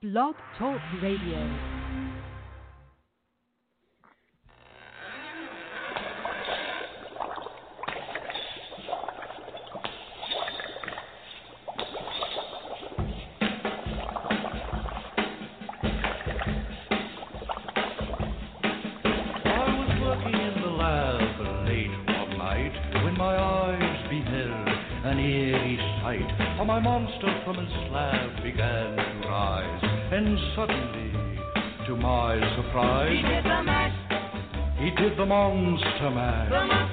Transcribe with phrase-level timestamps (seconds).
[0.00, 1.77] Blog Talk Radio.
[35.54, 35.64] Did
[36.00, 36.87] the monster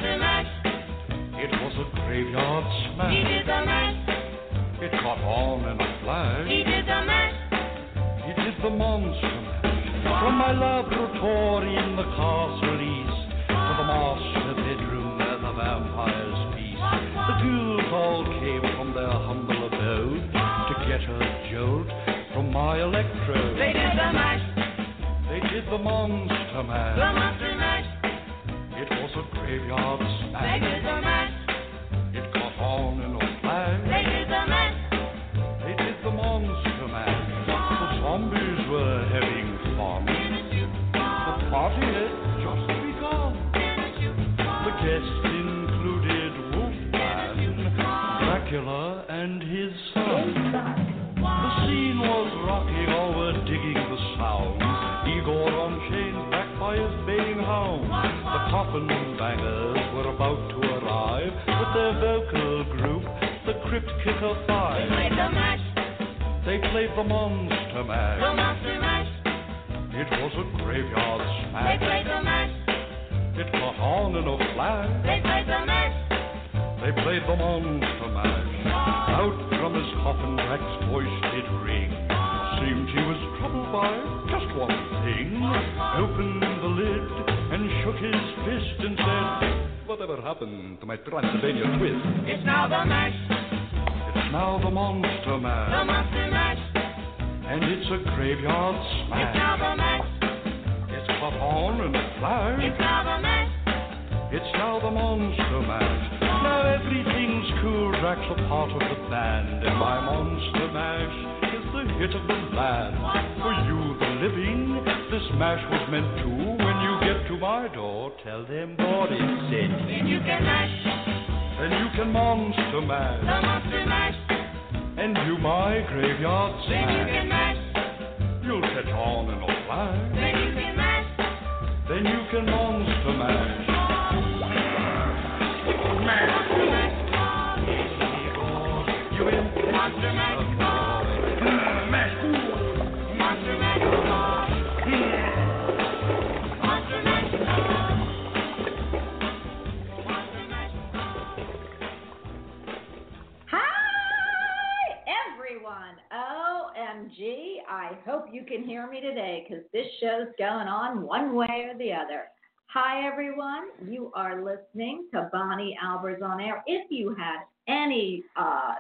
[161.26, 162.26] one way or the other.
[162.68, 163.70] Hi, everyone.
[163.88, 166.64] You are listening to Bonnie Albers on air.
[166.68, 168.76] If you had any uh,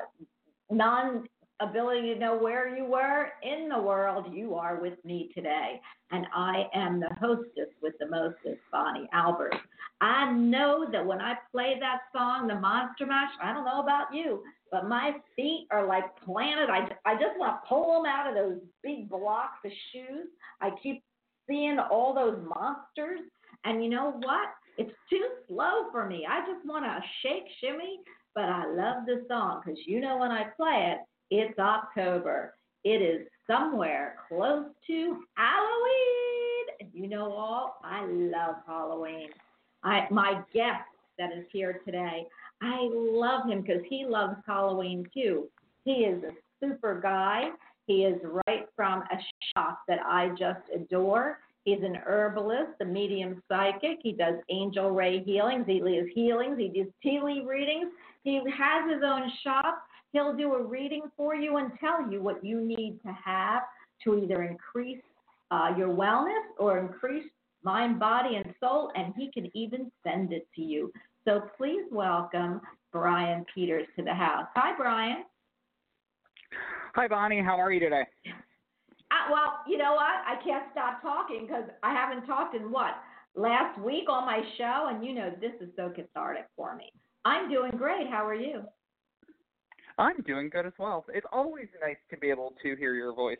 [0.69, 1.27] non
[1.59, 5.79] ability to know where you were in the world, you are with me today.
[6.11, 9.57] And I am the hostess with the mostest, Bonnie Albers.
[10.01, 14.13] I know that when I play that song, the Monster Mash, I don't know about
[14.13, 16.69] you, but my feet are like planted.
[16.69, 20.27] I, I just want to pull them out of those big blocks of shoes.
[20.61, 21.01] I keep
[21.47, 23.21] seeing all those monsters.
[23.63, 24.49] And you know what?
[24.77, 26.27] It's too slow for me.
[26.29, 27.99] I just want to shake, shimmy,
[28.33, 30.99] but I love the song because you know when I play it,
[31.31, 32.53] it's October.
[32.83, 36.65] It is somewhere close to Halloween.
[36.81, 39.29] And you know all, I love Halloween.
[39.83, 40.83] I my guest
[41.17, 42.25] that is here today,
[42.61, 45.47] I love him because he loves Halloween too.
[45.83, 47.49] He is a super guy.
[47.87, 49.17] He is right from a
[49.53, 51.39] shop that I just adore.
[51.65, 53.99] He's an herbalist, a medium psychic.
[54.01, 55.65] He does angel ray healings.
[55.67, 56.57] He does healings.
[56.59, 57.91] He does tea leaf readings.
[58.23, 59.83] He has his own shop.
[60.13, 63.63] He'll do a reading for you and tell you what you need to have
[64.03, 65.01] to either increase
[65.51, 67.25] uh, your wellness or increase
[67.63, 70.91] mind, body, and soul, and he can even send it to you.
[71.25, 72.61] So please welcome
[72.91, 74.45] Brian Peters to the house.
[74.55, 75.23] Hi, Brian.
[76.95, 77.41] Hi, Bonnie.
[77.41, 78.03] How are you today?
[79.11, 80.23] Uh, well, you know what?
[80.25, 82.91] I can't stop talking because I haven't talked in what
[83.35, 86.93] last week on my show, and you know this is so cathartic for me.
[87.25, 88.07] I'm doing great.
[88.09, 88.61] How are you?
[89.97, 91.05] I'm doing good as well.
[91.13, 93.39] It's always nice to be able to hear your voice.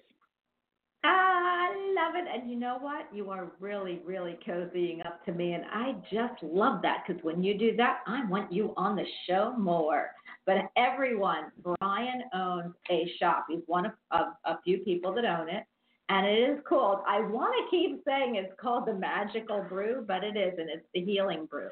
[1.08, 2.26] I love it.
[2.34, 3.08] And you know what?
[3.14, 5.54] You are really, really cozying up to me.
[5.54, 9.06] And I just love that because when you do that, I want you on the
[9.28, 10.12] show more.
[10.46, 13.46] But everyone, Brian owns a shop.
[13.50, 15.64] He's one of, of a few people that own it.
[16.10, 20.24] And it is called, I want to keep saying it's called the Magical Brew, but
[20.24, 21.70] it is, and It's the Healing Brew.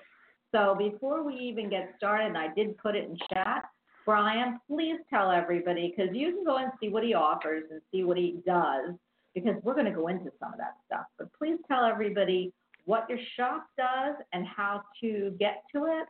[0.52, 3.66] So before we even get started, and I did put it in chat,
[4.06, 8.04] Brian, please tell everybody because you can go and see what he offers and see
[8.04, 8.96] what he does
[9.34, 11.06] because we're going to go into some of that stuff.
[11.18, 12.54] But please tell everybody
[12.86, 16.08] what your shop does and how to get to it.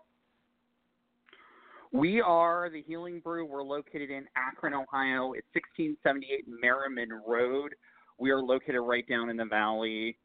[1.92, 3.46] We are the Healing Brew.
[3.46, 5.34] We're located in Akron, Ohio.
[5.34, 7.76] It's 1678 Merriman Road.
[8.18, 10.18] We are located right down in the valley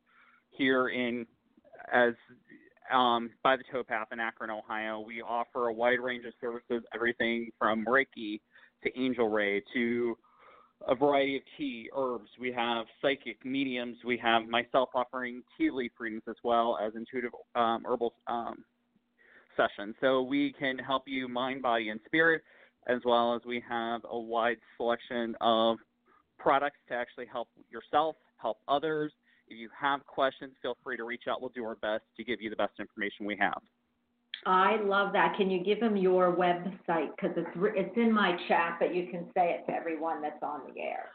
[0.50, 1.26] here in
[1.92, 2.14] as
[2.92, 5.00] um, by the towpath in Akron, Ohio.
[5.00, 8.40] We offer a wide range of services, everything from Reiki
[8.82, 10.16] to Angel Ray to
[10.86, 12.28] a variety of tea, herbs.
[12.40, 13.96] We have psychic mediums.
[14.04, 18.64] We have myself offering tea leaf readings as well as intuitive um, herbal um,
[19.56, 19.94] sessions.
[20.00, 22.42] So we can help you mind, body, and spirit,
[22.86, 25.78] as well as we have a wide selection of
[26.38, 29.12] products to actually help yourself, help others.
[29.48, 31.40] If you have questions, feel free to reach out.
[31.40, 33.60] We'll do our best to give you the best information we have.
[34.46, 35.36] I love that.
[35.36, 39.26] Can you give them your website because it's it's in my chat, but you can
[39.34, 41.10] say it to everyone that's on the air.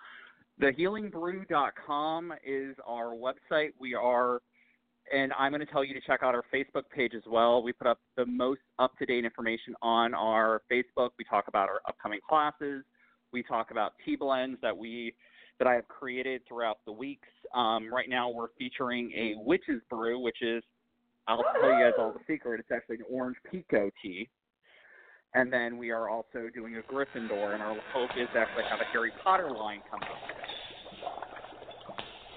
[0.62, 3.70] TheHealingBrew.com is our website.
[3.80, 4.42] We are,
[5.12, 7.64] and I'm going to tell you to check out our Facebook page as well.
[7.64, 11.10] We put up the most up to date information on our Facebook.
[11.18, 12.84] We talk about our upcoming classes.
[13.32, 15.16] We talk about tea blends that we
[15.60, 17.28] that I have created throughout the weeks.
[17.54, 20.64] Um, right now, we're featuring a witch's brew, which is
[21.28, 22.60] I'll tell you guys all the secret.
[22.60, 24.30] It's actually an orange pekoe tea.
[25.36, 28.80] And then we are also doing a Gryffindor, and our hope is to actually have
[28.80, 30.10] a Harry Potter line come up.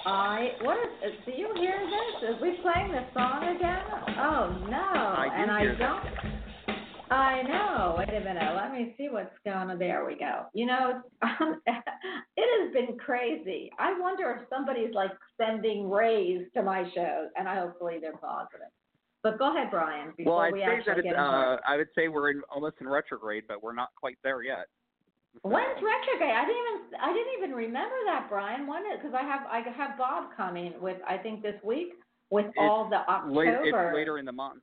[0.06, 0.84] I what is?
[1.04, 2.30] Uh, do you hear this?
[2.30, 3.82] Is we playing the song again?
[4.18, 4.76] Oh no!
[4.76, 6.35] I do and I hear that.
[7.10, 7.94] I know.
[7.98, 8.54] Wait a minute.
[8.56, 9.78] Let me see what's going on.
[9.78, 10.46] There we go.
[10.54, 13.70] You know, um, it has been crazy.
[13.78, 18.68] I wonder if somebody's like sending rays to my shows, and I hopefully they're positive.
[19.22, 20.12] But go ahead, Brian.
[20.16, 21.58] Before Well, I'd we say actually that get uh.
[21.66, 24.66] I would say we're in, almost in retrograde, but we're not quite there yet.
[25.42, 26.34] So- When's retrograde?
[26.34, 28.66] I didn't even I didn't even remember that, Brian.
[28.66, 31.94] When because I have I have Bob coming with I think this week
[32.30, 32.98] with It's all the
[33.32, 33.88] Late, October.
[33.90, 34.62] it's later in the month.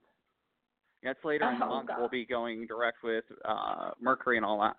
[1.03, 1.87] It's later in the Oh, month.
[1.89, 1.99] God.
[1.99, 4.75] We'll be going direct with uh, Mercury and all that.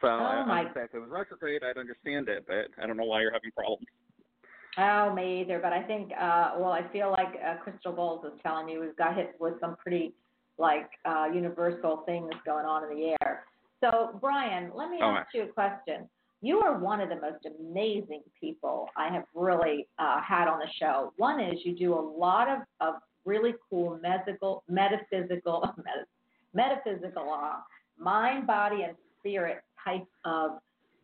[0.00, 2.68] So I, Oh, my- I would say if it was retrograde, I'd understand it, but
[2.82, 3.86] I don't know why you're having problems.
[4.78, 5.58] Oh, me either.
[5.58, 8.96] But I think, uh, well, I feel like uh, Crystal Bowles was telling me we've
[8.96, 10.12] got hit with some pretty,
[10.58, 13.44] like, uh, universal things going on in the air.
[13.80, 16.08] So, Brian, let me Oh, ask you a question.
[16.42, 20.68] You are one of the most amazing people I have really uh, had on the
[20.78, 21.12] show.
[21.16, 22.94] One is you do a lot of, of
[23.26, 25.74] really cool metaphysical, metaphysical,
[26.54, 27.56] metaphysical, uh,
[27.98, 30.52] mind, body, and spirit type of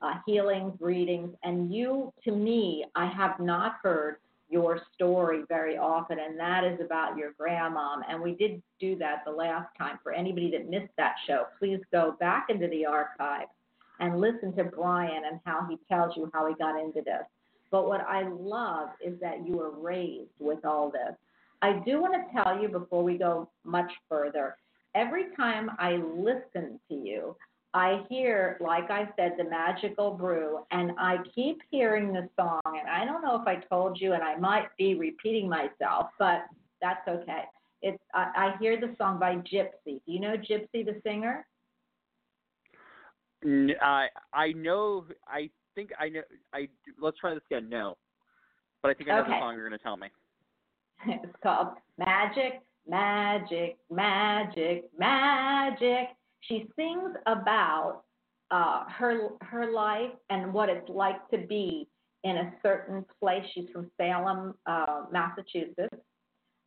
[0.01, 4.17] uh, healings, readings, and you, to me, I have not heard
[4.53, 8.03] your story very often, and that is about your grandmom.
[8.09, 9.99] And we did do that the last time.
[10.03, 13.47] For anybody that missed that show, please go back into the archive
[13.99, 17.23] and listen to Brian and how he tells you how he got into this.
[17.71, 21.17] But what I love is that you were raised with all this.
[21.63, 24.57] I do want to tell you before we go much further,
[24.95, 27.37] every time I listen to you,
[27.75, 32.61] I hear, like I said, the magical brew, and I keep hearing the song.
[32.67, 36.45] And I don't know if I told you, and I might be repeating myself, but
[36.83, 37.45] that's okay.
[37.81, 39.71] It's I, I hear the song by Gypsy.
[39.87, 41.47] Do you know Gypsy, the singer?
[43.81, 45.07] I I know.
[45.27, 46.23] I think I know.
[46.53, 46.69] I
[47.01, 47.69] let's try this again.
[47.71, 47.97] No,
[48.83, 49.33] but I think I know Okay.
[49.33, 50.09] the song you're going to tell me.
[51.07, 51.69] It's called
[51.99, 56.09] Magic, Magic, Magic, Magic.
[56.41, 58.03] She sings about
[58.51, 61.89] uh, her her life and what it's like to be
[62.25, 63.45] in a certain place.
[63.55, 65.97] She's from Salem, uh, Massachusetts,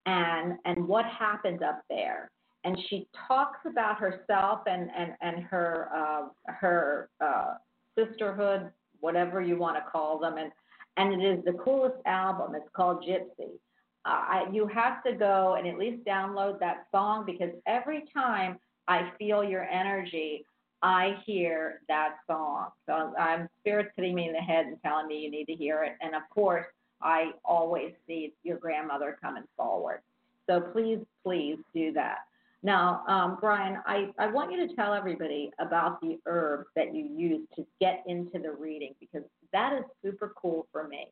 [0.05, 2.31] and and what happens up there.
[2.63, 7.55] And she talks about herself and and and her uh, her uh,
[7.97, 10.51] sisterhood, whatever you want to call them, and
[10.97, 12.55] and it is the coolest album.
[12.55, 13.59] It's called Gypsy
[14.05, 19.11] I, you have to go and at least download that song because every time I
[19.17, 20.45] feel your energy,
[20.81, 22.67] I hear that song.
[22.85, 25.83] So I'm spirit hitting me in the head and telling me you need to hear
[25.83, 25.93] it.
[26.01, 26.65] And of course,
[27.01, 30.01] I always see your grandmother coming forward.
[30.47, 32.19] So please, please do that.
[32.61, 37.05] Now, um, Brian, I, I want you to tell everybody about the herbs that you
[37.05, 41.07] use to get into the reading because that is super cool for me.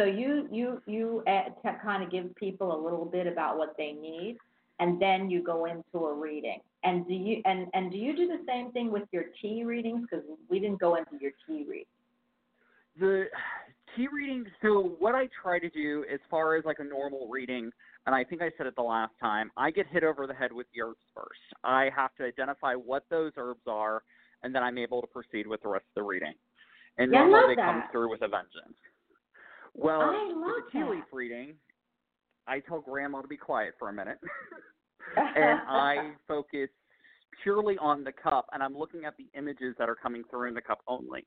[0.00, 4.38] So you you you kind of give people a little bit about what they need,
[4.78, 6.60] and then you go into a reading.
[6.84, 10.06] And do you and and do you do the same thing with your tea readings?
[10.10, 11.84] Because we didn't go into your tea reading.
[12.98, 13.24] the
[13.94, 17.70] tea reading so what i try to do as far as like a normal reading
[18.06, 20.52] and i think i said it the last time i get hit over the head
[20.52, 24.02] with the herbs first i have to identify what those herbs are
[24.44, 26.34] and then i'm able to proceed with the rest of the reading
[26.98, 28.78] and Yeah, normally they come through with a vengeance
[29.74, 31.54] well I love the tea leaf reading
[32.46, 34.18] i tell grandma to be quiet for a minute
[35.16, 36.68] and I focus
[37.42, 40.54] purely on the cup and I'm looking at the images that are coming through in
[40.54, 41.26] the cup only.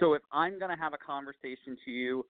[0.00, 2.26] So if I'm going to have a conversation to you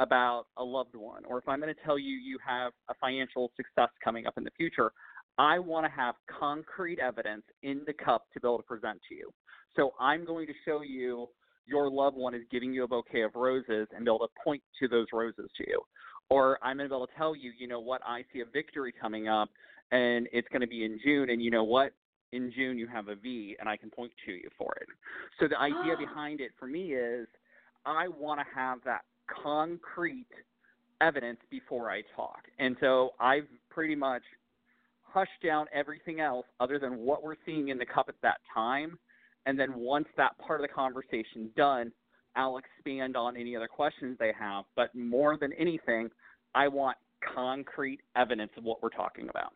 [0.00, 3.52] about a loved one or if I'm going to tell you you have a financial
[3.56, 4.92] success coming up in the future,
[5.38, 9.14] I want to have concrete evidence in the cup to be able to present to
[9.14, 9.30] you.
[9.76, 11.28] So I'm going to show you
[11.66, 14.62] your loved one is giving you a bouquet of roses and be able to point
[14.80, 15.80] to those roses to you.
[16.30, 18.44] Or I'm going to be able to tell you, you know what, I see a
[18.44, 19.50] victory coming up
[19.92, 21.92] and it's going to be in June, and you know what?
[22.32, 24.88] In June you have a V, and I can point to you for it.
[25.38, 27.28] So the idea behind it for me is,
[27.86, 29.02] I want to have that
[29.42, 30.26] concrete
[31.00, 34.22] evidence before I talk, and so I've pretty much
[35.02, 38.98] hushed down everything else other than what we're seeing in the cup at that time,
[39.46, 41.92] and then once that part of the conversation done,
[42.36, 44.64] I'll expand on any other questions they have.
[44.74, 46.10] But more than anything,
[46.54, 46.96] I want
[47.34, 49.52] concrete evidence of what we're talking about.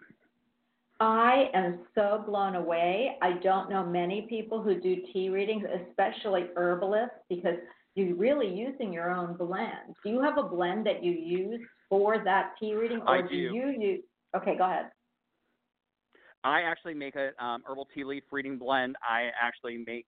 [1.01, 3.17] I am so blown away.
[3.23, 7.55] I don't know many people who do tea readings, especially herbalists, because
[7.95, 9.95] you're really using your own blend.
[10.05, 13.29] Do you have a blend that you use for that tea reading, or I do
[13.29, 13.37] do.
[13.37, 14.01] you use?
[14.37, 14.91] Okay, go ahead.
[16.45, 18.97] I actually make a um, herbal tea leaf reading blend.
[19.03, 20.07] I actually make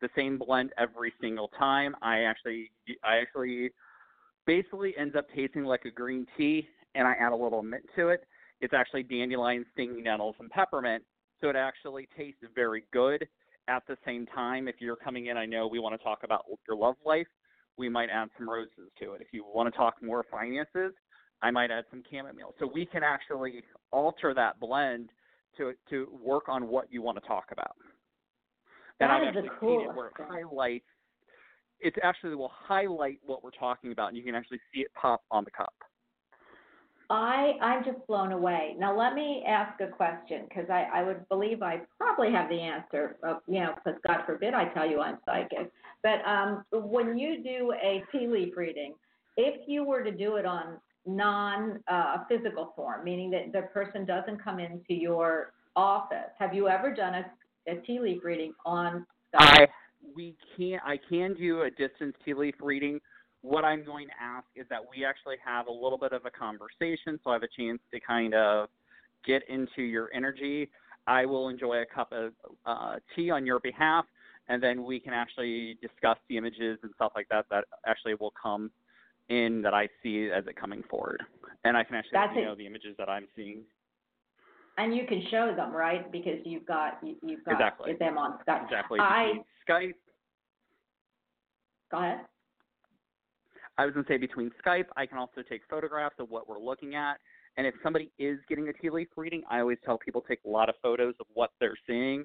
[0.00, 1.94] the same blend every single time.
[2.02, 2.70] I actually,
[3.04, 3.70] I actually,
[4.46, 8.08] basically ends up tasting like a green tea, and I add a little mint to
[8.08, 8.24] it.
[8.60, 11.02] It's actually dandelion, stinging nettles, and peppermint,
[11.40, 13.26] so it actually tastes very good.
[13.68, 16.44] At the same time, if you're coming in, I know we want to talk about
[16.66, 17.26] your love life.
[17.76, 19.20] We might add some roses to it.
[19.20, 20.92] If you want to talk more finances,
[21.42, 22.54] I might add some chamomile.
[22.58, 23.62] So we can actually
[23.92, 25.10] alter that blend
[25.56, 27.76] to to work on what you want to talk about.
[29.00, 30.84] And That I've is the actually seen it where it highlights.
[31.80, 35.22] It actually will highlight what we're talking about, and you can actually see it pop
[35.30, 35.74] on the cup.
[37.10, 38.74] I I'm just blown away.
[38.78, 42.60] Now let me ask a question because I I would believe I probably have the
[42.60, 43.16] answer.
[43.22, 45.70] Of, you know, because God forbid I tell you I'm psychic.
[46.02, 48.94] But um, when you do a tea leaf reading,
[49.36, 54.04] if you were to do it on non uh, physical form, meaning that the person
[54.04, 59.06] doesn't come into your office, have you ever done a, a tea leaf reading on?
[59.34, 59.66] I
[60.14, 63.00] we can I can do a distance tea leaf reading.
[63.40, 66.30] What I'm going to ask is that we actually have a little bit of a
[66.30, 68.68] conversation, so I have a chance to kind of
[69.26, 70.70] get into your energy.
[71.08, 72.32] I will enjoy a cup of
[72.64, 74.04] uh, tea on your behalf,
[74.48, 78.32] and then we can actually discuss the images and stuff like that that actually will
[78.40, 78.70] come
[79.28, 81.22] in that I see as it coming forward,
[81.64, 83.62] and I can actually That's you know the images that I'm seeing.
[84.78, 86.10] And you can show them, right?
[86.10, 87.94] Because you've got you, you've got Exactly.
[87.98, 88.64] them on Skype.
[88.64, 89.00] Exactly.
[89.00, 89.32] I
[89.68, 89.94] Skype,
[91.90, 92.20] go ahead.
[93.78, 96.58] I was going to say between Skype, I can also take photographs of what we're
[96.58, 97.18] looking at.
[97.56, 100.48] And if somebody is getting a tea leaf reading, I always tell people take a
[100.48, 102.24] lot of photos of what they're seeing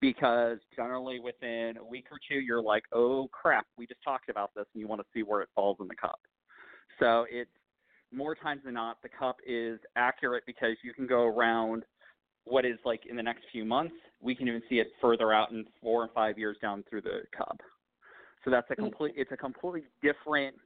[0.00, 4.50] because generally within a week or two, you're like, oh crap, we just talked about
[4.54, 6.20] this, and you want to see where it falls in the cup.
[6.98, 7.50] So it's
[8.12, 11.84] more times than not, the cup is accurate because you can go around
[12.44, 13.94] what is like in the next few months.
[14.20, 17.20] We can even see it further out in four and five years down through the
[17.36, 17.60] cup.
[18.44, 18.78] So that's a mm.
[18.78, 19.14] complete.
[19.16, 20.56] It's a completely different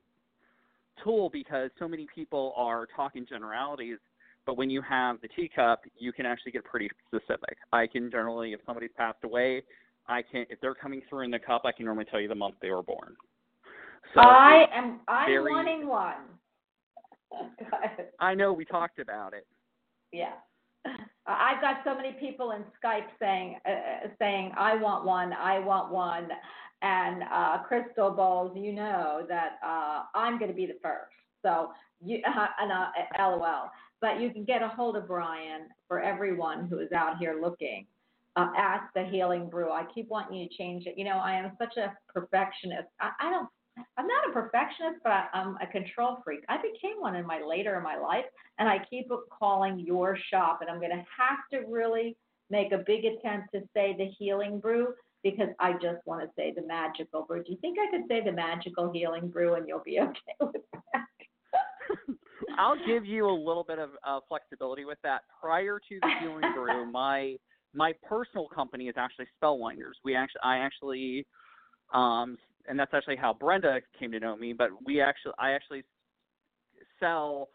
[1.02, 3.98] tool because so many people are talking generalities,
[4.46, 7.56] but when you have the teacup, you can actually get pretty specific.
[7.72, 9.62] I can generally, if somebody's passed away,
[10.06, 12.34] I can if they're coming through in the cup, I can normally tell you the
[12.34, 13.16] month they were born.
[14.14, 16.14] So I am I'm very- wanting one.
[18.20, 19.46] I know we talked about it.
[20.12, 20.32] yeah.
[21.26, 25.60] I've got so many people in Skype saying uh, uh, saying I want one, I
[25.60, 26.28] want one,
[26.82, 28.52] and uh, crystal balls.
[28.56, 31.12] You know that uh, I'm going to be the first.
[31.42, 31.70] So
[32.04, 32.20] you
[32.60, 33.70] and uh, LOL.
[34.00, 37.86] But you can get a hold of Brian for everyone who is out here looking.
[38.34, 39.70] Uh, ask the Healing Brew.
[39.70, 40.94] I keep wanting you to change it.
[40.98, 42.88] You know, I am such a perfectionist.
[43.00, 43.48] I, I don't.
[43.96, 46.40] I'm not a perfectionist, but I, I'm a control freak.
[46.48, 48.24] I became one in my later in my life,
[48.58, 52.16] and I keep calling your shop, and I'm going to have to really
[52.50, 56.52] make a big attempt to say the Healing Brew because I just want to say
[56.54, 57.42] the Magical Brew.
[57.42, 60.62] Do you think I could say the Magical Healing Brew and you'll be okay with
[60.92, 61.06] that?
[62.58, 65.22] I'll give you a little bit of uh, flexibility with that.
[65.40, 67.36] Prior to the Healing Brew, my
[67.74, 69.96] my personal company is actually Spellwinders.
[70.04, 71.26] We actually I actually
[71.94, 72.36] um
[72.68, 75.84] and that's actually how Brenda came to know me, but we actually I actually
[77.00, 77.48] sell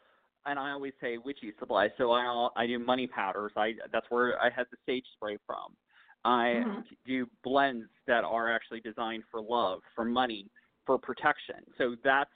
[0.45, 1.91] and I always say witchy supplies.
[1.97, 3.51] So I I do money powders.
[3.55, 5.75] I that's where I had the sage spray from.
[6.25, 6.83] I Mhm.
[7.05, 10.49] do blends that are actually designed for love, for money,
[10.85, 11.63] for protection.
[11.77, 12.33] So that's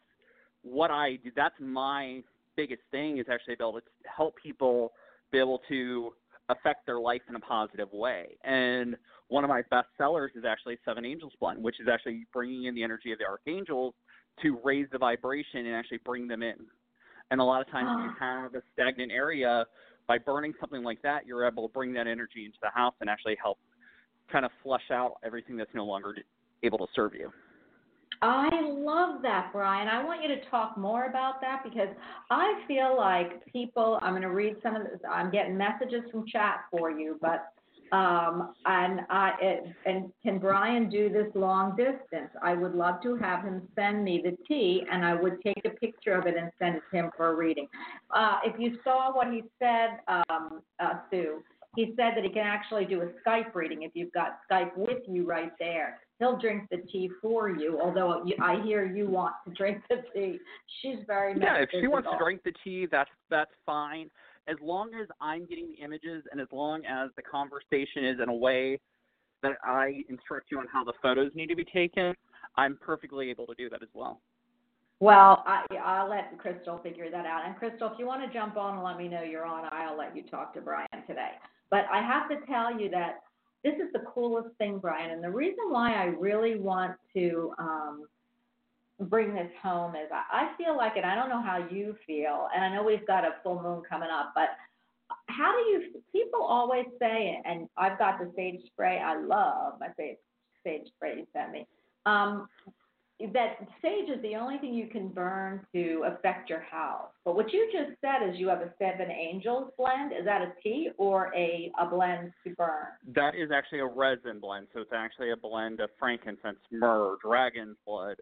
[0.62, 1.32] what I do.
[1.32, 2.24] That's my
[2.56, 4.94] biggest thing is actually be able to help people
[5.32, 6.16] be able to
[6.52, 8.38] affect their life in a positive way.
[8.44, 8.96] And
[9.28, 12.76] one of my best sellers is actually Seven Angels Blend, which is actually bringing in
[12.76, 13.94] the energy of the archangels
[14.42, 16.56] to raise the vibration and actually bring them in.
[17.32, 18.44] And a lot of times you ah.
[18.44, 19.66] have a stagnant area
[20.08, 23.10] by burning something like that, you're able to bring that energy into the house and
[23.10, 23.58] actually help
[24.32, 26.16] kind of flush out everything that's no longer
[26.64, 27.32] able to serve you.
[28.22, 29.88] I love that, Brian.
[29.88, 31.90] I want you to talk more about that because
[32.30, 34.00] I feel like people.
[34.02, 35.00] I'm going to read some of this.
[35.10, 37.52] I'm getting messages from chat for you, but
[37.92, 42.30] um, and I it, and can Brian do this long distance?
[42.42, 45.72] I would love to have him send me the tea, and I would take a
[45.72, 47.68] picture of it and send it to him for a reading.
[48.16, 51.44] Uh, if you saw what he said, um, uh, Sue,
[51.76, 55.00] he said that he can actually do a Skype reading if you've got Skype with
[55.08, 56.00] you right there.
[56.22, 60.38] He'll drink the tea for you, although I hear you want to drink the tea.
[60.80, 64.08] She's very Yeah, if she wants to drink the tea, that's that's fine.
[64.48, 68.30] As long as I'm getting the images and as long as the conversation is in
[68.30, 68.80] a way
[69.42, 72.14] that I instruct you on how the photos need to be taken,
[72.56, 74.22] I'm perfectly able to do that as well.
[75.00, 77.48] Well, I, I'll let Crystal figure that out.
[77.48, 79.98] And Crystal, if you want to jump on and let me know you're on, I'll
[79.98, 81.32] let you talk to Brian today.
[81.72, 83.22] But I have to tell you that
[83.64, 85.12] this is the coolest thing, Brian.
[85.12, 88.08] And the reason why I really want to um,
[89.02, 92.48] bring this home is I, I feel like, and I don't know how you feel,
[92.56, 94.50] and I know we've got a full moon coming up, but
[95.28, 99.88] how do you, people always say, and I've got the sage spray I love, my
[99.98, 100.18] sage,
[100.64, 101.68] sage spray you sent me.
[102.06, 102.48] Um,
[103.34, 107.10] that sage is the only thing you can burn to affect your house.
[107.26, 110.12] But what you just said is you have a seven angels blend.
[110.12, 112.88] Is that a tea or a, a blend to burn?
[113.16, 117.78] That is actually a resin blend, so it's actually a blend of frankincense, myrrh, dragon's
[117.86, 118.18] blood,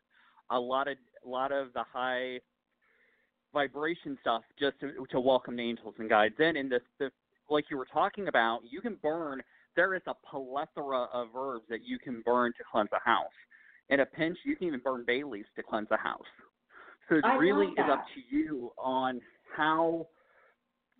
[0.52, 2.40] a lot of a lot of the high
[3.54, 6.58] vibration stuff just to, to welcome the angels and guides in.
[6.58, 7.12] And this, this,
[7.50, 9.42] like you were talking about, you can burn.
[9.76, 13.28] There is a plethora of herbs that you can burn to cleanse a house.
[13.90, 16.22] In a pinch, you can even burn bay leaves to cleanse a house.
[17.08, 19.20] So it I really is up to you on
[19.56, 20.08] how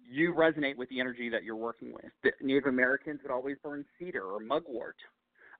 [0.10, 2.12] you resonate with the energy that you're working with.
[2.24, 4.96] The Native Americans would always burn cedar or mugwort.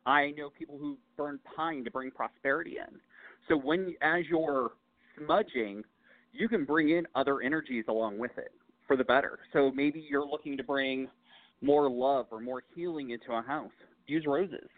[0.08, 3.00] I know people who burn pine to bring prosperity in.
[3.48, 4.72] So when as you're
[5.18, 5.84] smudging,
[6.32, 8.52] you can bring in other energies along with it
[8.88, 9.40] for the better.
[9.54, 11.08] So maybe you're looking to bring
[11.62, 13.72] more love or more healing into a house.
[14.08, 14.70] Use roses.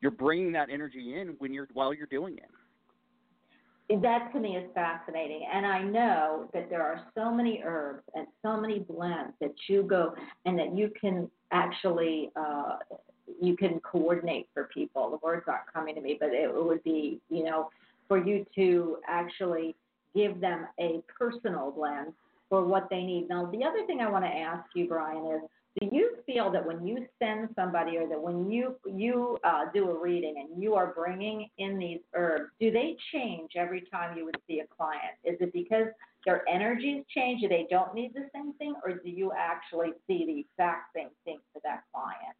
[0.00, 4.00] You're bringing that energy in when you're while you're doing it.
[4.00, 5.46] That to me is fascinating.
[5.52, 9.82] And I know that there are so many herbs and so many blends that you
[9.82, 10.14] go
[10.46, 12.76] and that you can actually uh,
[13.40, 15.10] you can coordinate for people.
[15.10, 17.70] The words aren't coming to me, but it would be, you know,
[18.08, 19.74] for you to actually
[20.14, 22.12] give them a personal blend
[22.48, 23.28] for what they need.
[23.28, 25.42] Now, the other thing I want to ask you, Brian, is
[25.80, 29.90] do you feel that when you send somebody or that when you you uh, do
[29.90, 34.24] a reading and you are bringing in these herbs, do they change every time you
[34.24, 35.14] would see a client?
[35.24, 35.88] Is it because
[36.24, 40.24] their energies change, or they don't need the same thing, or do you actually see
[40.26, 42.36] the exact same thing for that client?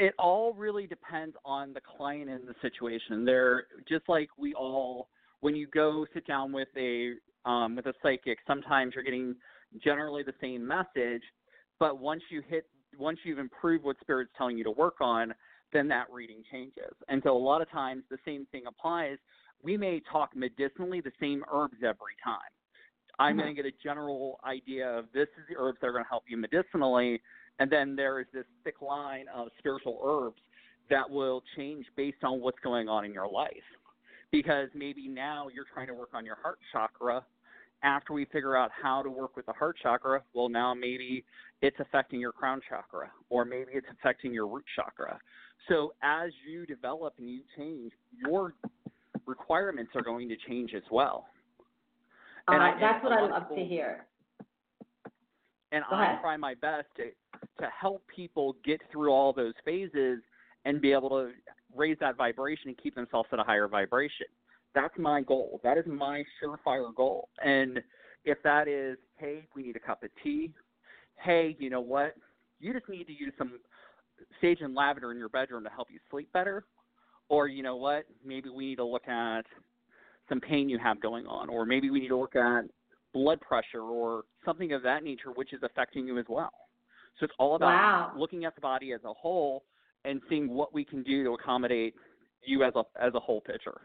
[0.00, 3.24] it all really depends on the client and the situation.
[3.24, 5.08] They're just like we all
[5.40, 7.12] when you go sit down with a
[7.44, 9.34] um, with a psychic, sometimes you're getting
[9.82, 11.22] generally the same message,
[11.80, 12.66] but once you hit
[12.98, 15.32] once you've improved what spirit's telling you to work on,
[15.72, 16.92] then that reading changes.
[17.08, 19.16] And so a lot of times the same thing applies.
[19.62, 22.38] We may talk medicinally the same herbs every time.
[23.18, 23.68] I'm going to mm-hmm.
[23.68, 26.36] get a general idea of this is the herbs that are going to help you
[26.36, 27.20] medicinally,
[27.58, 30.40] and then there is this thick line of spiritual herbs
[30.88, 33.50] that will change based on what's going on in your life.
[34.32, 37.24] Because maybe now you're trying to work on your heart chakra.
[37.82, 41.24] After we figure out how to work with the heart chakra, well, now maybe
[41.62, 45.18] it's affecting your crown chakra, or maybe it's affecting your root chakra.
[45.68, 48.54] So as you develop and you change, your
[49.26, 51.26] requirements are going to change as well.
[52.48, 54.06] Uh, And I- and that's what I love to hear.
[55.72, 56.20] and Go I ahead.
[56.20, 57.12] try my best to
[57.58, 60.22] to help people get through all those phases
[60.64, 61.34] and be able to
[61.74, 64.26] raise that vibration and keep themselves at a higher vibration.
[64.74, 65.60] That's my goal.
[65.64, 67.28] That is my surefire goal.
[67.44, 67.80] And
[68.24, 70.52] If that is, hey, we need a cup of tea.
[71.16, 72.14] Hey, you know what?
[72.58, 73.58] You just need to use some
[74.40, 76.64] sage and lavender in your bedroom to help you sleep better.
[77.28, 78.04] Or you know what?
[78.24, 79.42] Maybe we need to look at
[80.28, 82.64] some pain you have going on, or maybe we need to look at
[83.12, 86.52] blood pressure or something of that nature, which is affecting you as well.
[87.18, 88.12] So it's all about Wow.
[88.16, 89.64] looking at the body as a whole
[90.04, 91.94] and seeing what we can do to accommodate
[92.44, 93.80] you as a as a whole picture.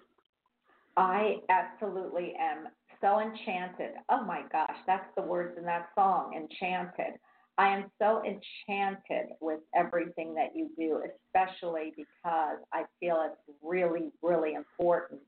[0.97, 2.69] I absolutely am
[3.01, 3.91] so enchanted.
[4.10, 7.19] Oh my gosh, that's the words in that song, enchanted.
[7.58, 14.12] I am so enchanted with everything that you do, especially because I feel it's really,
[14.21, 15.21] really important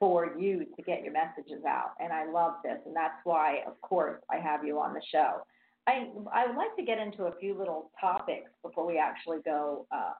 [0.00, 1.92] for you to get your messages out.
[2.00, 2.78] And I love this.
[2.86, 5.42] And that's why, of course, I have you on the show.
[5.86, 9.86] I, I would like to get into a few little topics before we actually go
[9.92, 10.12] uh,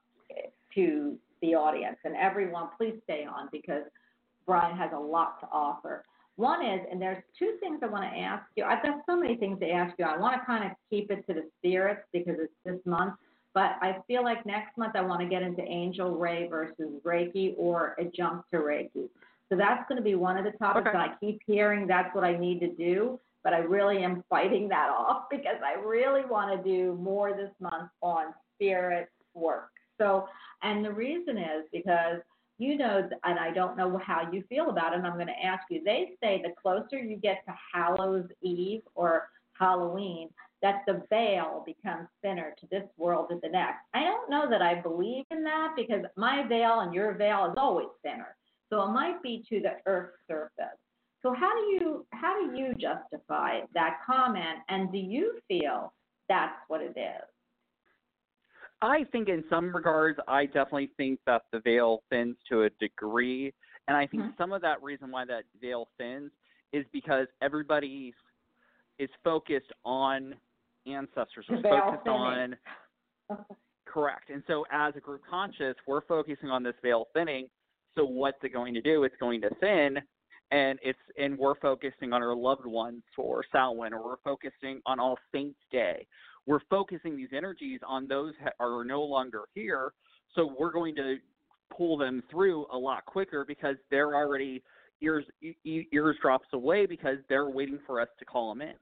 [0.75, 1.97] to the audience.
[2.05, 3.85] And everyone, please stay on because
[4.47, 6.05] Brian has a lot to offer.
[6.37, 8.65] One is, and there's two things I want to ask you.
[8.65, 10.07] I've got so many things to ask you.
[10.07, 13.15] I want to kind of keep it to the spirits because it's this month,
[13.53, 17.55] but I feel like next month I want to get into Angel Ray versus Reiki
[17.59, 19.09] or a jump to Reiki.
[19.51, 20.97] So that's going to be one of the topics, Okay.
[20.97, 24.69] and I keep hearing that's what I need to do, but I really am fighting
[24.69, 29.71] that off because I really want to do more this month on spirit work.
[29.99, 30.27] So,
[30.63, 32.21] and the reason is because
[32.61, 35.47] you know, and I don't know how you feel about it, and I'm going to
[35.47, 35.83] ask you.
[35.83, 40.29] They say the closer you get to Hallows Eve or Halloween,
[40.63, 43.79] that the veil becomes thinner to this world and the next.
[43.95, 47.55] I don't know that I believe in that because my veil and your veil is
[47.57, 48.37] always thinner.
[48.69, 50.79] So it might be to the earth's surface.
[51.23, 55.93] So how do you how do you justify that comment and do you feel
[56.29, 57.25] that's what it is?
[58.83, 63.53] I think in some regards, I definitely think that the veil thins to a degree,
[63.89, 64.37] and I think Mhm.
[64.37, 66.33] some of that reason why that veil thins
[66.73, 68.15] is because everybody
[68.99, 70.35] is focused on
[70.87, 72.57] ancestors, or focused on
[73.85, 77.51] correct, and so as a group conscious, we're focusing on this veil thinning.
[77.95, 79.05] So what's it going to do?
[79.05, 80.01] It's going to thin,
[80.53, 85.01] and it's and we're focusing on our loved ones for Samhain, or we're focusing on
[85.01, 86.07] All Saints Day.
[86.51, 89.93] We're focusing these energies on those that are no longer here.
[90.35, 91.19] So we're going to
[91.73, 94.61] pull them through a lot quicker because they're already
[95.01, 98.75] ears e- ears drops away because they're waiting for us to call them in.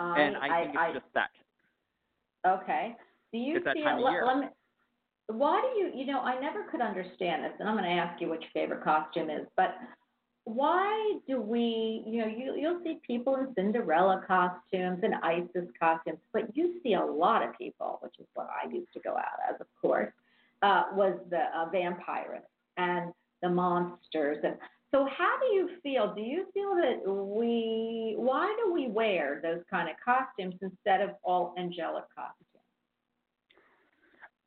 [0.00, 1.30] I, and I think I, it's just that.
[2.44, 2.96] Okay.
[3.32, 4.02] Do you It's feel?
[4.02, 4.48] let- let me-
[5.28, 5.92] why do you?
[5.94, 8.50] You know, I never could understand this, and I'm going to ask you what your
[8.52, 9.46] favorite costume is.
[9.56, 9.76] But
[10.44, 12.04] why do we?
[12.06, 16.94] You know, you you'll see people in Cinderella costumes and Isis costumes, but you see
[16.94, 20.12] a lot of people, which is what I used to go out as, of course,
[20.62, 22.42] uh, was the uh, vampires
[22.76, 24.56] and the monsters and.
[24.90, 26.14] So how do you feel?
[26.14, 31.16] Do you feel that we why do we wear those kind of costumes instead of
[31.24, 32.44] all angelic costumes?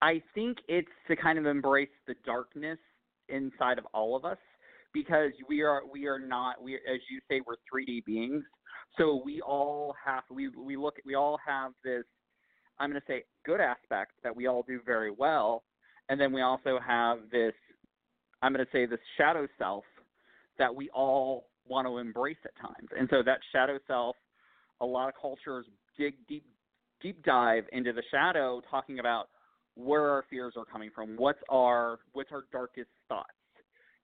[0.01, 2.77] I think it's to kind of embrace the darkness
[3.27, 4.37] inside of all of us
[4.97, 8.43] because we are we are not we as you say we're 3D beings.
[8.97, 12.03] So we all have we we look we all have this
[12.79, 15.63] I'm going to say good aspect that we all do very well
[16.09, 17.53] and then we also have this
[18.41, 19.83] I'm going to say this shadow self
[20.57, 22.89] that we all want to embrace at times.
[22.97, 24.15] And so that shadow self
[24.81, 25.65] a lot of cultures
[25.97, 26.45] dig deep
[27.01, 29.29] deep dive into the shadow talking about
[29.75, 33.36] where our fears are coming from, what's our what's our darkest thoughts,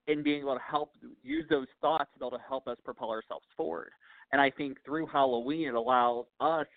[0.08, 0.92] and being able to help
[1.24, 3.92] use those thoughts to be able to help us propel ourselves forward.
[4.32, 6.68] And I think through Halloween it allows us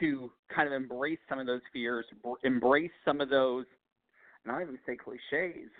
[0.00, 2.06] to kind of embrace some of those fears,
[2.44, 3.64] embrace some of those,
[4.46, 5.70] not even say cliches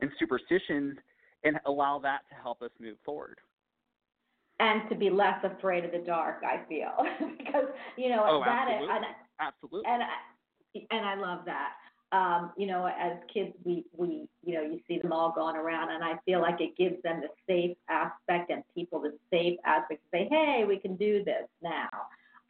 [0.00, 0.96] and superstitions,
[1.44, 3.38] and allow that to help us move forward.
[4.60, 6.42] and to be less afraid of the dark.
[6.44, 6.90] I feel
[7.38, 8.94] because you know Oh, that absolutely.
[8.96, 9.04] and
[9.40, 9.82] Absolutely.
[9.86, 11.74] and I, and I love that.
[12.10, 15.90] Um, you know, as kids, we we you know you see them all going around,
[15.90, 20.00] and I feel like it gives them the safe aspect and people the safe aspect
[20.04, 21.88] to say, hey, we can do this now.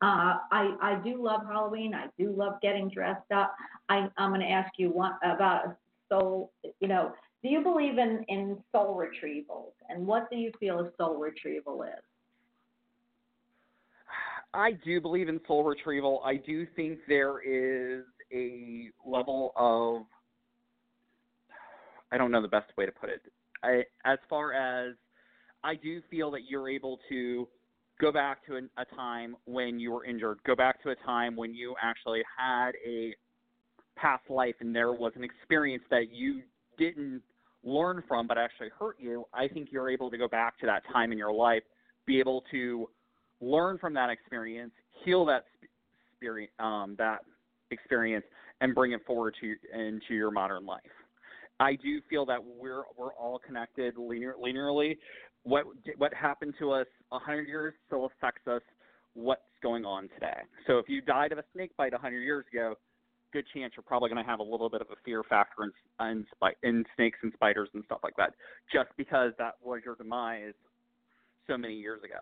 [0.01, 1.93] Uh, I I do love Halloween.
[1.93, 3.55] I do love getting dressed up.
[3.89, 5.77] I I'm going to ask you one about
[6.09, 6.53] soul.
[6.81, 9.73] You know, do you believe in in soul retrievals?
[9.89, 12.05] And what do you feel a soul retrieval is?
[14.55, 16.23] I do believe in soul retrieval.
[16.25, 20.03] I do think there is a level of
[22.11, 23.23] I don't know the best way to put it.
[23.63, 24.95] I, as far as
[25.63, 27.49] I do feel that you're able to
[28.01, 31.37] go back to an, a time when you were injured, go back to a time
[31.37, 33.15] when you actually had a
[33.97, 36.43] past life and there was an experience that you
[36.79, 37.21] didn't
[37.65, 39.25] learn from but actually hurt you.
[39.35, 41.63] I think you're able to go back to that time in your life,
[42.07, 42.89] be able to
[43.41, 44.73] learn from that experience,
[45.05, 45.45] heal that
[46.13, 47.19] experience, um, that
[47.71, 48.25] experience,
[48.61, 50.83] and bring it forward to into your modern life.
[51.61, 54.99] I do feel that we're we're all connected linear, linearly.
[55.43, 55.65] What
[55.97, 58.63] what happened to us a hundred years still affects us.
[59.15, 60.39] What's going on today?
[60.67, 62.75] So if you died of a snake bite a hundred years ago,
[63.33, 65.73] good chance you're probably going to have a little bit of a fear factor in,
[66.07, 66.27] in,
[66.63, 68.35] in snakes and spiders and stuff like that,
[68.73, 70.55] just because that was your demise
[71.47, 72.21] so many years ago.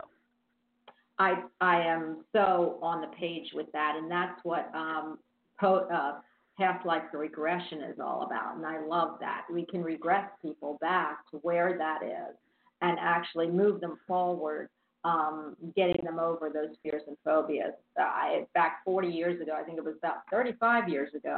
[1.19, 5.19] I I am so on the page with that, and that's what um,
[5.59, 6.19] po- uh,
[6.57, 8.55] past life regression is all about.
[8.55, 12.35] And I love that we can regress people back to where that is,
[12.81, 14.69] and actually move them forward,
[15.03, 17.73] um, getting them over those fears and phobias.
[17.97, 21.37] I back 40 years ago, I think it was about 35 years ago,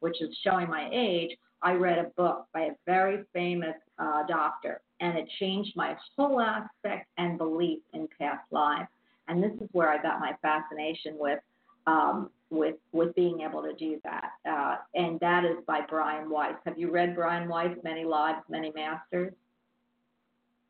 [0.00, 1.36] which is showing my age.
[1.62, 6.40] I read a book by a very famous uh, doctor, and it changed my whole
[6.40, 8.88] aspect and belief in past lives
[9.30, 11.38] and this is where I got my fascination with
[11.86, 14.30] um, with with being able to do that.
[14.48, 16.54] Uh, and that is by Brian Weiss.
[16.64, 19.32] Have you read Brian Weiss, Many Lives, Many Masters?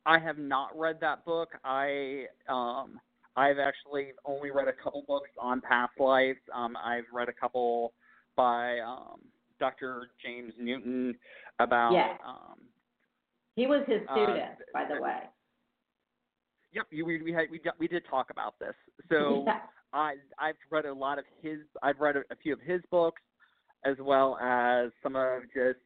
[0.07, 1.51] I have not read that book.
[1.65, 3.01] I um,
[3.37, 6.39] I've actually only read a couple books on past lives.
[6.55, 7.93] Um, I've read a couple
[8.37, 9.21] by um,
[9.59, 10.11] Dr.
[10.23, 11.15] James Newton
[11.59, 11.93] about.
[11.93, 12.19] Yes.
[12.27, 12.59] Um,
[13.57, 15.19] he was his uh, student, by the way.
[16.73, 18.75] Yep, you, we we had we we did talk about this.
[19.09, 19.61] So Yeah.
[19.93, 21.59] I I've read a lot of his.
[21.83, 23.23] I've read a, a few of his books,
[23.85, 25.81] as well as some of just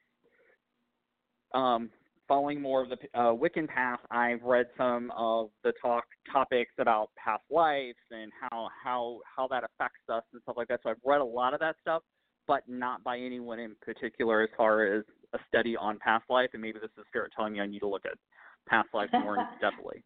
[1.54, 1.90] um,
[2.28, 4.00] following more of the uh, Wiccan path.
[4.10, 9.64] I've read some of the talk topics about past lives and how how how that
[9.64, 10.80] affects us and stuff like that.
[10.82, 12.02] So I've read a lot of that stuff,
[12.46, 16.50] but not by anyone in particular as far as a study on past life.
[16.52, 18.18] And maybe this is spirit telling me I need to look at
[18.68, 20.02] past life more in depthly.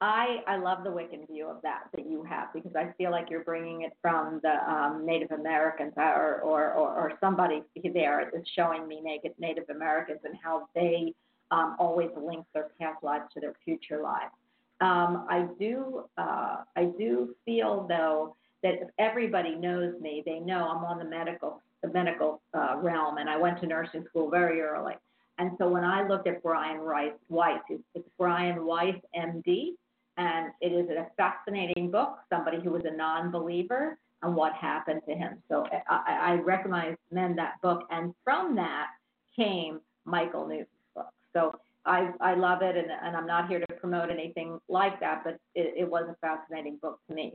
[0.00, 3.30] I I love the Wiccan view of that that you have because I feel like
[3.30, 7.62] you're bringing it from the um, Native Americans or, or or or somebody
[7.94, 11.14] there is showing me Native Native Americans and how they
[11.50, 14.32] um, always link their past lives to their future lives.
[14.80, 20.68] Um, I do uh, I do feel though that if everybody knows me, they know
[20.68, 24.60] I'm on the medical the medical uh, realm, and I went to nursing school very
[24.60, 24.94] early.
[25.38, 29.72] And so when I looked at Brian Rice, Weiss, it's, it's Brian Weiss, MD,
[30.16, 32.18] and it is a fascinating book.
[32.30, 35.42] Somebody who was a non-believer and what happened to him.
[35.48, 38.88] So I, I recommend that book, and from that
[39.36, 41.12] came Michael Newton's book.
[41.34, 45.22] So I, I love it, and, and I'm not here to promote anything like that,
[45.22, 47.34] but it, it was a fascinating book to me.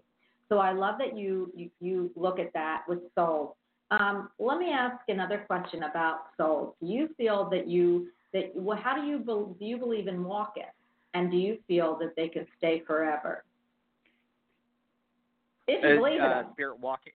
[0.50, 3.56] So I love that you you, you look at that with souls.
[3.92, 6.76] Um, let me ask another question about souls.
[6.82, 10.24] Do you feel that you that well, how do you be, do you believe in
[10.24, 10.64] walk-in,
[11.14, 13.44] and do you feel that they can stay forever?
[15.68, 17.14] If you As, believe uh, spirit walking.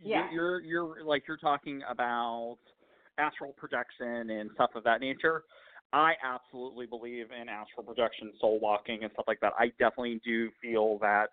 [0.00, 0.30] Yeah.
[0.32, 2.58] You're you're like you're talking about
[3.18, 5.42] astral projection and stuff of that nature.
[5.92, 9.52] I absolutely believe in astral projection, soul walking, and stuff like that.
[9.58, 11.26] I definitely do feel that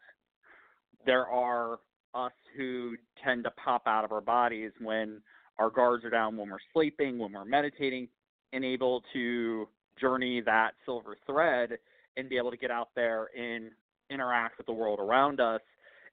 [1.05, 1.79] there are
[2.13, 5.21] us who tend to pop out of our bodies when
[5.57, 8.07] our guards are down, when we're sleeping, when we're meditating,
[8.53, 9.67] and able to
[9.99, 11.77] journey that silver thread
[12.17, 13.71] and be able to get out there and
[14.09, 15.61] interact with the world around us.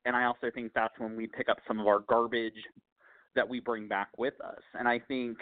[0.04, 2.52] And I also think that's when we pick up some of our garbage
[3.34, 4.60] that we bring back with us.
[4.74, 5.38] And I think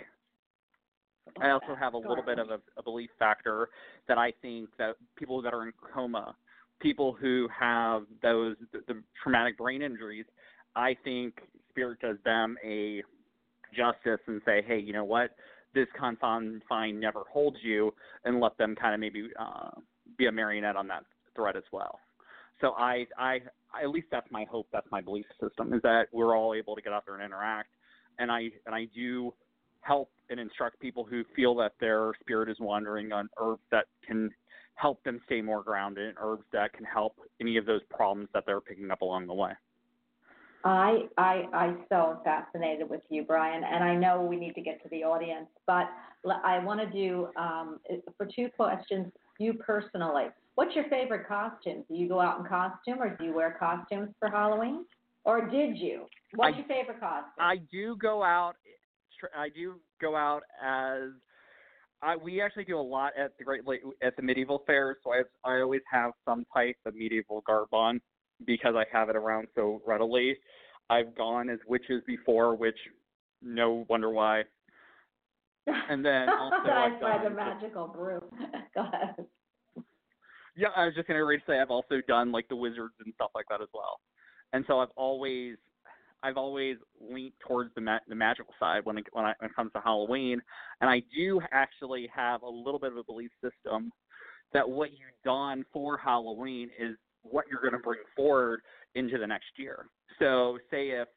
[1.41, 3.69] I also have a little bit of a, a belief factor
[4.09, 6.35] that I think that people that are in coma,
[6.81, 10.25] people who have those the, the traumatic brain injuries,
[10.77, 13.03] I think spirit does them a
[13.75, 15.31] justice and say, hey, you know what,
[15.75, 17.93] this confound fine never holds you,
[18.25, 19.71] and let them kind of maybe uh,
[20.17, 21.99] be a marionette on that thread as well.
[22.61, 23.41] So I, I,
[23.83, 24.69] at least that's my hope.
[24.73, 27.71] That's my belief system is that we're all able to get out there and interact.
[28.19, 29.35] And I, and I do
[29.81, 34.31] help and instruct people who feel that their spirit is wandering on herbs that can
[34.75, 38.61] help them stay more grounded, herbs that can help any of those problems that they're
[38.61, 39.53] picking up along the way.
[40.65, 44.83] I, I, I so fascinated with you, Brian, and I know we need to get
[44.83, 45.89] to the audience, but
[46.45, 47.79] I want to do um,
[48.17, 49.13] for two questions.
[49.39, 51.85] You personally, what's your favorite costume?
[51.89, 54.85] Do you go out in costume, or do you wear costumes for Halloween,
[55.25, 56.07] or did you?
[56.35, 57.33] What's I- your favorite costume?
[57.39, 58.57] I do go out.
[59.35, 61.11] I do go out as
[62.03, 64.97] I, we actually do a lot at the Great Lake at the medieval fairs.
[65.03, 68.01] So I I always have some type of medieval garb on
[68.45, 70.37] because I have it around so readily.
[70.91, 72.77] I've gone as witches before, which
[73.43, 74.45] no wonder why.
[75.67, 78.23] And then also I've by done the magical brew.
[78.75, 79.27] go ahead.
[80.57, 83.45] Yeah, I was just gonna say I've also done like the wizards and stuff like
[83.51, 84.01] that as well,
[84.55, 85.57] and so I've always,
[86.23, 89.55] I've always leaned towards the ma- the magical side when it when, I, when it
[89.55, 90.41] comes to Halloween,
[90.81, 93.93] and I do actually have a little bit of a belief system
[94.55, 96.97] that what you don for Halloween is
[97.31, 98.61] what you're going to bring forward
[98.95, 99.87] into the next year.
[100.19, 101.09] So, say if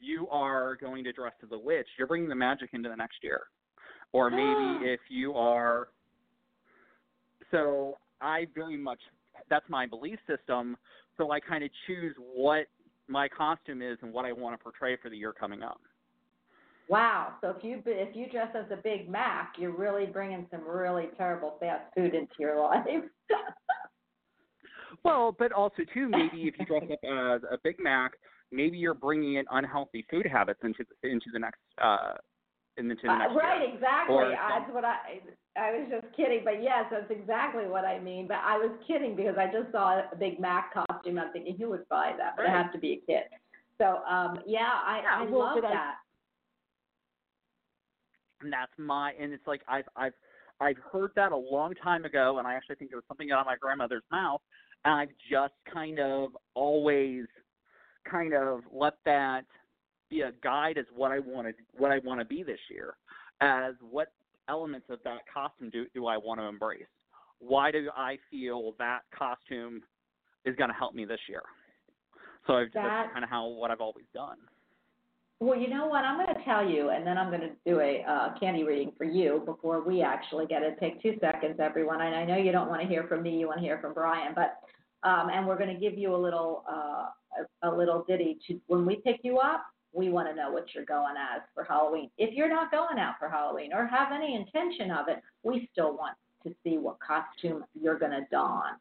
[0.00, 3.16] you are going to dress as a witch, you're bringing the magic into the next
[3.22, 3.42] year.
[4.12, 5.88] Or maybe if you are.
[7.50, 9.00] So, I very much,
[9.50, 10.76] that's my belief system.
[11.16, 12.66] So, I kind of choose what
[13.08, 15.80] my costume is and what I want to portray for the year coming up.
[16.88, 17.34] Wow.
[17.40, 21.08] So if you if you dress as a Big Mac, you're really bringing some really
[21.16, 23.04] terrible fast food into your life.
[25.04, 28.12] Well, but also too, maybe if you dress up as a Big Mac,
[28.52, 32.12] maybe you're bringing in unhealthy food habits into into the next uh
[32.76, 33.74] into the next Uh, right, year.
[33.74, 34.14] exactly.
[34.14, 35.20] Or That's what I
[35.56, 38.26] I was just kidding, but yes, that's exactly what I mean.
[38.28, 41.18] But I was kidding because I just saw a Big Mac costume.
[41.18, 42.36] I'm thinking, who would buy that?
[42.36, 42.62] But it Right.
[42.64, 43.24] has to be a kid.
[43.78, 45.96] So um, yeah, I, Yeah, I well, love but I- that.
[48.40, 50.14] and that's my and it's like I've I've
[50.60, 53.40] I've heard that a long time ago, and I actually think it was something out
[53.40, 54.40] of my grandmother's mouth,
[54.84, 57.24] I've just kind of always
[58.10, 59.44] kind of let that
[60.10, 62.94] be a guide as what I wanted what I want to be this year,
[63.40, 64.12] as what
[64.48, 66.86] elements of that costume do do I want to embrace?
[67.38, 69.82] Why do I feel that costume
[70.44, 71.42] is going to help me this year?
[72.46, 74.38] So I've, That- that's kind of how what I've always done.
[75.42, 76.04] Well, you know what?
[76.04, 78.92] I'm going to tell you, and then I'm going to do a uh, candy reading
[78.96, 80.76] for you before we actually get it.
[80.78, 82.00] Take two seconds, everyone.
[82.00, 83.92] And I know you don't want to hear from me; you want to hear from
[83.92, 84.36] Bryan.
[84.36, 84.60] But
[85.02, 87.06] um, and we're going to give you a little uh,
[87.64, 89.66] a, little ditty to when we pick you up.
[89.92, 92.08] We want to know what you're going as for Halloween.
[92.18, 95.96] If you're not going out for Halloween or have any intention of it, we still
[95.96, 98.74] want to see what costume you're going to don.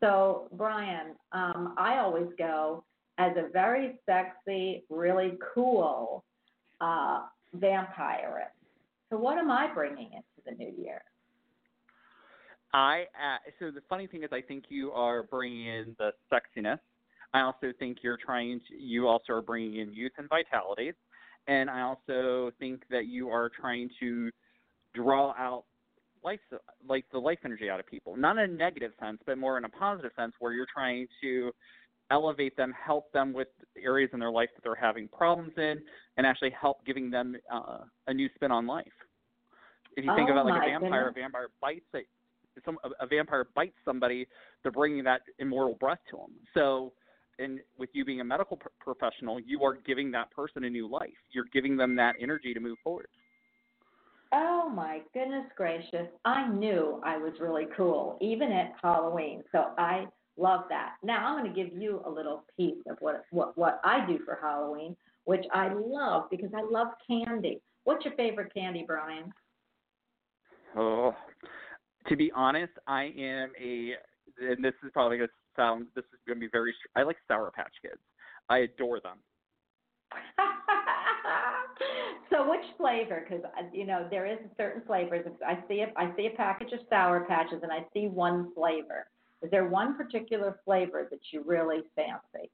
[0.00, 2.84] So, Bryan, um, I always go
[3.18, 6.24] as a very sexy, really cool
[6.80, 7.22] uh,
[7.56, 8.50] vampirist.
[9.10, 11.02] So, what am I bringing into the new year?
[12.74, 16.78] I uh, so the funny thing is, I think you are bringing in the sexiness.
[17.32, 18.76] I also think you're trying to.
[18.76, 20.92] You also are bringing in youth and vitality,
[21.46, 24.30] and I also think that you are trying to
[24.94, 25.64] draw out
[26.24, 26.40] life,
[26.86, 28.16] like the life energy out of people.
[28.16, 31.52] Not in a negative sense, but more in a positive sense, where you're trying to
[32.10, 33.48] elevate them, help them with
[33.82, 35.80] areas in their life that they're having problems in,
[36.16, 38.86] and actually help giving them uh, a new spin on life.
[39.96, 41.16] If you think Oh, about like a vampire, goodness.
[41.16, 42.00] a vampire bites a,
[42.64, 44.26] some a, vampire bites somebody,
[44.62, 46.32] they're bringing that immortal breath to them.
[46.54, 46.92] So,
[47.38, 50.88] and with you being a medical pro- professional, you are giving that person a new
[50.88, 51.10] life.
[51.32, 53.08] You're giving them that energy to move forward.
[54.32, 56.08] Oh my goodness gracious!
[56.24, 59.44] I knew I was really cool, even at Halloween.
[59.52, 60.94] So I love that.
[61.02, 64.18] Now I'm going to give you a little piece of what what what I do
[64.24, 67.60] for Halloween, which I love because I love candy.
[67.84, 69.32] What's your favorite candy, Bryan?
[70.76, 71.14] Oh,
[72.08, 73.94] to be honest, I am a,
[74.40, 77.16] and this is probably going to sound, this is going to be very, I like
[77.28, 78.00] Sour Patch Kids.
[78.48, 79.18] I adore them.
[82.30, 83.26] so which flavor?
[83.28, 85.26] Because uh, you know there is a certain flavors.
[85.44, 89.08] I see a I see a package of Sour Patches and I see one flavor.
[89.42, 92.50] Is there one particular flavor that you really fancy?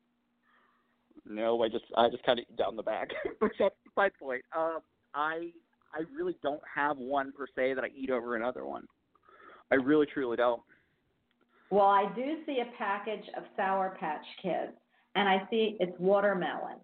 [1.25, 3.09] No, I just, I just kind of eat down the back.
[3.59, 3.75] that's
[4.19, 4.43] point.
[4.57, 4.81] Um,
[5.15, 5.51] I,
[5.95, 8.87] I really don't have one per se that I eat over another one.
[9.71, 10.63] I really, truly don't.
[11.71, 14.73] Well, I do see a package of Sour Patch Kids,
[15.15, 16.77] and I see it's watermelon.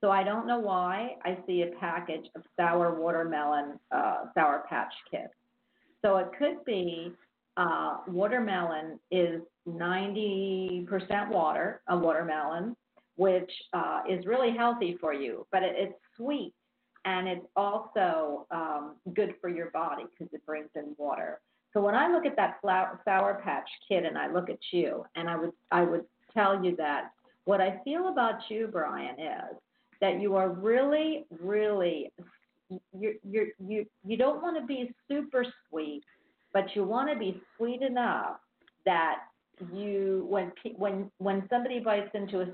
[0.00, 4.92] So I don't know why I see a package of sour watermelon uh, Sour Patch
[5.10, 5.32] Kids.
[6.04, 7.12] So it could be
[7.56, 12.76] uh, watermelon is 90% water, a watermelon,
[13.16, 16.54] which uh, is really healthy for you, but it, it's sweet
[17.04, 21.40] and it's also um, good for your body because it brings in water.
[21.72, 25.04] So when I look at that flower, Sour Patch Kid and I look at you,
[25.16, 27.12] and I would I would tell you that
[27.44, 29.56] what I feel about you, Bryan, is
[30.00, 32.12] that you are really, really
[32.92, 36.02] you you you you don't want to be super sweet,
[36.52, 38.36] but you want to be sweet enough
[38.84, 39.16] that
[39.72, 42.46] you when when when somebody bites into a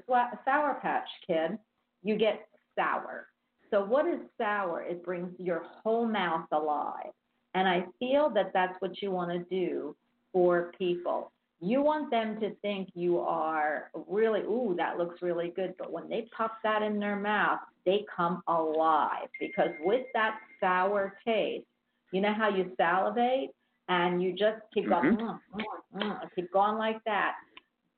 [0.44, 1.58] Sour Patch Kid,
[2.02, 2.46] you get
[2.76, 3.26] sour.
[3.70, 4.82] So what is sour?
[4.82, 7.12] It brings your whole mouth alive.
[7.54, 9.96] And I feel that that's what you want to do
[10.32, 11.32] for people.
[11.60, 15.74] You want them to think you are really, ooh, that looks really good.
[15.76, 21.14] But when they pop that in their mouth, they come alive because with that sour
[21.24, 21.66] taste,
[22.12, 23.50] you know how you salivate?
[23.88, 25.40] And you just keep going, Mhm.
[25.54, 25.64] mm,
[25.94, 27.36] mm, mm, keep going like that,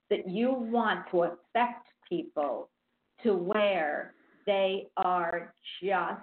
[0.08, 2.70] that you want to affect people
[3.22, 4.14] to where
[4.46, 6.22] they are just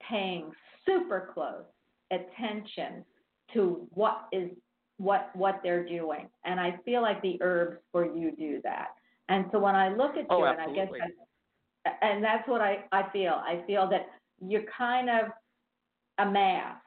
[0.00, 1.64] paying super close
[2.10, 3.04] attention
[3.52, 4.50] to what is
[4.98, 6.28] what what they're doing.
[6.44, 8.88] And I feel like the herbs for you do that.
[9.28, 11.00] And so when I look at you, Oh, and I guess absolutely.
[11.84, 13.32] that's, and that's what I, I feel.
[13.44, 14.06] I feel that
[14.40, 15.32] you're kind of
[16.18, 16.84] a mask.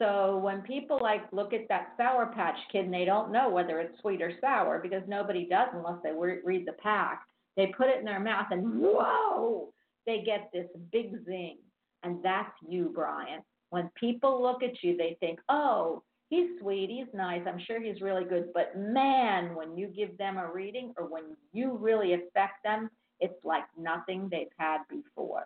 [0.00, 3.78] So when people like look at that Sour Patch Kid and they don't know whether
[3.80, 7.22] it's sweet or sour because nobody does unless they re- read the pack,
[7.56, 9.72] they put it in their mouth and whoa,
[10.06, 11.58] they get this big zing.
[12.02, 13.42] And that's you, Bryan.
[13.70, 18.00] When people look at you, they think, oh, he's sweet, he's nice, I'm sure he's
[18.00, 18.48] really good.
[18.52, 22.90] But man, when you give them a reading or when you really affect them,
[23.20, 25.44] it's like nothing they've had before.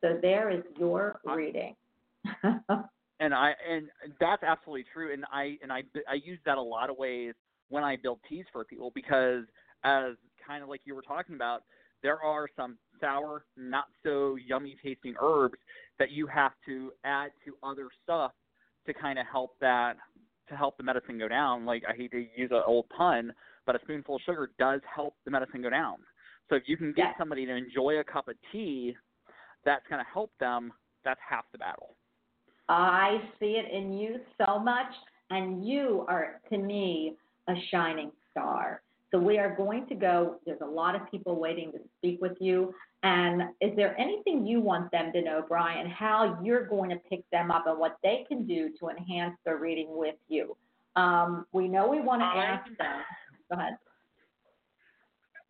[0.00, 1.76] So there is your reading.
[3.20, 5.12] and I and that's absolutely true.
[5.12, 7.34] And I and I I use that a lot of ways
[7.68, 9.44] when I build teas for people because
[9.84, 10.14] as
[10.44, 11.62] kind of like you were talking about,
[12.02, 15.58] there are some sour, not so yummy tasting herbs
[15.98, 18.32] that you have to add to other stuff
[18.86, 19.96] to kind of help that
[20.48, 21.64] to help the medicine go down.
[21.64, 23.32] Like I hate to use an old pun,
[23.66, 25.98] but a spoonful of sugar does help the medicine go down.
[26.48, 27.14] So if you can get Yes.
[27.18, 28.96] somebody to enjoy a cup of tea,
[29.64, 30.72] that's going to help them.
[31.04, 31.94] That's half the battle.
[32.70, 34.86] I see it in you so much,
[35.30, 37.16] and you are, to me,
[37.48, 38.82] a shining star.
[39.10, 40.36] So we are going to go.
[40.46, 42.72] There's a lot of people waiting to speak with you.
[43.02, 47.28] And is there anything you want them to know, Bryan, how you're going to pick
[47.30, 50.56] them up and what they can do to enhance their reading with you?
[50.94, 53.00] Um, we know we want to I- ask them.
[53.50, 53.78] Go ahead.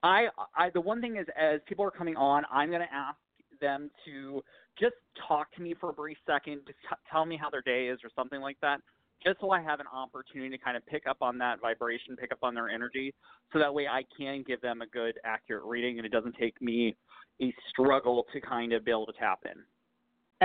[0.02, 3.18] I, I, the one thing is, as people are coming on, I'm going to ask
[3.60, 4.42] them to
[4.78, 4.94] just
[5.26, 8.00] talk to me for a brief second, just t- tell me how their day is
[8.04, 8.80] or something like that,
[9.24, 12.32] just so I have an opportunity to kind of pick up on that vibration, pick
[12.32, 13.14] up on their energy,
[13.52, 16.60] so that way I can give them a good, accurate reading, and it doesn't take
[16.62, 16.96] me
[17.42, 19.62] a struggle to kind of be able to tap in.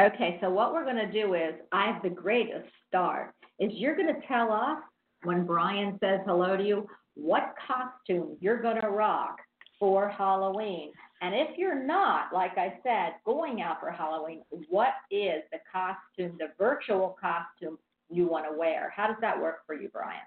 [0.02, 3.96] Okay, so what we're going to do is, I have the greatest start, is you're
[3.96, 4.80] going to tell us
[5.24, 9.38] when Bryan says hello to you, what costume you're going to rock
[9.80, 10.92] for Halloween.
[11.26, 16.38] And if you're not, like I said, going out for Halloween, what is the costume,
[16.38, 17.80] the virtual costume
[18.12, 18.94] you want to wear?
[18.96, 20.20] How does that work for you, Bryan?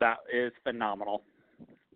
[0.00, 1.24] That is phenomenal.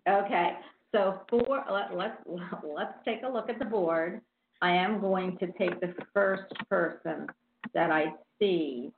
[0.07, 0.57] Okay,
[0.91, 2.17] so for let, let's
[2.63, 4.21] let's take a look at the board.
[4.61, 7.25] I am going to take the first person
[7.73, 8.91] that I see.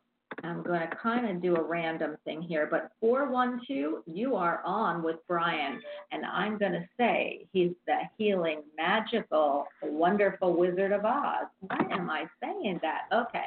[0.43, 5.03] I'm going to kind of do a random thing here, but 412, you are on
[5.03, 5.81] with Bryan,
[6.11, 11.45] and I'm going to say he's the healing, magical, wonderful Wizard of Oz.
[11.61, 13.03] Why am I saying that?
[13.11, 13.45] Okay,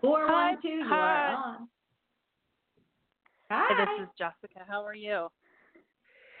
[0.00, 0.58] 412,
[0.88, 1.68] you are on.
[3.50, 3.64] Hi.
[3.68, 4.64] Hey, this is Jessica.
[4.68, 5.28] How are you?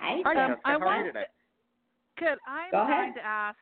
[0.00, 1.26] Hi, Hi, Um, I how are want- you today?
[2.18, 2.38] Good.
[2.48, 3.14] I'm Go going ahead.
[3.14, 3.58] to ask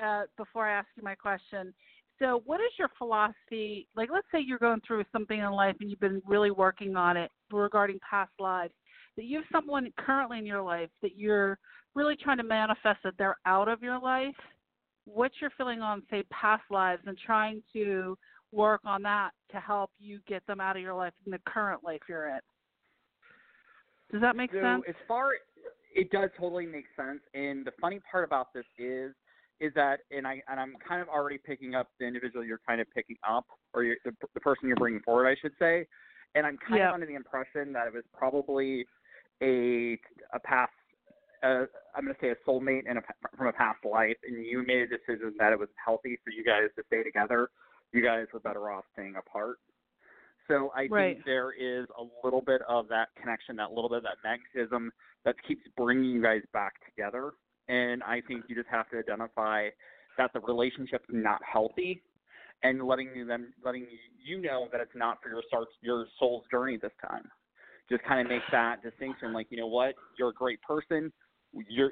[0.00, 1.72] uh, uh, before I ask you my question.
[2.18, 3.88] So, what is your philosophy?
[3.94, 7.16] Like, let's say you're going through something in life and you've been really working on
[7.16, 8.72] it regarding past lives.
[9.16, 11.58] That you have someone currently in your life that you're
[11.94, 14.34] really trying to manifest that they're out of your life.
[15.04, 18.16] What's your feeling on, say, past lives and trying to
[18.52, 21.84] work on that to help you get them out of your life in the current
[21.84, 22.40] life you're in?
[24.10, 24.82] Does that make so sense?
[24.88, 25.30] as far
[25.94, 29.12] it does totally make sense and the funny part about this is
[29.60, 32.80] is that and i and i'm kind of already picking up the individual you're kind
[32.80, 35.86] of picking up or you're, the, the person you're bringing forward i should say
[36.34, 36.88] and i'm kind Yeah.
[36.88, 38.86] of under the impression that it was probably
[39.42, 39.98] a
[40.32, 40.72] a past
[41.42, 43.02] uh, i'm going to say a soulmate in a,
[43.36, 46.44] from a past life and you made a decision that it was healthy for you
[46.44, 47.48] guys to stay together
[47.92, 49.58] you guys were better off staying apart
[50.48, 51.16] so I Right.
[51.16, 54.92] think there is a little bit of that connection, that little bit of that magnetism
[55.24, 57.32] that keeps bringing you guys back together.
[57.68, 59.68] And I think you just have to identify
[60.18, 62.02] that the relationship's not healthy,
[62.62, 63.86] and letting them letting
[64.24, 65.42] you know that it's not for your
[65.82, 67.28] your soul's journey this time.
[67.90, 71.12] Just kind of make that distinction, like you know what, you're a great person,
[71.68, 71.90] you're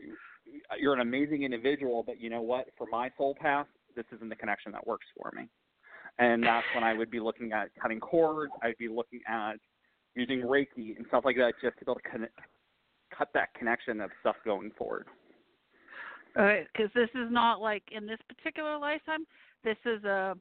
[0.78, 4.36] you're an amazing individual, but you know what, for my soul path, this isn't the
[4.36, 5.48] connection that works for me
[6.18, 8.52] and that's when I would be looking at cutting cords.
[8.62, 9.54] I'd be looking at
[10.14, 12.38] using Reiki and stuff like that, just to be able to connect,
[13.16, 15.06] cut that connection of stuff going forward.
[16.36, 19.24] Uh, because this is not like in this particular lifetime.
[19.62, 20.36] This is a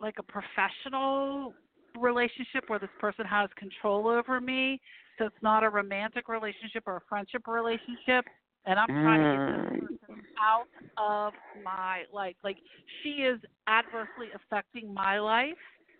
[0.00, 1.54] like a professional
[1.98, 4.80] relationship where this person has control over me.
[5.18, 8.24] So it's not a romantic relationship or a friendship relationship.
[8.64, 10.08] And I'm trying to get this mm.
[10.08, 10.66] person out
[10.96, 12.36] of my life.
[12.42, 12.56] Like
[13.02, 15.56] she is adversely affecting my life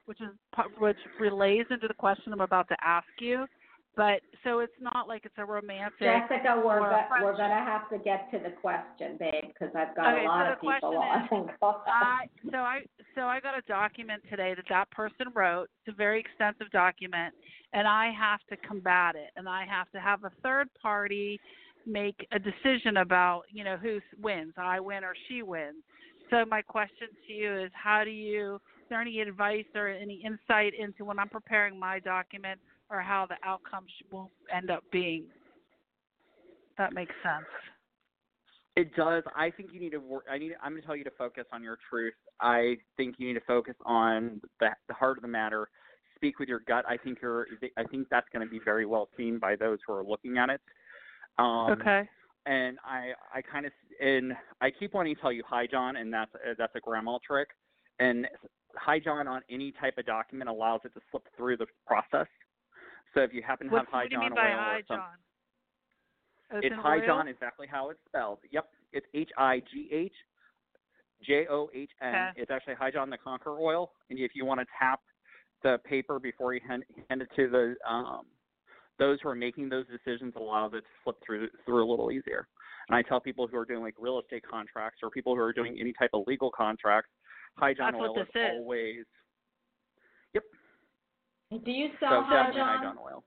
[0.07, 0.29] which is
[0.79, 3.47] which relays into the question I'm about to ask you.
[3.95, 6.01] But so it's not like it's a romantic.
[6.01, 10.15] Jessica, we're go- we're gonna have to get to the question, babe, because I've got
[10.15, 11.51] Okay, a lot so of people on.
[11.87, 12.81] I so I
[13.15, 15.69] so I got a document today that that person wrote.
[15.85, 17.35] It's a very extensive document,
[17.75, 21.39] and I have to combat it, and I have to have a third party
[21.85, 25.83] make a decision about you know who wins, I win or she wins.
[26.31, 28.55] So my question to you is, how do you?
[28.55, 32.59] Is there any advice or any insight into when I'm preparing my document
[32.93, 35.25] or how the outcome will end up being?
[36.79, 37.47] That makes sense.
[38.77, 39.23] It does.
[39.37, 40.25] I think you need to work.
[40.31, 40.53] I need.
[40.63, 42.15] I'm going to tell you to focus on your truth.
[42.41, 45.69] I think you need to focus on the, the heart of the matter.
[46.17, 46.85] Speak with your gut.
[46.89, 47.47] I think you're.
[47.77, 50.49] I think that's going to be very well seen by those who are looking at
[50.49, 50.61] it.
[51.39, 52.09] Um, okay.
[52.47, 56.13] And I, I kind of, and I keep wanting to tell you High, John, and
[56.13, 57.49] that's that's a grandma trick.
[58.01, 58.27] And
[58.75, 62.27] High, John, on any type of document allows it to slip through the process.
[63.15, 65.17] So if you happen to have hi, what do you John oil or some, John?
[66.53, 67.07] Oh, it's in Hi oil?
[67.07, 68.39] John, exactly how it's spelled.
[68.51, 70.13] Yep, it's H I G H
[71.27, 72.15] J O H N.
[72.37, 75.01] It's actually High John the Conqueror oil, and if you want to tap
[75.63, 78.27] the paper before you hand, hand it to the um,
[78.99, 82.49] those who are making those decisions, allows it to slip through through a little easier.
[82.89, 85.53] And I tell people who are doing like real estate contracts or people who are
[85.53, 87.11] doing any type of legal contracts,
[87.57, 88.51] High John That's oil is is.
[88.59, 89.05] always
[91.59, 92.97] Do you so sell Hi definitely High John?
[92.97, 93.25] John oil.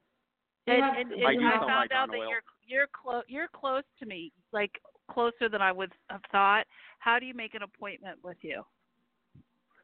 [0.68, 2.30] And, have- and, and I do I found Hi out that oil.
[2.30, 4.72] you're you're close you're close to me, like
[5.12, 6.66] closer than I would have thought.
[7.00, 8.64] How do you make an appointment with you?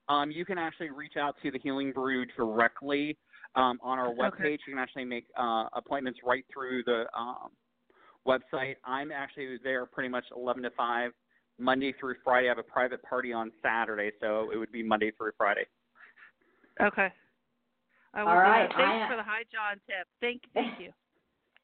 [0.10, 3.18] Um, you can actually reach out to the Healing Brew directly
[3.56, 4.34] um, on our webpage.
[4.34, 4.52] Okay.
[4.52, 7.50] You can actually make uh, appointments right through the um,
[8.28, 8.76] website.
[8.84, 11.12] I'm actually there pretty much 11 to 5,
[11.60, 12.48] Monday through Friday.
[12.48, 15.66] I have a private party on Saturday, so it would be Monday through Friday.
[16.82, 17.08] Okay.
[18.14, 18.78] I will All do right, that.
[18.78, 20.08] Thanks I- for the High John tip.
[20.20, 20.92] Thank thank you.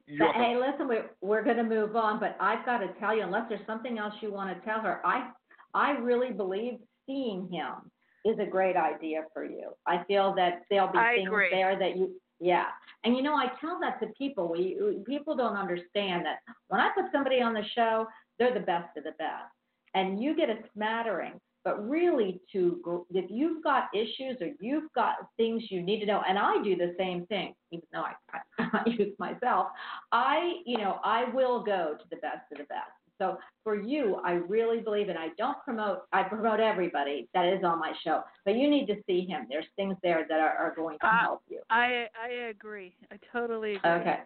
[0.05, 3.15] You're But, hey, listen, we're we're going to move on, but I've got to tell
[3.15, 5.31] you, unless there's something else you want to tell her, I
[5.73, 7.91] I really believe seeing him
[8.25, 9.71] is a great idea for you.
[9.85, 11.49] I feel that there'll be I things agree.
[11.51, 12.65] there that you, yeah.
[13.03, 14.49] And you know, I tell that to people.
[14.49, 16.37] We people don't understand that
[16.69, 18.07] when I put somebody on the show,
[18.39, 19.51] they're the best of the best,
[19.93, 21.33] and you get a smattering.
[21.67, 26.21] But really, to if you've got issues or you've got things you need to know,
[26.25, 28.13] and I do the same thing, even though I,
[28.57, 29.67] I use myself,
[30.13, 32.93] I, you know, I will go to the best of the best.
[33.17, 37.65] So for you, I really believe, and I don't promote, I promote everybody that is
[37.65, 39.45] on my show, but you need to see him.
[39.49, 41.59] There's things there that are, are going to Uh, help you.
[41.69, 42.95] I I agree.
[43.11, 43.91] I totally agree.
[43.91, 44.19] Okay.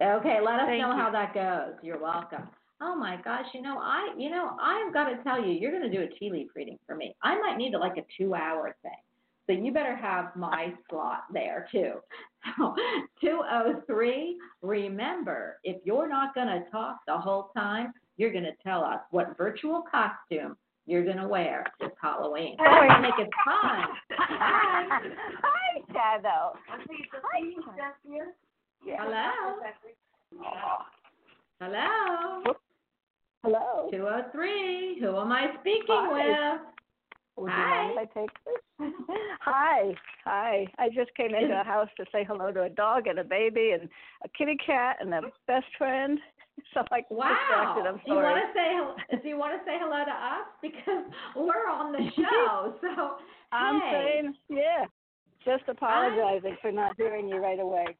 [0.00, 1.02] Okay, let us Thank know you.
[1.02, 1.74] how that goes.
[1.82, 2.48] You're welcome.
[2.80, 5.90] Oh my gosh, you know, I you know, I've got to tell you, you're gonna
[5.90, 7.14] do a tea leaf reading for me.
[7.22, 8.92] I might need it like a two hour thing.
[9.46, 11.94] So you better have my slot there too.
[12.56, 12.74] So
[13.20, 18.84] two oh three, remember, if you're not gonna talk the whole time, you're gonna tell
[18.84, 20.56] us what virtual costume
[20.86, 22.56] you're gonna wear this Halloween.
[22.60, 23.84] Oh, We're gonna make it fun.
[24.12, 25.00] Hi.
[25.42, 26.56] Hi, Shadow.
[28.86, 29.60] Hello.
[31.60, 32.54] Hello.
[33.44, 33.88] Hello.
[33.92, 34.98] 203.
[35.00, 36.12] Who am I speaking Hi.
[36.12, 36.60] with?
[37.36, 37.92] Would Hi.
[38.00, 38.56] I take this?
[39.40, 39.94] Hi.
[40.24, 40.66] Hi.
[40.78, 43.76] I just came into the house to say hello to a dog and a baby
[43.78, 43.88] and
[44.24, 46.18] a kitty cat and a best friend.
[46.74, 47.28] So I'm like Wow.
[47.38, 47.86] distracted.
[47.86, 48.04] I'm sorry.
[48.04, 51.04] Do you want to say do you want to say hello to us because
[51.36, 52.74] we're on the show?
[52.82, 53.14] So
[53.52, 54.86] I'm saying, yeah.
[55.44, 57.96] Just apologizing for not hearing you right away.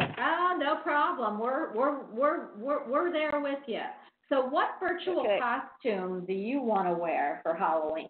[0.00, 1.40] Oh, no problem.
[1.40, 3.82] We're we're we're we're we're there with you.
[4.28, 5.38] So what virtual Okay.
[5.38, 8.08] costume do you want to wear for Halloween?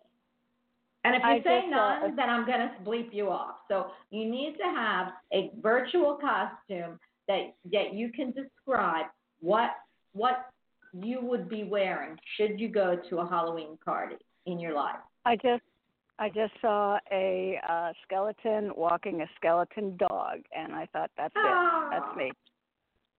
[1.05, 3.57] And if you I say uh, none, then I'm going to bleep you off.
[3.69, 6.99] So you need to have a virtual costume
[7.29, 9.07] that that you can describe
[9.41, 9.71] what
[10.13, 10.51] what
[10.93, 14.97] you would be wearing should you go to a Halloween party in your life.
[15.25, 15.63] I just
[16.19, 21.91] I just saw a uh, skeleton walking a skeleton dog, and I thought that's it.
[21.91, 22.33] That's me.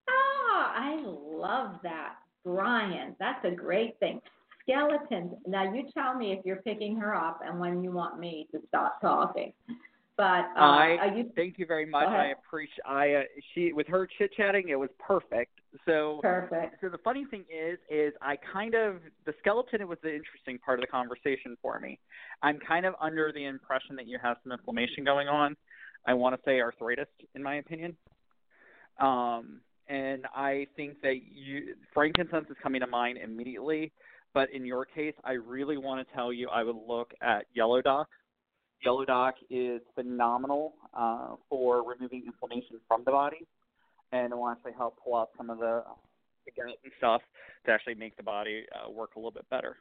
[0.10, 2.16] Ah, I love that,
[2.48, 3.16] Bryan.
[3.20, 4.22] That's a great thing.
[4.64, 5.34] Skeletons.
[5.46, 8.60] Now you tell me if you're picking her up and when you want me to
[8.68, 9.54] stop talking.
[10.18, 12.08] But uh, I you thank you very much.
[12.08, 12.84] I appreciate.
[12.88, 13.22] I uh,
[13.54, 15.52] she with her chit chatting, it was perfect.
[15.86, 16.78] So perfect?
[16.82, 18.96] so the funny thing is is I kind of
[19.28, 22.00] the skeleton It was the interesting part of the conversation for me.
[22.42, 25.56] I'm kind of under the impression that you have some inflammation going on.
[26.08, 27.96] I want to say arthritis in my opinion.
[29.00, 33.92] Um and I think that you frankincense is coming to mind immediately,
[34.34, 37.82] but in your case I really want to tell you I would look at yellow
[37.82, 38.08] dock
[38.84, 43.46] Yellow Dock is phenomenal uh, for removing inflammation from the body,
[44.12, 45.84] and it will actually help pull out some of the,
[46.46, 47.22] the gout and stuff
[47.66, 49.78] to actually make the body uh, work a little bit better.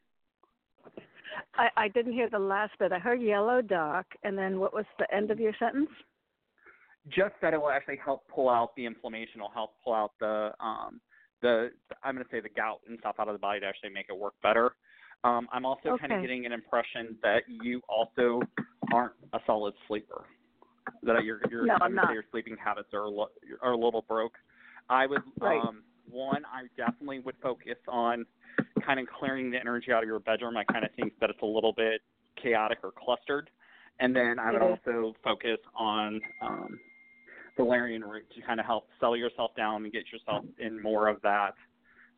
[1.54, 2.92] I, I didn't hear the last bit.
[2.92, 5.90] I heard yellow dock, and then what was the end of your sentence?
[7.08, 10.50] Just that it will actually help pull out the inflammation, will help pull out the
[10.60, 11.00] um,
[11.42, 11.70] the
[12.02, 14.06] I'm going to say the gout and stuff out of the body to actually make
[14.08, 14.72] it work better.
[15.24, 18.42] Um, I'm also kind of getting an impression that you also
[18.92, 20.24] aren't a solid sleeper.
[21.02, 22.14] That your your No, I'm I'm gonna say not.
[22.14, 23.30] your sleeping habits are a lo-
[23.62, 24.34] are a little broke.
[24.88, 25.60] I would Right.
[25.60, 28.24] um, one I definitely would focus on
[28.84, 30.56] kind of clearing the energy out of your bedroom.
[30.56, 32.02] I kind of think that it's a little bit
[32.40, 33.50] chaotic or clustered.
[33.98, 36.78] And then I would also focus on um,
[37.56, 41.20] valerian root to kind of help settle yourself down and get yourself in more of
[41.22, 41.54] that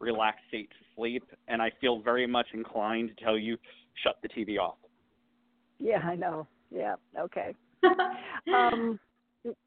[0.00, 1.24] relaxed state to sleep.
[1.48, 3.56] And I feel very much inclined to tell you
[4.02, 4.76] shut the TV off.
[5.78, 6.46] Yeah, I know.
[6.70, 7.54] Yeah, okay.
[8.54, 8.98] Um,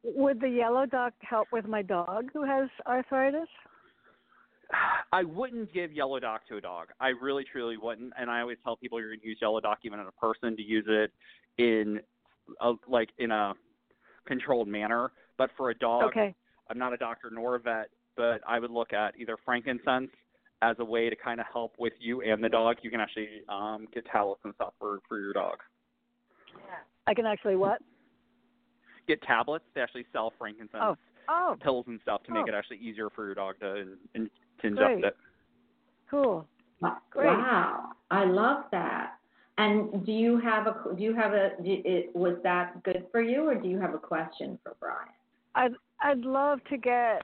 [0.03, 3.47] would the yellow dock help with my dog who has arthritis?
[5.11, 6.88] I wouldn't give Yellow Dock to a dog.
[6.99, 8.13] I really, truly wouldn't.
[8.17, 10.55] And I always tell people you're going to use Yellow Dock even in a person
[10.55, 11.11] to use it
[11.57, 11.99] in
[12.61, 13.53] a, like in a
[14.26, 15.11] controlled manner.
[15.42, 16.36] But for a dog, Okay.
[16.70, 20.12] I'm not a doctor nor a vet, but I would look at either frankincense
[20.62, 22.78] as a way to kind of help with you and the dog.
[22.84, 25.58] You can actually um, get tablets and stuff for for your dog.
[27.08, 27.82] I can actually what?
[29.08, 30.96] Get tablets to actually sell frankincense Oh.
[31.28, 32.50] Oh, pills and stuff to make Oh.
[32.50, 34.30] it actually easier for your dog to, in, in,
[34.62, 35.04] to ingest Great.
[35.06, 35.18] it.
[36.12, 36.46] cool.
[37.10, 37.26] Great.
[37.26, 39.16] Wow, I love that.
[39.58, 43.22] And do you have a do you have a do, it, was that good for
[43.22, 45.10] you, or do you have a question for Bryan?
[45.56, 47.24] I'd I'd love to get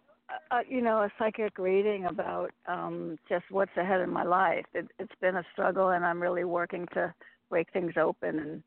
[0.51, 4.65] a, you know a psychic reading about um just what's ahead in my life.
[4.73, 7.13] It, it's been a struggle, and I'm really working to
[7.49, 8.63] break things open and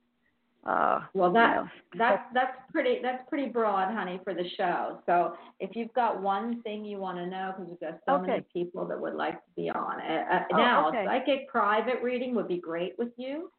[0.66, 5.00] uh Well, that you know, that's that's pretty that's pretty broad, honey, for the show.
[5.06, 8.44] So if you've got one thing you want to know, because we've got so many
[8.52, 10.00] people that would like to be on.
[10.00, 11.04] Uh, uh, Oh, now, okay.
[11.04, 13.50] a psychic private reading would be great with you.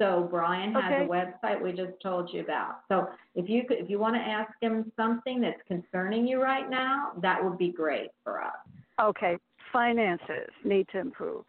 [0.00, 1.04] So Bryan has Okay.
[1.04, 2.80] a website we just told you about.
[2.88, 6.70] So if you could, if you want to ask him something that's concerning you right
[6.70, 8.56] now, that would be great for us.
[9.00, 9.36] okay.
[9.72, 11.44] Finances need to improve.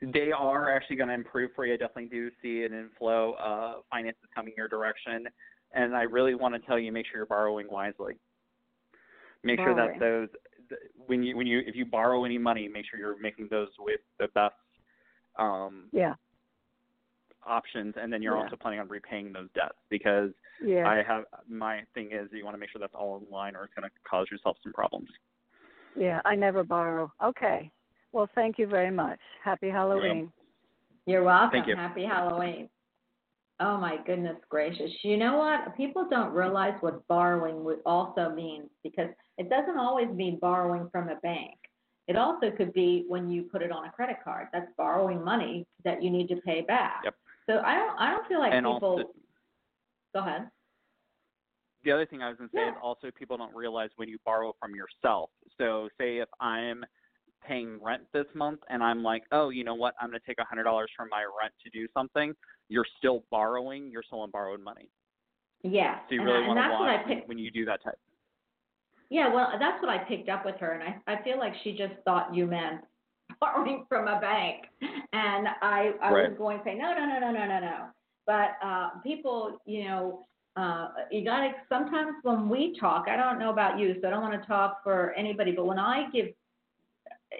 [0.00, 1.74] They are actually going to improve for you.
[1.74, 5.26] I definitely do see an inflow of finances coming your direction,
[5.72, 8.14] and I really want to tell you make sure you're borrowing wisely.
[9.44, 10.28] Make sure that those
[10.68, 13.68] th- when you when you if you borrow any money, make sure you're making those
[13.78, 14.54] with the best
[15.38, 16.14] um, Yeah.
[17.44, 18.44] Options, and then you're Yeah.
[18.44, 20.88] also planning on repaying those debts because Yeah.
[20.88, 23.64] I have my thing is you want to make sure that's all in line, or
[23.64, 25.10] it's going to cause yourself some problems.
[25.94, 27.12] Yeah, I never borrow.
[27.22, 27.70] Okay.
[28.12, 29.20] Well, thank you very much.
[29.42, 30.32] Happy Halloween.
[31.06, 31.50] You're welcome.
[31.50, 31.76] Thank you.
[31.76, 32.68] Happy Halloween.
[33.60, 35.04] Oh my goodness gracious.
[35.04, 35.76] You know what?
[35.76, 41.08] People don't realize what borrowing would also means because it doesn't always mean borrowing from
[41.08, 41.56] a bank.
[42.08, 44.48] It also could be when you put it on a credit card.
[44.52, 47.02] That's borrowing money that you need to pay back.
[47.04, 47.14] Yep.
[47.46, 49.12] So I don't I don't feel like and people also
[50.14, 50.48] go ahead.
[51.84, 54.18] the other thing I was going to say is also people don't realize when you
[54.24, 55.30] borrow from yourself.
[55.58, 56.84] So say if I'm
[57.46, 60.38] paying rent this month and I'm like, oh, you know what, I'm going to take
[60.38, 62.34] a hundred dollars from my rent to do something.
[62.68, 63.90] You're still borrowing.
[63.90, 64.88] You're still on borrowed money.
[65.62, 65.98] Yeah.
[66.08, 67.82] So you and, really want to that's what I watch picked when you do that
[67.82, 67.98] type.
[69.10, 71.72] Yeah, well, that's what I picked up with her, and I, I feel like she
[71.72, 72.80] just thought you meant
[73.40, 74.64] borrowing from a bank,
[75.12, 77.86] and I, I was going to say no, no, no, no, no, no, no.
[78.26, 80.26] But uh, people, you know,
[80.56, 84.10] uh, you got to sometimes when we talk, I don't know about you, so I
[84.10, 86.26] don't want to talk for anybody, but when I give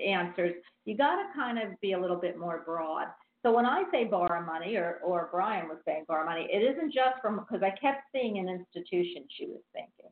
[0.05, 3.07] answers, you got to kind of be a little bit more broad.
[3.43, 6.93] So when I say borrow money, or or Bryan was saying borrow money, it isn't
[6.93, 9.24] just from because I kept seeing an institution.
[9.36, 10.11] She was thinking.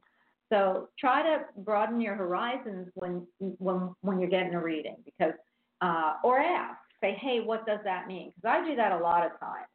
[0.52, 5.32] So try to broaden your horizons when when when you're getting a reading because
[5.80, 9.24] uh, or ask say hey what does that mean because I do that a lot
[9.24, 9.66] of times.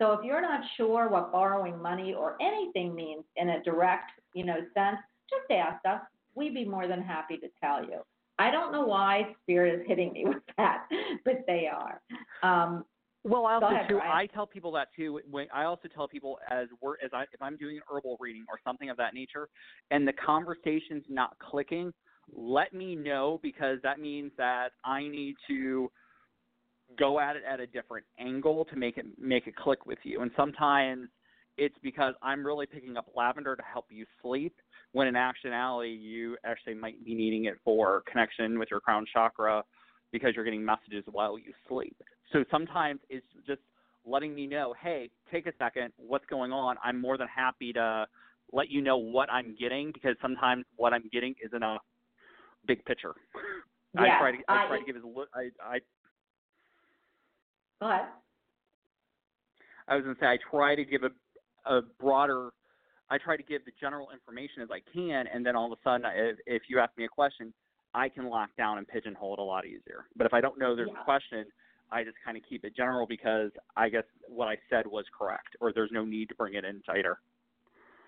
[0.00, 4.44] So if you're not sure what borrowing money or anything means in a direct you
[4.44, 4.98] know sense,
[5.30, 6.00] just ask us.
[6.34, 8.00] We'd be more than happy to tell you.
[8.38, 10.86] I don't know why spirit is hitting me with that,
[11.24, 12.00] but they are.
[12.42, 12.84] Um,
[13.24, 13.98] Well, I also ahead, too.
[13.98, 15.20] I tell people that too.
[15.30, 18.44] When I also tell people as we're as I if I'm doing an herbal reading
[18.50, 19.48] or something of that nature,
[19.90, 21.92] and the conversation's not clicking,
[22.34, 25.90] let me know because that means that I need to
[26.98, 30.22] go at it at a different angle to make it make it click with you.
[30.22, 31.08] And sometimes
[31.58, 34.54] it's because I'm really picking up lavender to help you sleep,
[34.92, 39.62] when in actuality you actually might be needing it for connection with your crown chakra
[40.12, 41.96] because you're getting messages while you sleep.
[42.32, 43.60] So sometimes it's just
[44.04, 46.76] letting me know, hey, take a second, what's going on?
[46.84, 48.06] I'm more than happy to
[48.52, 51.78] let you know what I'm getting because sometimes what I'm getting isn't a
[52.66, 53.14] big picture.
[53.98, 55.78] I Yeah, try to I I- try to give as li- I I
[57.80, 58.06] Go ahead.
[59.88, 61.10] I was to say I try to give a
[61.70, 62.50] a broader
[63.08, 65.82] I try to give the general information as I can, and then all of a
[65.84, 67.54] sudden, if, if you ask me a question,
[67.94, 70.06] I can lock down and pigeonhole it a lot easier.
[70.16, 71.00] But if I don't know there's Yeah.
[71.00, 71.46] a question,
[71.92, 75.54] I just kind of keep it general because I guess what I said was correct,
[75.60, 77.20] or there's no need to bring it in tighter.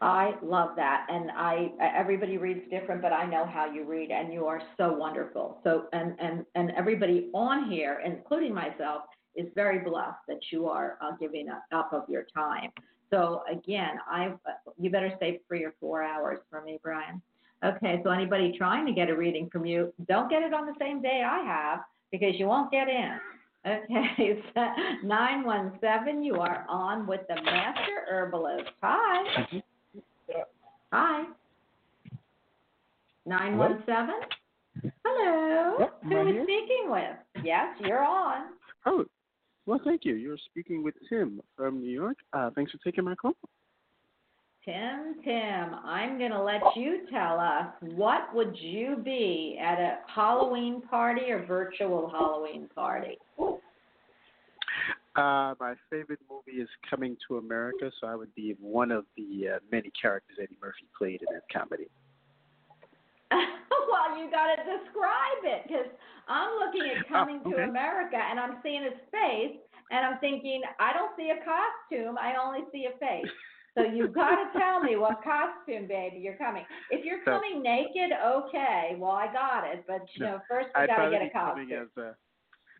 [0.00, 4.32] I love that, and I everybody reads different, but I know how you read, and
[4.32, 5.60] you are so wonderful.
[5.64, 9.02] So, and and and everybody on here, including myself,
[9.34, 12.70] is very blessed that you are uh, giving up, of your time.
[13.10, 14.34] So again, I
[14.78, 17.20] you better save three or four hours for me, Bryan.
[17.64, 20.74] Okay, so anybody trying to get a reading from you, don't get it on the
[20.78, 21.80] same day I have
[22.12, 23.18] because you won't get in.
[23.66, 24.40] Okay,
[25.02, 26.22] nine one seven.
[26.22, 28.70] You are on with the master herbalist.
[28.80, 29.62] Hi.
[30.92, 31.24] Hi.
[33.26, 34.14] Nine one seven.
[35.04, 35.76] Hello.
[35.80, 36.44] Yep, Who here.
[36.44, 37.44] speaking with?
[37.44, 38.52] Yes, you're on.
[38.86, 39.04] Oh,
[39.66, 40.14] well, thank you.
[40.14, 42.16] You're speaking with Tim from New York.
[42.32, 43.34] Uh, thanks for taking my call.
[44.64, 49.98] Tim, Tim, I'm going to let you tell us what would you be at a
[50.14, 53.18] Halloween party or virtual Halloween party?
[55.18, 59.56] Uh, my favorite movie is Coming to America, so I would be one of the
[59.56, 61.90] uh, many characters Eddie Murphy played in that comedy.
[63.32, 65.90] well, you got to describe it because
[66.28, 67.64] I'm looking at Coming to okay.
[67.64, 69.58] America and I'm seeing his face
[69.90, 73.26] and I'm thinking, I don't see a costume, I only see a face.
[73.74, 76.62] So you've got to tell me what costume, baby, you're coming.
[76.92, 79.82] If you're So- coming naked, okay, well, I got it.
[79.84, 81.90] But, you No, know, first we got to get a costume.
[81.98, 82.14] uh,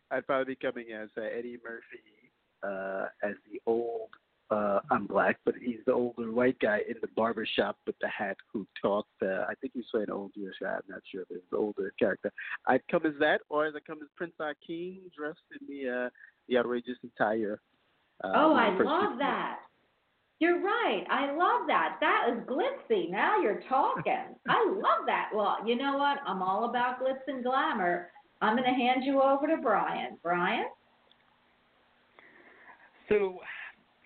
[0.09, 1.99] I'd probably be coming as uh, Eddie Murphy
[2.63, 4.09] uh, as the old.
[4.51, 8.07] Uh, I'm black, but he's the older white guy in the barber shop with the
[8.07, 9.07] hat who talked.
[9.21, 10.69] Uh, I think he's playing an old Jewish guy.
[10.69, 12.31] I'm not sure if it's the older character.
[12.65, 16.09] I'd come as that, or as I come as Prince Akeem, dressed in the uh,
[16.47, 17.59] the outrageous attire.
[18.23, 19.59] Uh, Oh, I love that.
[20.39, 21.03] You're right.
[21.11, 21.97] I love that.
[21.99, 23.11] That is glitzy.
[23.11, 24.35] Now you're talking.
[24.49, 25.29] I love that.
[25.33, 26.17] Well, you know what?
[26.25, 28.09] I'm all about glitz and glamour.
[28.41, 30.17] I'm going to hand you over to Bryan.
[30.23, 30.65] Bryan?
[33.09, 33.39] So,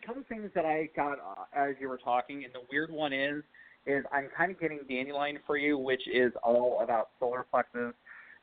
[0.01, 3.14] a couple things that I got uh, as you were talking, and the weird one
[3.14, 3.43] is,
[3.86, 7.93] is I'm kind of getting dandelion for you, which is all about solar plexus,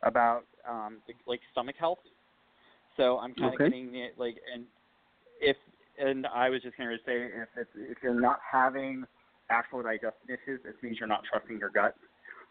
[0.02, 1.98] about um, like stomach health.
[2.96, 4.64] So I'm kind of getting it like, and
[5.40, 5.56] if
[5.98, 9.04] and I was just going to say if it's, if you're not having
[9.50, 11.94] actual digestion issues, it means you're not trusting your gut.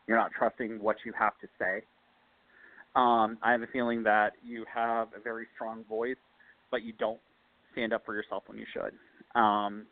[0.07, 1.82] You're not trusting what you have to say.
[2.95, 6.18] Um, I have a feeling that you have a very strong voice,
[6.72, 7.20] but you don't
[7.72, 8.93] stand up for yourself when you should.
[9.39, 9.86] Um,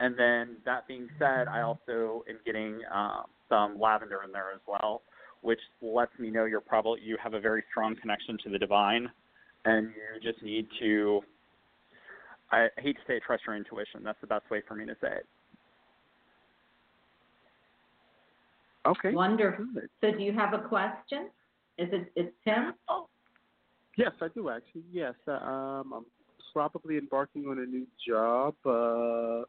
[0.00, 4.60] and then that being said, I also am getting um, some lavender in there as
[4.66, 5.02] well,
[5.40, 9.08] which lets me know you're probably you have a very strong connection to the divine,
[9.64, 11.22] and you just need to.
[12.52, 14.02] I hate to say it, trust your intuition.
[14.04, 15.26] That's the best way for me to say it.
[18.86, 19.12] Okay.
[19.12, 19.66] Wonderful.
[19.74, 19.88] Good.
[20.00, 21.30] So do you have a question?
[21.78, 22.74] Is it it's Tim?
[22.88, 23.08] Oh.
[23.96, 24.84] Yes, I do actually.
[24.92, 26.04] Yes, uh, um, I'm
[26.56, 28.54] probably embarking on a new job.
[28.64, 29.44] Uh,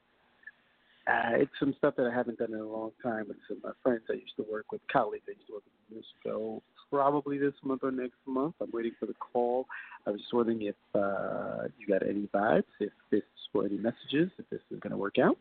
[1.09, 3.63] uh, it's some stuff that I haven't done in a long time It's some of
[3.63, 6.61] my friends I used to work with, colleagues I used to work with years ago.
[6.91, 8.55] Probably this month or next month.
[8.59, 9.67] I'm waiting for the call.
[10.05, 13.21] I was just wondering if uh, you got any vibes, if this
[13.53, 15.37] or any messages, if this is going to work out.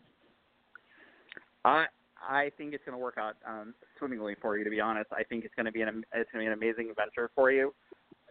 [1.65, 1.87] I
[2.23, 4.63] I think it's going to work out um, swimmingly for you.
[4.63, 6.53] To be honest, I think it's going to be an it's going to be an
[6.53, 7.75] amazing venture for you.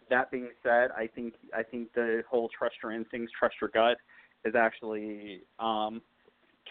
[0.09, 3.97] That being said, I think I think the whole trust your instincts, trust your gut,
[4.43, 6.01] is actually um,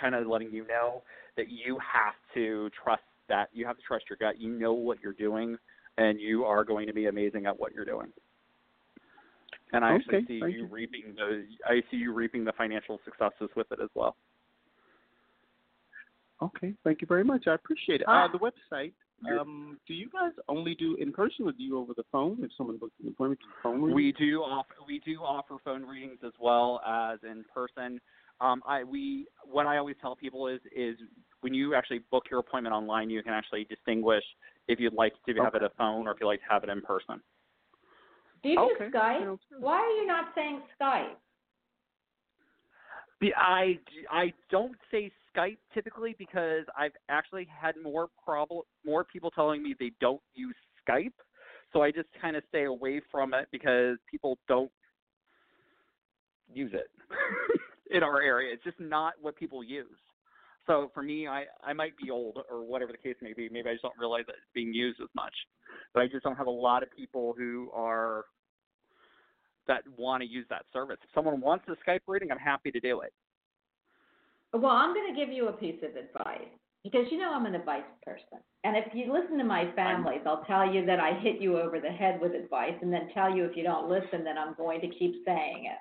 [0.01, 1.03] kind of letting you know
[1.37, 4.41] that you have to trust that you have to trust your gut.
[4.41, 5.57] You know what you're doing,
[5.99, 8.13] and you are going to be amazing at what you're doing.
[9.73, 10.69] And I actually see you you.
[10.71, 14.17] reaping the I see you reaping the financial successes with it as well.
[16.43, 17.47] Okay, thank you very much.
[17.47, 18.07] I appreciate it.
[18.09, 18.27] Ah.
[18.27, 18.93] Uh, the website.
[19.31, 22.39] Um, do you guys only do in person, or do you over the phone?
[22.43, 23.95] If someone books an appointment, do you phone reading?
[23.95, 28.01] We do offer we do offer phone readings as well as in person.
[28.41, 30.97] Um, I we what I always tell people is is
[31.41, 34.25] when you actually book your appointment online, you can actually distinguish
[34.69, 36.71] if you'd like to have it a phone or if you'd like to have it
[36.71, 37.21] in person.
[38.43, 39.39] Do you Okay, do Skype?
[39.59, 41.17] Why are you not saying Skype?
[43.21, 43.79] The, I
[44.11, 49.75] I don't say Skype typically because I've actually had more problem more people telling me
[49.79, 50.57] they don't use
[50.87, 51.13] Skype,
[51.73, 54.71] so I just kind of stay away from it because people don't
[56.53, 56.89] use it.
[57.91, 58.53] in our area.
[58.53, 59.87] It's just not what people use.
[60.67, 63.49] So for me, I I might be old or whatever the case may be.
[63.51, 65.35] Maybe I just don't realize that it's being used as much.
[65.93, 68.25] But I just don't have a lot of people who are
[69.67, 70.99] that want to use that service.
[71.03, 73.13] If someone wants a Skype reading, I'm happy to do it.
[74.55, 76.47] Well, I'm going to give you a piece of advice
[76.85, 78.39] because you know I'm an advice person.
[78.63, 81.81] And if you listen to my families, I'll tell you that I hit you over
[81.81, 84.81] the head with advice and then tell you if you don't listen, then I'm going
[84.83, 85.79] to keep saying it.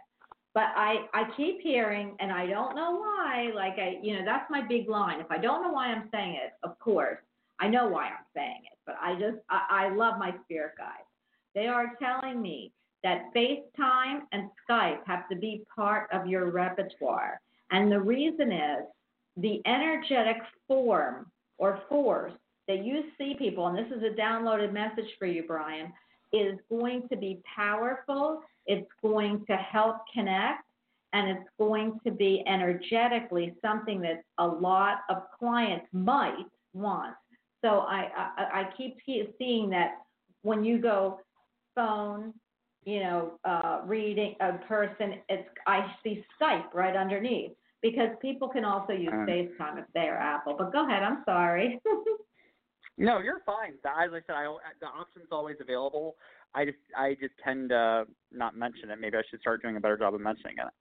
[0.55, 4.49] But I, I keep hearing, and I don't know why, like I, you know, that's
[4.49, 5.19] my big line.
[5.19, 7.19] If I don't know why I'm saying it, of course,
[7.59, 11.07] I know why I'm saying it, but I just, I, I love my spirit guides.
[11.53, 12.71] They are telling me
[13.03, 17.39] that FaceTime and Skype have to be part of your repertoire.
[17.71, 18.83] And the reason is
[19.37, 20.37] the energetic
[20.67, 22.33] form or force
[22.67, 25.91] that you see people, and this is a downloaded message for you, Bryan,
[26.31, 28.41] is going to be powerful.
[28.65, 30.63] It's going to help connect,
[31.11, 37.15] and it's going to be energetically something that a lot of clients might want.
[37.63, 38.97] So I, I, I keep
[39.37, 39.99] seeing that
[40.41, 41.19] when you go
[41.75, 42.33] phone,
[42.85, 48.65] you know, uh, reading a person, it's I see Skype right underneath because people can
[48.65, 49.25] also use Uh.
[49.27, 50.55] FaceTime if they're Apple.
[50.57, 51.79] But go ahead, I'm sorry.
[52.97, 53.73] No, you're fine.
[53.85, 56.15] As I said, I, the option's always available.
[56.53, 58.99] I just I just tend to not mention it.
[58.99, 60.71] Maybe I should start doing a better job of mentioning it.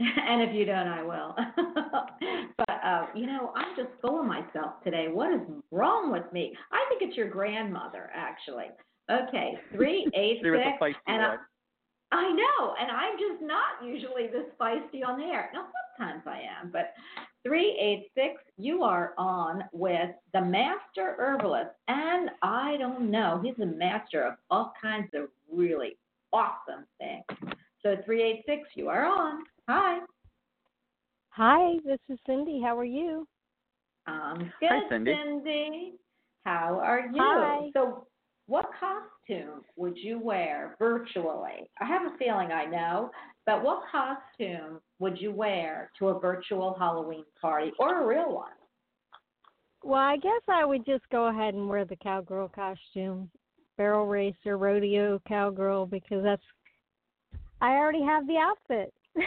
[0.28, 1.34] and if you don't, I will.
[2.58, 5.08] but uh, you know, I'm just full of myself today.
[5.10, 6.54] What is wrong with me?
[6.72, 8.66] I think it's your grandmother, actually.
[9.10, 11.38] Okay, three eight She was a feisty and I, one.
[12.12, 15.50] I know, and I'm just not usually this feisty on the air.
[15.52, 15.66] Now,
[15.98, 16.92] sometimes I am, but
[17.44, 21.70] 386, you are on with the master herbalist.
[21.88, 25.96] And I don't know, he's a master of all kinds of really
[26.32, 27.24] awesome things.
[27.82, 29.44] So, 386, you are on.
[29.68, 30.00] Hi.
[31.30, 32.60] Hi, this is Cindy.
[32.62, 33.26] How are you?
[34.06, 35.14] Um, good, Hi, Cindy.
[35.14, 35.92] Cindy.
[36.44, 37.18] How are you?
[37.18, 37.70] Hi.
[37.72, 38.06] So,
[38.50, 41.70] what costume would you wear virtually?
[41.80, 43.12] I have a feeling I know,
[43.46, 48.50] but what costume would you wear to a virtual Halloween party or a real one?
[49.84, 53.30] Well, I guess I would just go ahead and wear the cowgirl costume,
[53.78, 56.42] barrel racer, rodeo cowgirl, because that's
[57.60, 58.92] I already have the outfit.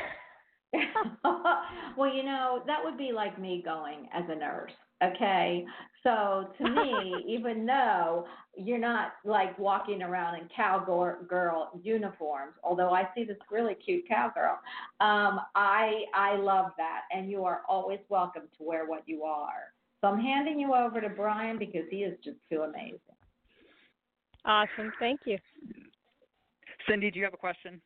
[1.98, 4.72] well, you know, that would be like me going as a nurse.
[5.04, 5.66] Okay.
[6.04, 8.26] So to me, even though
[8.56, 14.60] you're not like walking around in cowgirl uniforms, although I see this really cute cowgirl,
[15.00, 19.74] um, I I love that, and you are always welcome to wear what you are.
[20.02, 23.00] So I'm handing you over to Bryan because he is just too amazing.
[24.46, 24.92] awesome.
[25.00, 25.38] Thank you.
[26.88, 27.82] Cindy, do you have a question?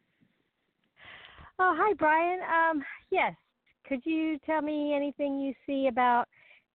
[1.60, 2.40] Oh, hi, Bryan.
[2.42, 3.34] Um, yes.
[3.88, 6.28] Could you tell me anything you see about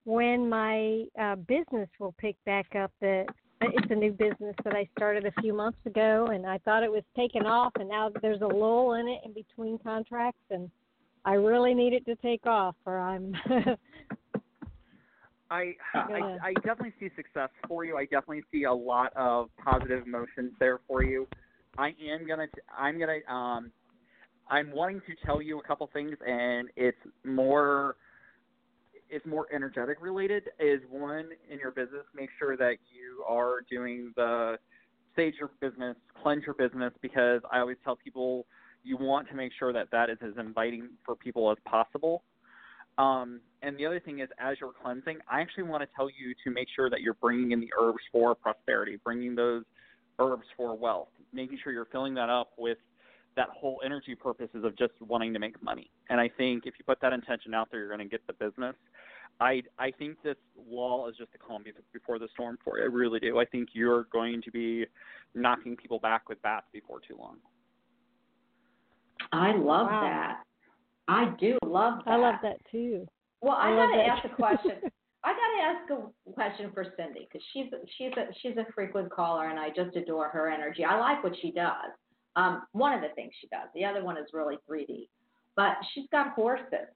[0.05, 2.93] when my uh, business will pick back up?
[3.01, 3.27] That
[3.75, 6.91] it's a new business that I started a few months ago, and I thought it
[6.91, 10.71] was taking off, and now there's a lull in it in between contracts, and
[11.25, 13.35] I really need it to take off, or I'm.
[15.51, 17.97] I, I I definitely see success for you.
[17.97, 21.29] I definitely see a lot of positive emotions there for you.
[21.79, 22.47] I am gonna
[22.77, 23.71] I'm gonna um
[24.51, 27.97] I'm wanting to tell you a couple things and it's more
[29.13, 34.13] it's more energetic related is one in your business make sure that you are doing
[34.17, 34.59] the
[35.13, 38.47] stage your business cleanse your business because i always tell people
[38.85, 42.25] you want to make sure that that is as inviting for people as possible
[42.99, 46.35] um, and the other thing is, as you're cleansing, I actually want to tell you
[46.45, 49.65] to make sure that you're bringing in the herbs for prosperity, bringing those
[50.19, 52.79] herbs for wealth, making sure you're filling that up with
[53.35, 55.91] that whole energy purposes of just wanting to make money.
[56.11, 58.35] And I think if you put that intention out there, you're going to get the
[58.35, 58.75] business.
[59.41, 62.85] I I think this wall is just a calm before the storm for you.
[62.85, 63.39] I really do.
[63.39, 64.87] I think you're going to be
[65.35, 67.39] knocking people back with bats before too long.
[69.33, 70.01] I love Wow.
[70.03, 70.43] that.
[71.09, 72.11] I do love that.
[72.13, 73.07] I love that too.
[73.41, 74.73] Well, I, I love gotta ask a question.
[75.25, 75.91] I gotta ask
[76.27, 77.67] a question for Cindy because she's
[77.97, 80.85] she's a she's a frequent caller and I just adore her energy.
[80.85, 81.93] I like what she does.
[82.35, 83.69] Um, one of the things she does.
[83.75, 85.09] The other one is really 3D,
[85.55, 86.89] but she's got horses,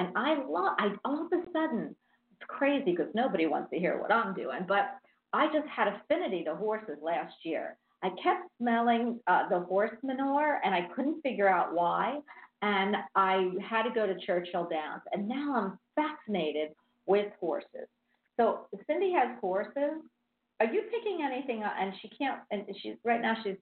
[0.00, 0.74] and I love.
[0.78, 1.94] I all of a sudden
[2.32, 4.96] it's crazy because nobody wants to hear what I'm doing, but
[5.32, 7.76] I just had affinity to horses last year.
[8.02, 12.18] I kept smelling uh, the horse manure and I couldn't figure out why.
[12.62, 16.72] And I had to go to Churchill Downs, and now I'm fascinated
[17.06, 17.88] with horses.
[18.38, 20.02] So Cindy has horses.
[20.60, 21.62] Are you picking anything?
[21.62, 21.72] up?
[21.78, 22.40] And she can't.
[22.50, 23.36] And she's right now.
[23.42, 23.56] She's,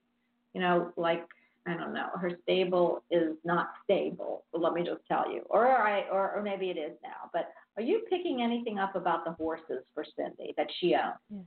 [0.52, 1.24] you know, like
[1.68, 2.08] I don't know.
[2.14, 4.44] Her stable is not stable.
[4.52, 5.42] But let me just tell you.
[5.50, 7.30] Or all right, or, or maybe it is now.
[7.32, 11.14] But are you picking anything up about the horses for Cindy that she owns?
[11.30, 11.38] Yeah.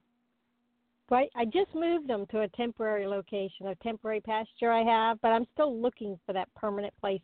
[1.09, 1.30] Right.
[1.36, 5.45] I just moved them to a temporary location, a temporary pasture I have, but I'm
[5.53, 7.22] still looking for that permanent place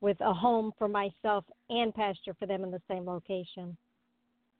[0.00, 3.76] with a home for myself and pasture for them in the same location.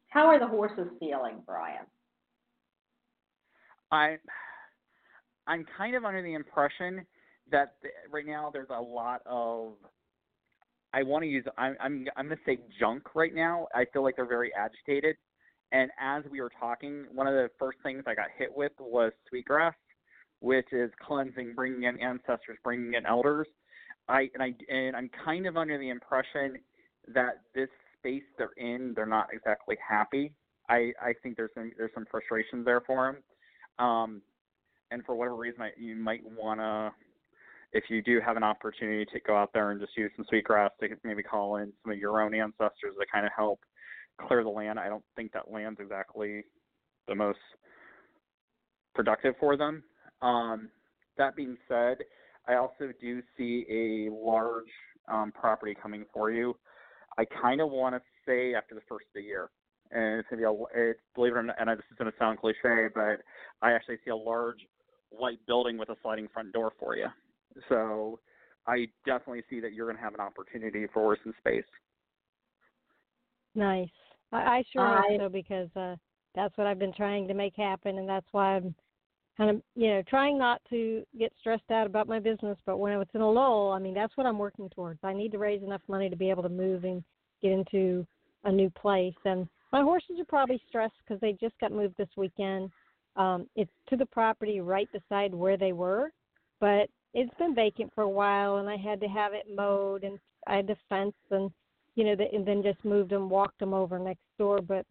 [0.07, 1.85] How are the horses feeling, Bryan?
[3.91, 4.18] I
[5.49, 7.05] I'm kind of under the impression
[7.51, 7.74] that
[8.11, 9.74] right now there's a lot of
[10.92, 13.68] I want to use I'm I'm I'm to say junk right now.
[13.74, 15.16] I feel like they're very agitated.
[15.72, 19.12] And as we were talking, one of the first things I got hit with was
[19.28, 19.74] sweetgrass,
[20.40, 23.46] which is cleansing, bringing in ancestors, bringing in elders.
[24.09, 26.57] I and I and I'm kind of under the impression
[27.14, 30.32] that this space they're in, they're not exactly happy.
[30.68, 33.86] I I think there's some there's some frustrations there for them.
[33.86, 34.22] Um,
[34.90, 36.90] and for whatever reason, I, you might want to,
[37.73, 40.71] if you do have an opportunity to go out there and just use some sweetgrass
[40.81, 43.61] to maybe call in some of your own ancestors to kind of help
[44.21, 44.79] clear the land.
[44.79, 46.45] I don't think that land's exactly
[47.07, 47.39] the most
[48.95, 49.83] productive for them.
[50.21, 50.68] Um,
[51.16, 51.99] that being said,
[52.49, 54.64] I also do see a large
[55.09, 56.57] um, property coming for you.
[57.18, 59.51] I kind of want to say after the first of the year,
[59.91, 62.18] and it's gonna be a, it's, believe it or not, and this is going to
[62.18, 63.21] sound cliche, but
[63.62, 64.59] I actually see a large
[65.11, 67.07] white building with a sliding front door for you.
[67.68, 68.20] So
[68.66, 71.64] I definitely see that you're going to have an opportunity for some space.
[73.55, 73.88] Nice.
[74.32, 75.96] I, I sure I- hope so because uh,
[76.34, 78.74] that's what I've been trying to make happen, and that's why I'm
[79.36, 82.59] kind of you know trying not to get stressed out about my business.
[82.66, 85.01] But when it's in a lull, I mean that's what I'm working towards.
[85.03, 87.03] I need to raise enough money to be able to move and
[87.42, 88.07] get into
[88.44, 89.14] a new place.
[89.24, 92.70] And my horses are probably stressed because they just got moved this weekend.
[93.16, 96.12] Um, it's to the property right beside where they were,
[96.61, 100.18] but it's been vacant for a while, and I had to have it mowed, and
[100.46, 101.50] I had to fence and
[101.96, 104.61] you know, the, and then just moved them, walked them over next door.
[104.61, 104.86] But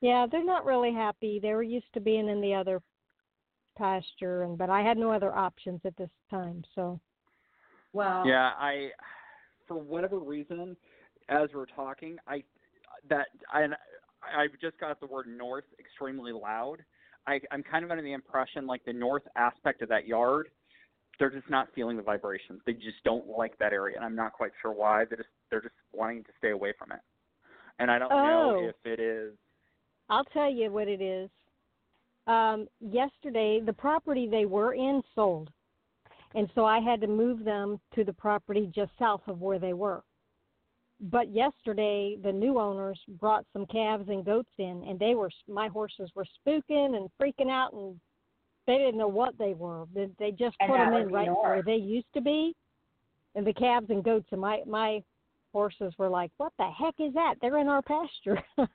[0.00, 1.38] yeah, they're not really happy.
[1.40, 2.80] They were used to being in the other
[3.76, 6.62] pasture, and but I had no other options at this time.
[6.74, 7.00] So
[7.92, 8.90] Well, Yeah, I,
[9.66, 10.76] for whatever reason,
[11.28, 12.42] as we're talking, I
[13.08, 13.64] that I
[14.22, 16.84] I just got the word north extremely loud.
[17.26, 20.48] I, I'm kind of under the impression like the north aspect of that yard,
[21.18, 22.60] they're just not feeling the vibrations.
[22.64, 25.04] They just don't like that area, and I'm not quite sure why.
[25.04, 27.00] They're just they're just wanting to stay away from it.
[27.78, 28.68] And I don't know Oh.
[28.68, 29.34] if it is.
[30.08, 31.30] I'll tell you what it is.
[32.26, 35.50] Um, yesterday, the property they were in sold,
[36.34, 39.72] and so I had to move them to the property just south of where they
[39.72, 40.02] were.
[41.00, 45.68] But yesterday, the new owners brought some calves and goats in, and they were my
[45.68, 47.98] horses were spooking and freaking out, and
[48.68, 49.86] they didn't know what they were.
[49.94, 51.42] They, they just And put them in right north.
[51.42, 52.54] where they used to be,
[53.34, 54.28] and the calves and goats.
[54.30, 55.02] And my my
[55.52, 57.36] horses were like, "What the heck is that?
[57.40, 58.40] They're in our pasture."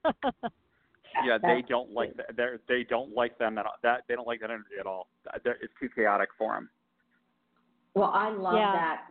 [1.24, 2.36] Yeah, they don't like that.
[2.36, 3.76] They're, they don't like them at all.
[3.84, 5.10] That they don't like that energy at all.
[5.44, 6.70] They're, it's too chaotic for them.
[7.94, 8.72] Well, I love Yeah.
[8.74, 9.02] that.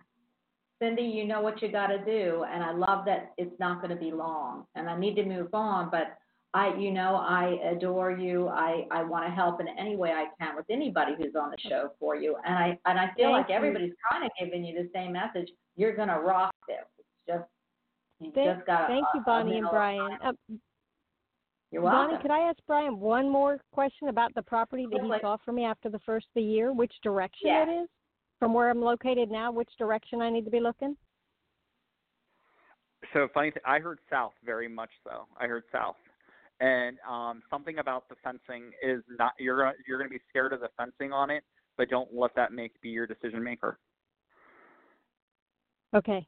[0.81, 3.95] Cindy, you know what you got to do, and I love that it's not going
[3.95, 4.67] to be long.
[4.75, 6.19] And I need to move on, but
[6.55, 8.49] I, you know, I adore you.
[8.49, 11.57] I, I want to help in any way I can with anybody who's on the
[11.69, 12.37] show for you.
[12.47, 13.55] And I, and I feel Thank like you.
[13.55, 15.49] everybody's kind of giving you the same message.
[15.77, 16.85] You're going to rock this.
[16.99, 17.45] It's just,
[18.21, 18.89] you Thank, just got.
[18.89, 20.19] thank you, Bonnie and Brian.
[20.23, 20.33] Uh,
[21.71, 22.11] You're welcome.
[22.11, 25.19] Bonnie, could I ask Brian one more question about the property that he Certainly.
[25.23, 26.75] saw for me after the first of the year?
[26.75, 27.63] Which direction Yeah.
[27.63, 27.89] it is
[28.39, 29.51] from where I'm located now?
[29.51, 30.99] Which direction I need to be looking?
[33.15, 35.27] So funny, th- I heard south very much so.
[35.41, 35.97] I heard south,
[36.63, 39.33] and um, something about the fencing is not.
[39.39, 41.43] You're gonna, you're going to be scared of the fencing on it,
[41.77, 43.79] but don't let that make be your decision maker.
[45.95, 46.27] Okay.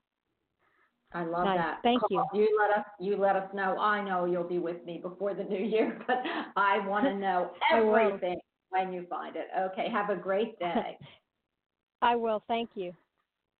[1.13, 1.59] I love Nice.
[1.59, 1.79] that.
[1.85, 3.79] Thank Call- You let us you let us know.
[3.79, 6.19] I know you'll be with me before the new year, but
[6.57, 8.39] I want to know everything
[8.71, 9.47] when you find it.
[9.57, 10.99] Okay, have a great day.
[12.03, 12.43] I will.
[12.49, 12.93] Thank you.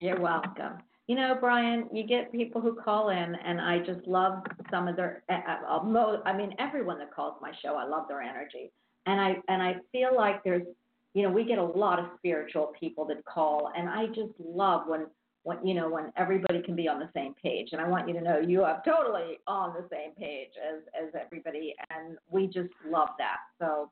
[0.01, 0.79] You're welcome.
[1.07, 4.97] You know, Brian, you get people who call in, and I just love some of
[4.97, 5.23] their.
[5.29, 8.73] Uh, uh, mo- I mean, everyone that calls my show, I love their energy,
[9.05, 10.67] and I and I feel like there's,
[11.13, 14.87] you know, we get a lot of spiritual people that call, and I just love
[14.87, 15.07] when
[15.43, 18.15] when you know when everybody can be on the same page, and I want you
[18.15, 22.71] to know you are totally on the same page as as everybody, and we just
[22.89, 23.39] love that.
[23.59, 23.91] So.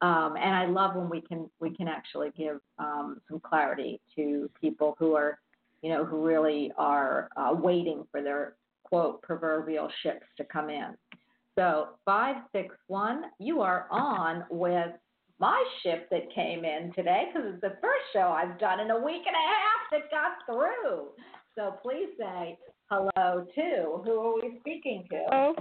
[0.00, 4.50] Um, and I love when we can we can actually give um, some clarity to
[4.60, 5.38] people who are
[5.82, 8.54] you know, who really are uh, waiting for their
[8.84, 10.96] quote proverbial ships to come in.
[11.58, 14.92] So five six one, you are on with
[15.38, 18.98] my ship that came in today because it's the first show I've done in a
[18.98, 21.08] week and a half that got through.
[21.56, 22.58] So please say
[22.90, 25.24] hello to who are we speaking to?
[25.30, 25.54] Hello.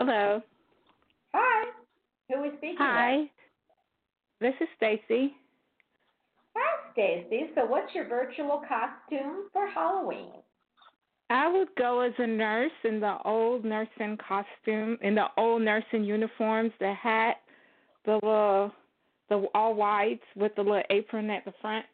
[0.00, 0.42] Hello.
[1.34, 1.70] Hi.
[2.28, 2.82] Who are we speaking to?
[2.82, 3.16] Hi.
[3.16, 3.30] with?
[4.40, 5.34] This is Stacy.
[6.96, 7.50] Stacy.
[7.54, 10.32] So what's your virtual costume for Halloween?
[11.28, 16.04] I would go as a nurse in the old nursing costume, in the old nursing
[16.04, 17.36] uniforms, the hat,
[18.06, 18.72] the little,
[19.28, 21.84] the all whites with the little apron at the front.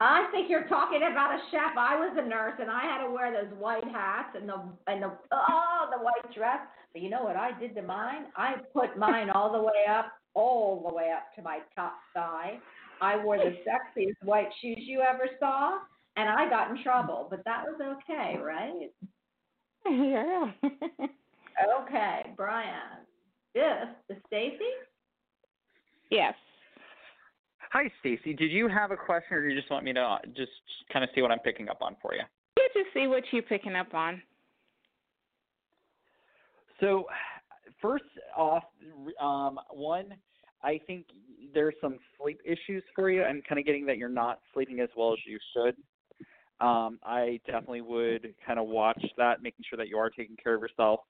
[0.00, 1.76] I think you're talking about a chef.
[1.76, 5.02] I was a nurse and I had to wear those white hats and the and
[5.02, 6.60] the oh the white dress.
[6.94, 8.26] But you know what I did to mine?
[8.34, 12.58] I put mine all the way up, all the way up to my top thigh.
[13.00, 15.78] I wore the sexiest white shoes you ever saw,
[16.16, 17.26] and I got in trouble.
[17.30, 18.90] But that was okay, right?
[19.86, 20.50] yeah.
[21.82, 23.04] Okay, Brian.
[23.54, 24.58] This is Stacy.
[26.10, 26.34] yes.
[27.72, 28.34] Hi, Stacy.
[28.34, 30.50] Did you have a question, or do you just want me to uh, just
[30.92, 32.22] kind of see what I'm picking up on for you?
[32.56, 34.22] Good to see what you're picking up on.
[36.80, 37.04] So,
[37.80, 38.04] first
[38.36, 38.64] off,
[39.20, 40.14] um, one,
[40.62, 41.06] I think
[41.54, 43.22] there's some sleep issues for you.
[43.22, 45.76] I'm kind of getting that you're not sleeping as well as you should.
[46.64, 50.54] Um, I definitely would kind of watch that, making sure that you are taking care
[50.54, 51.00] of yourself.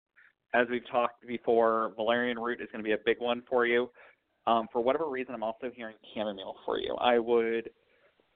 [0.55, 3.91] As we've talked before, valerian root is going to be a big one for you.
[4.47, 6.95] Um, for whatever reason, I'm also hearing chamomile for you.
[7.01, 7.71] I would,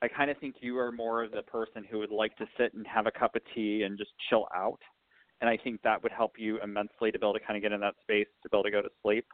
[0.02, 2.74] I kind of think you are more of the person who would like to sit
[2.74, 4.80] and have a cup of tea and just chill out.
[5.40, 7.72] And I think that would help you immensely to be able to kind of get
[7.72, 9.26] in that space to be able to go to sleep.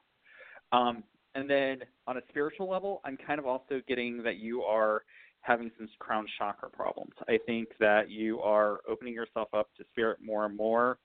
[0.72, 1.02] Um,
[1.34, 5.02] and then on a spiritual level, I'm kind of also getting that you are
[5.42, 7.12] having some crown chakra problems.
[7.28, 10.98] I think that you are opening yourself up to spirit more and more,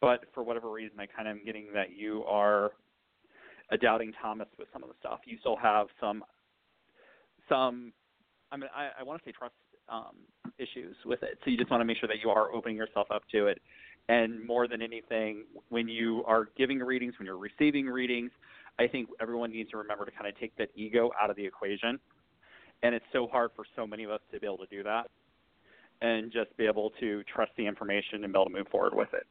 [0.00, 2.72] but for whatever reason, I kind of am getting that you are
[3.70, 5.20] a doubting Thomas with some of the stuff.
[5.24, 6.24] You still have some,
[7.48, 7.92] some,
[8.52, 9.54] I mean, I, I want to say trust
[9.88, 10.16] um,
[10.58, 11.38] issues with it.
[11.44, 13.60] So you just want to make sure that you are opening yourself up to it.
[14.08, 18.30] And more than anything, when you are giving readings, when you're receiving readings,
[18.80, 21.44] I think everyone needs to remember to kind of take that ego out of the
[21.44, 21.98] equation.
[22.82, 25.10] And it's so hard for so many of us to be able to do that
[26.00, 29.12] and just be able to trust the information and be able to move forward with
[29.12, 29.26] it.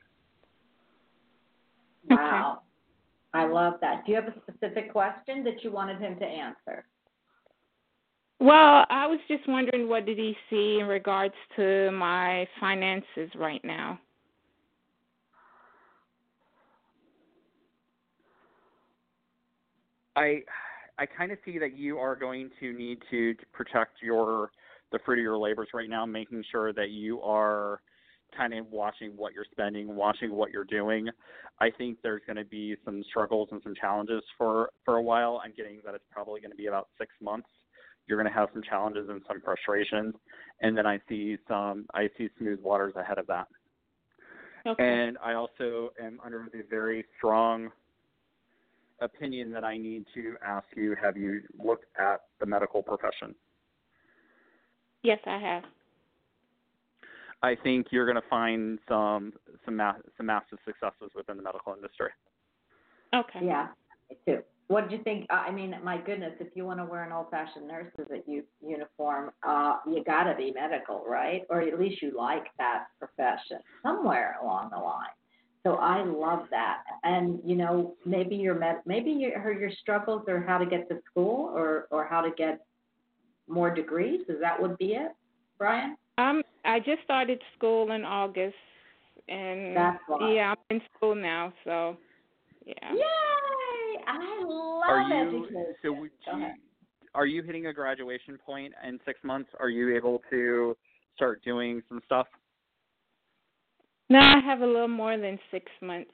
[2.11, 2.61] Wow.
[3.33, 4.05] I love that.
[4.05, 6.85] Do you have a specific question that you wanted him to answer?
[8.39, 13.63] Well, I was just wondering what did he see in regards to my finances right
[13.65, 13.99] now?
[20.19, 20.41] I
[20.97, 24.51] I kind of see that you are going to need to protect your
[24.91, 27.79] the fruit of your labors right now, making sure that you are
[28.35, 31.07] kind of watching what you're spending, watching what you're doing.
[31.61, 35.41] I think there's going to be some struggles and some challenges for for a while.
[35.43, 37.47] I'm getting that it's probably going to be about six months.
[38.07, 40.15] You're going to have some challenges and some frustrations,
[40.61, 43.47] and then I see some I see smooth waters ahead of that.
[44.67, 44.83] Okay.
[44.83, 47.69] And I also am under the very strong
[49.01, 53.35] opinion that I need to ask you have you looked at the medical profession?
[55.03, 55.63] Yes, I have.
[57.41, 59.33] I think you're going to find some
[59.63, 62.09] some ma- some massive successes within the medical industry.
[63.15, 63.45] Okay.
[63.45, 63.67] Yeah,
[64.09, 64.39] me too.
[64.67, 65.25] What did you think?
[65.31, 69.31] Uh, I mean, my goodness, if you want to wear an old-fashioned nurse's u- uniform,
[69.41, 71.41] uh, you got to be medical, right?
[71.49, 75.07] Or at least you like that profession somewhere along the line.
[75.63, 76.83] So I love that.
[77.03, 80.99] And you know, maybe your med- maybe your your struggles are how to get to
[81.09, 82.61] school or or how to get
[83.47, 84.21] more degrees.
[84.29, 85.11] Is that would be it,
[85.57, 85.97] Brian?
[86.17, 88.55] Um, I just started school in August,
[89.27, 90.33] and That's why.
[90.33, 91.97] yeah, I'm in school now, so
[92.65, 92.93] yeah.
[92.93, 94.03] Yay!
[94.07, 95.75] I love Are you education.
[95.81, 95.91] so?
[95.93, 96.47] Would you,
[97.15, 99.49] are you hitting a graduation point in six months?
[99.59, 100.75] Are you able to
[101.15, 102.27] start doing some stuff?
[104.09, 106.11] Now I have a little more than six months.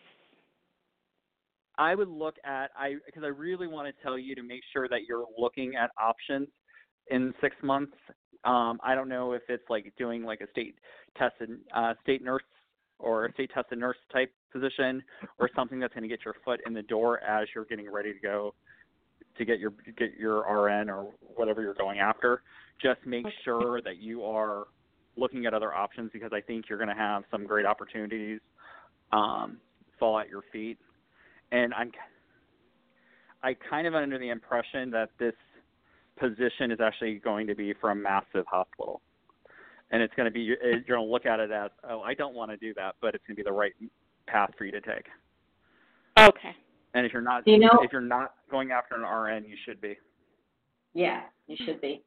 [1.77, 4.87] I would look at I because I really want to tell you to make sure
[4.89, 6.47] that you're looking at options
[7.09, 7.95] in six months.
[8.43, 10.75] Um, I don't know if it's like doing like a state
[11.17, 12.43] tested uh, state nurse
[12.99, 15.03] or a state tested nurse type position
[15.39, 18.13] or something that's going to get your foot in the door as you're getting ready
[18.13, 18.53] to go
[19.37, 22.41] to get your get your RN or whatever you're going after.
[22.81, 24.65] Just make sure that you are
[25.17, 28.39] looking at other options because I think you're going to have some great opportunities
[29.11, 29.57] um,
[29.99, 30.77] fall at your feet.
[31.51, 31.91] And I'm
[33.43, 35.33] I kind of under the impression that this
[36.19, 39.01] position is actually going to be for a massive hospital.
[39.91, 42.33] And it's going to be you're going to look at it as oh I don't
[42.33, 43.73] want to do that, but it's going to be the right
[44.27, 45.05] path for you to take.
[46.19, 46.55] Okay.
[46.93, 49.79] And if you're not You know- if you're not going after an RN, you should
[49.79, 49.97] be.
[50.93, 52.03] Yeah, you should be.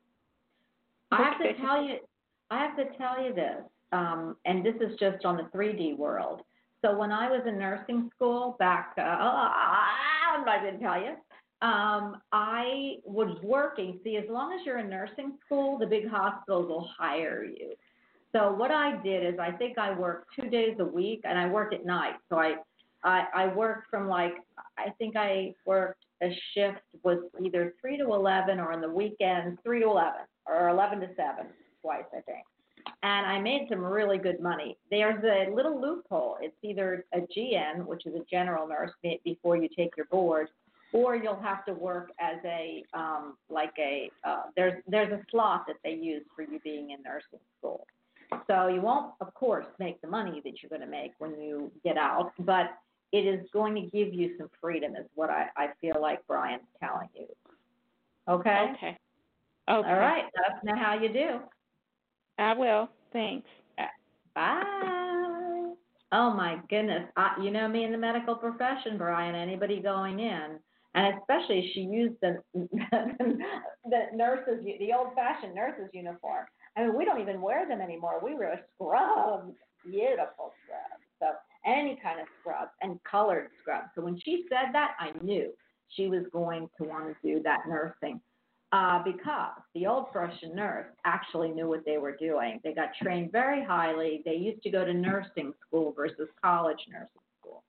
[1.12, 1.98] I have to tell you,
[2.50, 3.62] I have to tell you this,
[3.92, 6.42] um, and this is just on the 3D world.
[6.84, 11.14] So when I was in nursing school back, uh, I'm not going to tell you.
[11.60, 13.98] Um, I was working.
[14.04, 17.74] See, as long as you're in nursing school, the big hospitals will hire you.
[18.32, 21.48] So what I did is, I think I worked two days a week, and I
[21.48, 22.14] worked at night.
[22.28, 22.56] So I,
[23.02, 24.34] I, I worked from like,
[24.76, 29.58] I think I worked a shift was either three to eleven, or on the weekend
[29.64, 31.46] three to eleven, or eleven to seven,
[31.82, 32.44] twice I think.
[33.02, 34.76] And I made some really good money.
[34.90, 36.38] There's a little loophole.
[36.40, 38.92] It's either a GN, which is a general nurse,
[39.24, 40.48] before you take your board,
[40.92, 45.64] or you'll have to work as a um, like a uh, there's there's a slot
[45.66, 47.86] that they use for you being in nursing school.
[48.46, 51.70] So you won't, of course, make the money that you're going to make when you
[51.82, 52.66] get out, but
[53.12, 56.62] it is going to give you some freedom, is what I, I feel like Brian's
[56.78, 57.26] telling you.
[58.28, 58.72] Okay.
[58.74, 58.98] Okay.
[59.70, 59.88] Okay.
[59.88, 60.24] All right.
[60.36, 61.40] Let us know how you do.
[62.39, 62.89] I will.
[63.12, 63.48] Thanks.
[63.78, 63.85] Uh,
[64.35, 65.73] bye.
[66.12, 67.05] Oh my goodness.
[67.16, 69.35] I, you know me in the medical profession, Brian.
[69.35, 70.59] Anybody going in,
[70.94, 76.47] and especially she used the the nurses, the old-fashioned nurses uniform.
[76.77, 78.20] I mean, we don't even wear them anymore.
[78.23, 79.52] We wear scrubs,
[79.85, 81.02] beautiful scrubs.
[81.20, 81.27] So
[81.66, 83.89] any kind of scrubs and colored scrubs.
[83.94, 85.51] So when she said that, I knew
[85.89, 88.20] she was going to want to do that nursing
[88.72, 92.60] uh, because the old Prussian nurse actually knew what they were doing.
[92.62, 94.22] They got trained very highly.
[94.24, 97.08] They used to go to nursing school versus college nursing
[97.40, 97.62] school.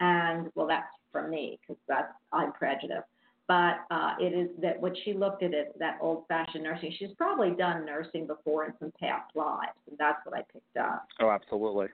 [0.00, 3.08] And well, that's from me because that's I'm prejudiced.
[3.46, 6.94] But uh, it is that what she looked at it that old-fashioned nursing.
[6.98, 11.06] She's probably done nursing before in some past lives, and that's what I picked up.
[11.20, 11.88] Oh, absolutely.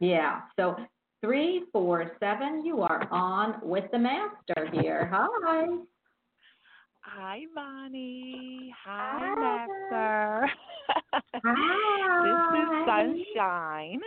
[0.00, 0.40] Yeah.
[0.56, 0.74] So
[1.20, 2.64] three, four, seven.
[2.64, 5.08] You are on with the master here.
[5.12, 5.66] Hi.
[7.16, 8.74] Hi, Bonnie.
[8.84, 9.34] Hi.
[9.38, 10.50] Master.
[11.44, 12.24] Hi.
[12.24, 14.00] this is Sunshine.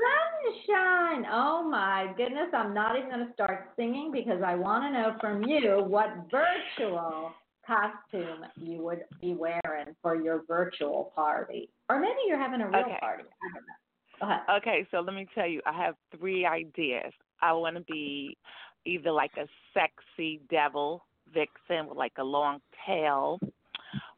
[0.00, 1.26] Sunshine.
[1.30, 2.48] Oh my goodness.
[2.54, 6.08] I'm not even going to start singing because I want to know from you what
[6.30, 7.34] virtual
[7.66, 11.68] costume you would be wearing for your virtual party.
[11.90, 12.96] Or maybe you're having a real Okay.
[13.00, 13.24] party.
[13.42, 13.74] I don't know.
[14.18, 14.62] Go ahead.
[14.62, 17.12] Okay, so let me tell you, I have three ideas.
[17.42, 18.38] I want to be
[18.86, 23.40] either like a sexy devil vixen with like a long tail,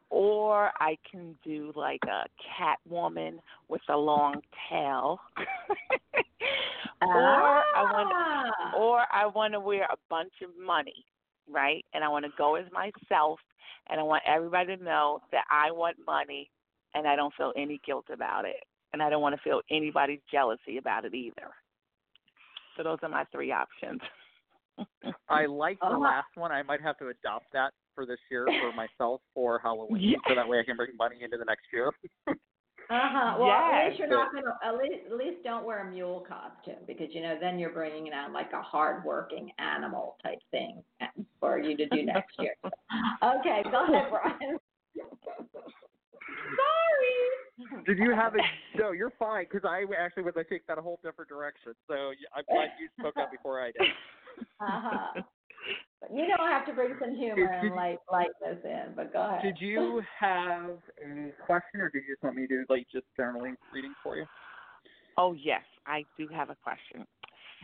[0.09, 2.25] or I can do like a
[2.57, 5.19] cat woman with a long tail.
[7.01, 8.71] or I want Ah.
[8.77, 11.05] or I want to wear a bunch of money,
[11.49, 11.83] right?
[11.93, 13.39] And I want to go as myself,
[13.89, 16.49] and I want everybody to know that I want money,
[16.93, 18.63] and I don't feel any guilt about it,
[18.93, 21.49] and I don't want to feel anybody's jealousy about it either.
[22.77, 24.01] So those are my three options.
[25.29, 25.99] I like the Oh.
[25.99, 26.51] last one.
[26.51, 30.17] I might have to adopt that for this year for myself for Halloween, Yeah.
[30.27, 31.91] so that way I can bring money into the next year.
[32.89, 33.37] Uh-huh.
[33.39, 34.57] Well, at least you're not gonna.
[34.61, 38.11] At least, at least don't wear a mule costume because you know then you're bringing
[38.11, 40.83] out like a hard-working animal type thing
[41.39, 42.53] for you to do next year.
[43.23, 44.59] okay, go ahead, Brian.
[46.59, 47.17] Sorry.
[47.85, 48.39] Did you have a?
[48.77, 50.33] No, you're fine because I actually was.
[50.37, 51.73] I take that a whole different direction.
[51.87, 53.81] So I'm glad you spoke up before I did.
[54.61, 55.21] Uh-huh.
[55.99, 58.93] But you know I have to bring some humor Did- and light lightness in.
[58.95, 59.41] But go ahead.
[59.41, 63.05] Did you have a question, or did you just want me to do like just
[63.17, 64.25] generally reading for you?
[65.17, 67.05] Oh yes, I do have a question.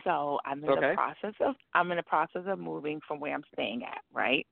[0.04, 0.90] So I'm in Okay.
[0.90, 4.46] the process of I'm in the process of moving from where I'm staying at, right?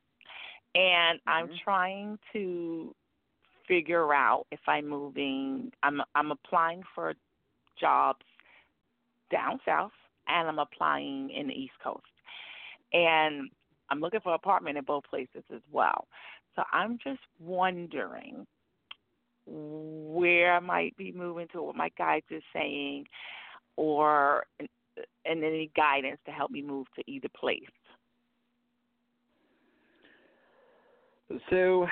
[0.75, 1.59] And I'm Mhm.
[1.65, 2.95] trying to
[3.69, 5.71] figure out if I'm moving.
[5.83, 7.15] I'm I'm applying for
[7.79, 8.25] jobs
[9.31, 9.93] down south,
[10.27, 12.03] and I'm applying in the East Coast,
[12.93, 13.51] and
[13.91, 16.09] I'm looking for an apartment in both places as well.
[16.57, 18.47] So I'm just wondering
[19.47, 23.07] where I might be moving to, what my guides are saying,
[23.77, 27.61] or and any guidance to help me move to either place.
[31.51, 31.87] So,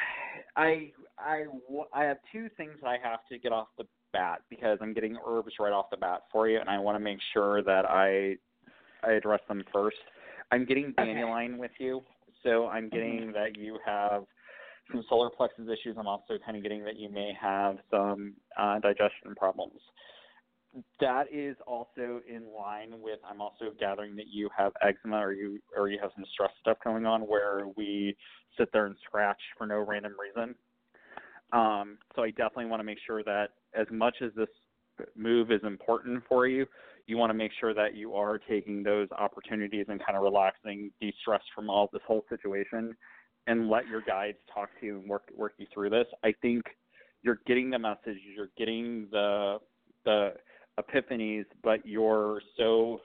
[0.56, 4.42] I I w- I have two things that I have to get off the bat
[4.50, 7.18] because I'm getting herbs right off the bat for you, and I want to make
[7.32, 8.36] sure that I
[9.02, 9.96] I address them first.
[10.50, 11.14] I'm getting Okay.
[11.14, 12.02] dandelion with you,
[12.42, 14.24] so I'm getting that you have
[14.92, 15.96] some solar plexus issues.
[15.98, 19.80] I'm also kind of getting that you may have some uh, digestion problems.
[21.00, 23.18] That is also in line with.
[23.28, 26.78] I'm also gathering that you have eczema, or you or you have some stress stuff
[26.84, 28.16] going on, where we
[28.58, 30.54] sit there and scratch for no random reason.
[31.52, 34.48] Um, so I definitely want to make sure that as much as this
[35.14, 36.66] move is important for you,
[37.06, 40.90] you want to make sure that you are taking those opportunities and kind of relaxing,
[41.00, 42.96] de-stress from all this whole situation,
[43.46, 46.06] and let your guides talk to you and work work you through this.
[46.24, 46.64] I think
[47.22, 49.58] you're getting the message, you're getting the
[50.04, 50.34] the
[50.80, 53.00] epiphanies, but you're so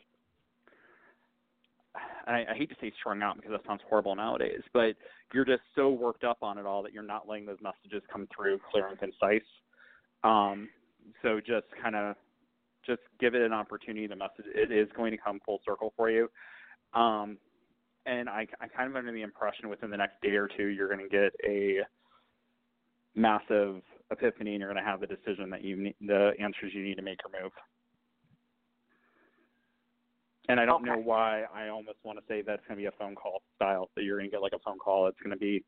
[2.31, 4.95] I, I hate to say strung out because that sounds horrible nowadays, but
[5.33, 8.27] you're just so worked up on it all that you're not letting those messages come
[8.35, 9.47] through clear and concise.
[10.23, 10.69] Um,
[11.21, 12.15] so just kind of
[12.85, 14.07] just give it an opportunity.
[14.07, 16.29] The message it is going to come full circle for you.
[16.93, 17.37] Um,
[18.05, 20.87] and I, I kind of under the impression within the next day or two you're
[20.87, 21.79] going to get a
[23.15, 23.81] massive
[24.11, 26.95] epiphany and you're going to have the decision that you need, the answers you need
[26.95, 27.51] to make your move.
[30.49, 30.91] And I don't Okay.
[30.91, 33.89] know why I almost want to say that's going to be a phone call style.
[33.95, 35.07] that you're going to get like a phone call.
[35.07, 35.63] It's going to be,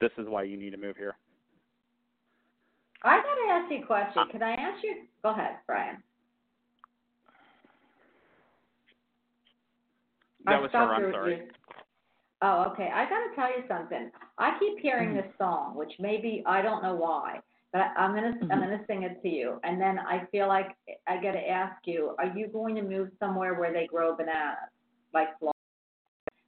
[0.00, 1.16] this is why you need to move here.
[3.02, 4.22] I gotta ask you a question.
[4.32, 5.02] Can I ask you?
[5.22, 6.02] Go ahead, Brian.
[10.46, 10.94] That I was her.
[10.94, 11.36] I'm sorry.
[11.36, 11.50] you-
[12.42, 12.90] Oh, okay.
[12.92, 14.10] I gotta tell you something.
[14.38, 15.28] I keep hearing Mm-hmm.
[15.28, 17.40] this song, which maybe I don't know why,
[17.72, 18.52] but I- I'm gonna Mm-hmm.
[18.52, 20.76] I'm gonna sing it to you, and then I feel like
[21.06, 24.70] I gotta ask you: Are you going to move somewhere where they grow bananas,
[25.14, 25.58] like Florida?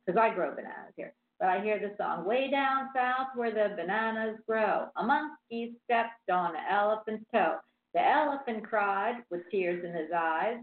[0.07, 1.15] Because I grow bananas here.
[1.41, 4.89] But I hear the song way down south where the bananas grow.
[4.97, 7.59] A monkey stepped on an elephant's toe.
[7.95, 10.59] The elephant cried with tears in his eyes.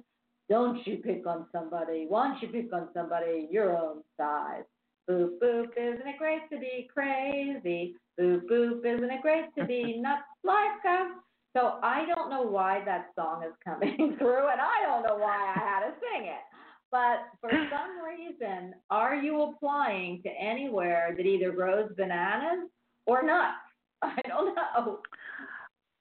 [0.49, 2.05] Don't you pick on somebody.
[2.07, 4.63] Why don't you pick on somebody your own size?
[5.09, 7.95] Boop boop, isn't it great to be crazy?
[8.19, 11.11] Boop boop, isn't it great to be nuts like us?
[11.55, 15.53] So I don't know why that song is coming through, and I don't know why
[15.55, 16.41] I had to sing it.
[16.91, 22.69] But for some reason, are you applying to anywhere that either grows bananas
[23.05, 23.57] or nuts?
[24.01, 24.99] I don't know.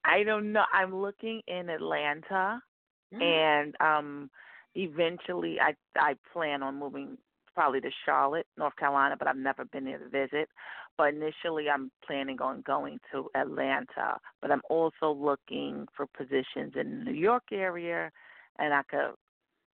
[0.05, 0.65] I don't know.
[0.73, 2.61] I'm looking in Atlanta,
[3.13, 4.31] and um,
[4.75, 7.17] eventually, I I plan on moving
[7.55, 10.49] probably to Charlotte, North Carolina, but I've never been there to visit.
[10.97, 14.19] But initially, I'm planning on going to Atlanta.
[14.41, 18.11] But I'm also looking for positions in the New York area,
[18.59, 19.15] and I could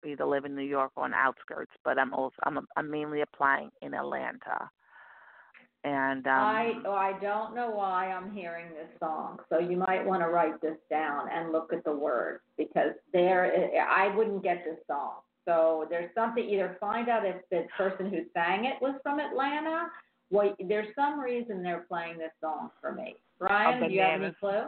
[0.06, 1.72] either live in New York or on the outskirts.
[1.84, 4.70] But I'm also I'm I'm mainly applying in Atlanta.
[5.86, 10.06] And um, I oh, I don't know why I'm hearing this song, so you might
[10.06, 14.66] want to write this down and look at the words because there I wouldn't get
[14.66, 15.20] this song.
[15.50, 19.88] So there's something either find out if the person who sang it was from Atlanta.
[20.30, 23.16] Well, there's some reason they're playing this song for me.
[23.40, 24.68] Brian, do you have any clue?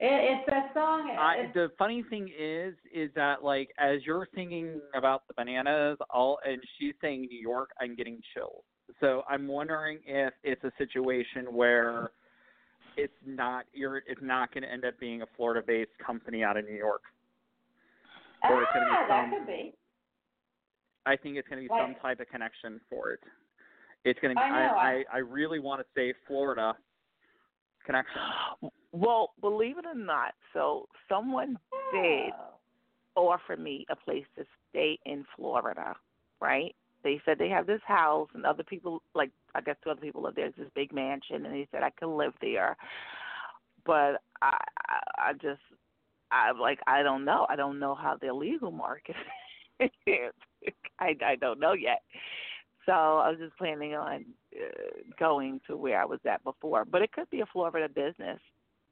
[0.00, 1.16] It, it's a song.
[1.16, 5.96] I, it's- the funny thing is, is that like as you're singing about the bananas,
[6.10, 8.64] all and she's saying New York, I'm getting chills.
[9.00, 12.10] So I'm wondering if it's a situation where
[12.96, 16.64] it's not you're it's not going to end up being a Florida-based company out of
[16.64, 17.02] New York.
[18.42, 19.72] or it's gonna be ah, that could be.
[21.06, 23.20] I think it's going to be Like- some type of connection for it.
[24.04, 24.40] It's going to.
[24.42, 26.74] I know, I, I- I I really want to say Florida
[27.84, 28.20] connection.
[28.96, 31.58] Well, believe it or not, so someone
[31.92, 32.32] did
[33.16, 35.96] offer me a place to stay in Florida,
[36.40, 36.72] right?
[37.02, 40.22] They said they have this house and other people like I guess two other people
[40.22, 40.46] live there.
[40.46, 42.76] It's this big mansion and they said I could live there.
[43.84, 44.56] But I
[44.88, 45.60] I, I just
[46.30, 47.46] I'm like I don't know.
[47.50, 49.16] I don't know how their legal market
[50.06, 50.32] is.
[50.98, 52.02] I I don't know yet.
[52.86, 54.24] So I was just planning on
[54.54, 58.38] uh, going to where I was at before, but it could be a Florida business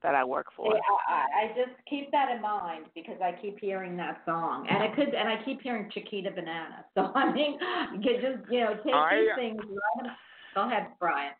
[0.02, 0.74] that I work for.
[0.74, 4.82] Yeah, I, I just keep that in mind because I keep hearing that song, and
[4.82, 6.84] it could, and I keep hearing Chiquita Banana.
[6.94, 7.58] So I mean,
[8.00, 9.60] you just you know take I- these things.
[9.60, 10.10] Right?
[10.54, 11.32] Go ahead, Brian.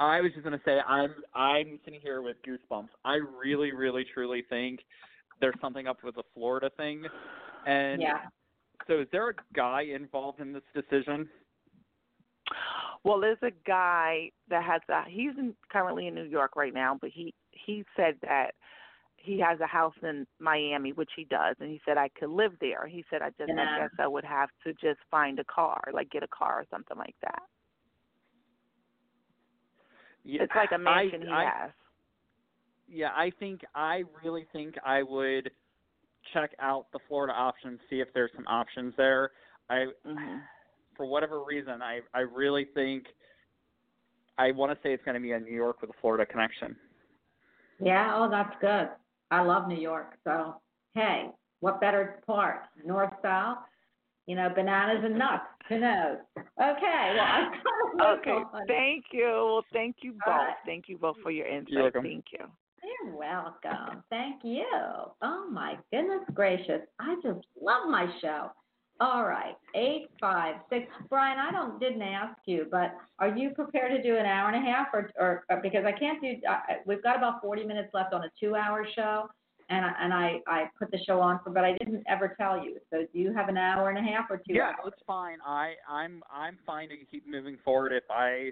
[0.00, 2.88] I was just gonna say I'm I'm sitting here with goosebumps.
[3.04, 4.80] I really, really, truly think
[5.40, 7.04] there's something up with the Florida thing.
[7.66, 8.18] And yeah.
[8.88, 11.28] So is there a guy involved in this decision?
[13.04, 16.98] Well, there's a guy that has a he's in, currently in New York right now,
[17.00, 18.52] but he he said that
[19.16, 22.52] he has a house in Miami, which he does, and he said I could live
[22.60, 22.86] there.
[22.86, 23.60] He said I just Yeah.
[23.60, 26.66] I guess I would have to just find a car, like get a car or
[26.70, 27.42] something like that.
[30.24, 31.70] Yeah, It's like a mansion I, he I, has.
[32.88, 35.50] Yeah, I think I really think I would
[36.32, 39.30] check out the Florida options, see if there's some options there.
[39.70, 40.36] I hmm
[40.96, 43.06] for whatever reason, I I really think
[44.36, 46.76] I want to say it's going to be a New York with a Florida connection.
[47.80, 48.12] Yeah.
[48.14, 48.88] Oh, that's good.
[49.30, 50.14] I love New York.
[50.24, 50.56] So
[50.94, 51.26] hey,
[51.60, 52.62] what better part?
[52.84, 53.58] North, south.
[54.26, 55.44] You know, bananas and nuts.
[55.68, 56.18] Who knows?
[56.36, 57.12] Okay.
[57.14, 58.66] Well, I'm gonna Okay, on.
[58.66, 59.24] thank you.
[59.24, 60.34] Well, thank you both.
[60.34, 60.54] All right.
[60.66, 61.72] Thank you both for your insight.
[61.72, 62.02] You're welcome.
[62.04, 62.46] Thank you.
[62.82, 64.02] You're welcome.
[64.10, 64.66] Thank you.
[65.22, 66.82] Oh my goodness gracious.
[66.98, 68.50] I just love my show.
[69.00, 69.54] All right.
[69.74, 74.16] Eight five six Brian, I don't didn't ask you, but are you prepared to do
[74.16, 77.16] an hour and a half or or, or because I can't do uh, we've got
[77.16, 79.28] about 40 minutes left on a 2-hour show
[79.70, 82.62] and I, and I I put the show on for but I didn't ever tell
[82.62, 82.78] you.
[82.90, 84.76] So do you have an hour and a half or 2 yeah, hours?
[84.86, 85.38] it's fine.
[85.46, 87.92] I I'm I'm fine to keep moving forward.
[87.92, 88.50] If I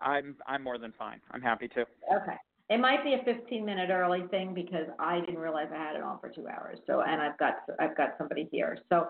[0.00, 1.20] I'm I'm more than fine.
[1.30, 1.80] I'm happy to.
[1.80, 2.36] Okay.
[2.70, 6.02] It might be a 15 minute early thing because I didn't realize I had it
[6.02, 6.78] on for two hours.
[6.86, 8.78] So, and I've got I've got somebody here.
[8.88, 9.08] So,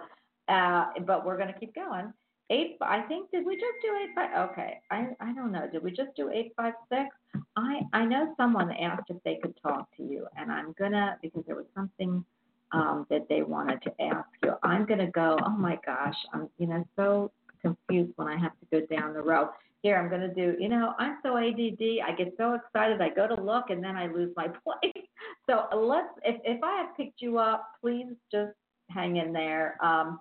[0.48, 2.10] uh, but we're gonna keep going.
[2.48, 2.78] Eight.
[2.80, 4.50] I think did we just do eight five?
[4.50, 4.80] Okay.
[4.90, 5.68] I I don't know.
[5.70, 7.14] Did we just do eight five six?
[7.54, 11.44] I I know someone asked if they could talk to you, and I'm gonna because
[11.46, 12.24] there was something
[12.72, 14.54] um, that they wanted to ask you.
[14.62, 15.38] I'm gonna go.
[15.44, 16.16] Oh my gosh.
[16.32, 17.30] I'm you know so
[17.60, 19.50] confused when I have to go down the row
[19.82, 23.08] here i'm going to do you know i'm so add i get so excited i
[23.08, 25.04] go to look and then i lose my place
[25.48, 28.52] so let's if if i have picked you up please just
[28.90, 30.18] hang in there um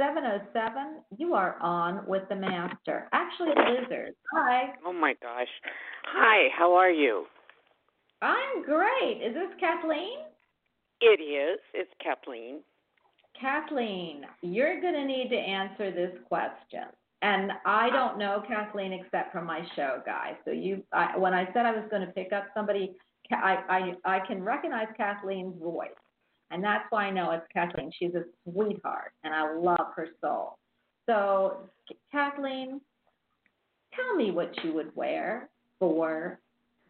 [0.00, 5.46] 707 you are on with the master actually the lizard hi Oh my gosh.
[6.06, 7.26] Hi, how are you?
[8.22, 10.18] i'm great is this kathleen
[11.00, 11.58] It is.
[11.74, 12.60] It's Kathleen.
[13.40, 16.84] kathleen you're going to need to answer this question
[17.24, 20.34] and I don't know Kathleen except from my show, guys.
[20.44, 22.92] So you, I, when I said I was going to pick up somebody,
[23.32, 25.88] I, I, I can recognize Kathleen's voice,
[26.50, 27.90] and that's why I know it's Kathleen.
[27.98, 30.58] She's a sweetheart, and I love her soul.
[31.06, 31.60] So,
[32.12, 32.82] Kathleen,
[33.96, 35.48] tell me what you would wear
[35.78, 36.38] for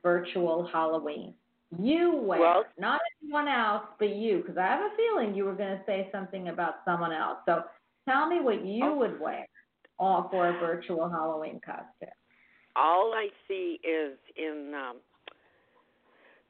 [0.03, 1.33] virtual Halloween.
[1.81, 5.55] You wear, Well- not anyone else, but you, because I have a feeling you were
[5.55, 7.39] going to say something about someone else.
[7.47, 7.63] So,
[8.09, 8.97] tell me what you Oh.
[8.97, 9.47] would wear
[9.99, 12.09] all for a virtual Halloween costume.
[12.77, 14.97] All I see is in um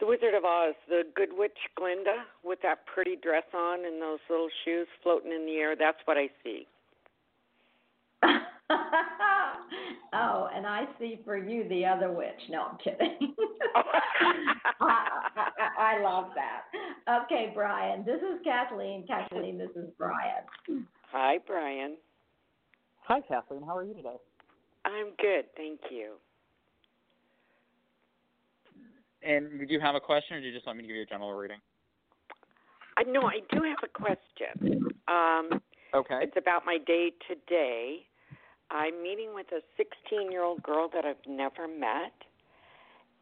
[0.01, 4.21] The Wizard of Oz, the Good Witch Glinda with that pretty dress on and those
[4.29, 5.77] little shoes floating in the air.
[5.77, 6.67] That's what I see.
[10.13, 12.41] oh, and I see for you the other witch.
[12.49, 13.35] No, I'm kidding.
[13.75, 13.83] I,
[14.81, 17.25] I, I love that.
[17.25, 18.05] Okay, Brian.
[18.05, 19.07] This is Kathleen.
[19.07, 20.45] Kathleen, this is Brian.
[21.13, 21.97] Hi, Brian.
[23.07, 23.63] Hi, Kathleen.
[23.63, 24.17] How are you today?
[24.87, 26.15] I'm good, thank you.
[29.23, 31.03] And did you have a question, or did you just want me to give you
[31.03, 31.59] a general reading?
[32.97, 34.89] I know I do have a question.
[35.09, 35.61] Um
[35.95, 36.19] Okay.
[36.23, 38.07] It's about my day today.
[38.71, 42.15] I'm meeting with a 16 year old girl that I've never met,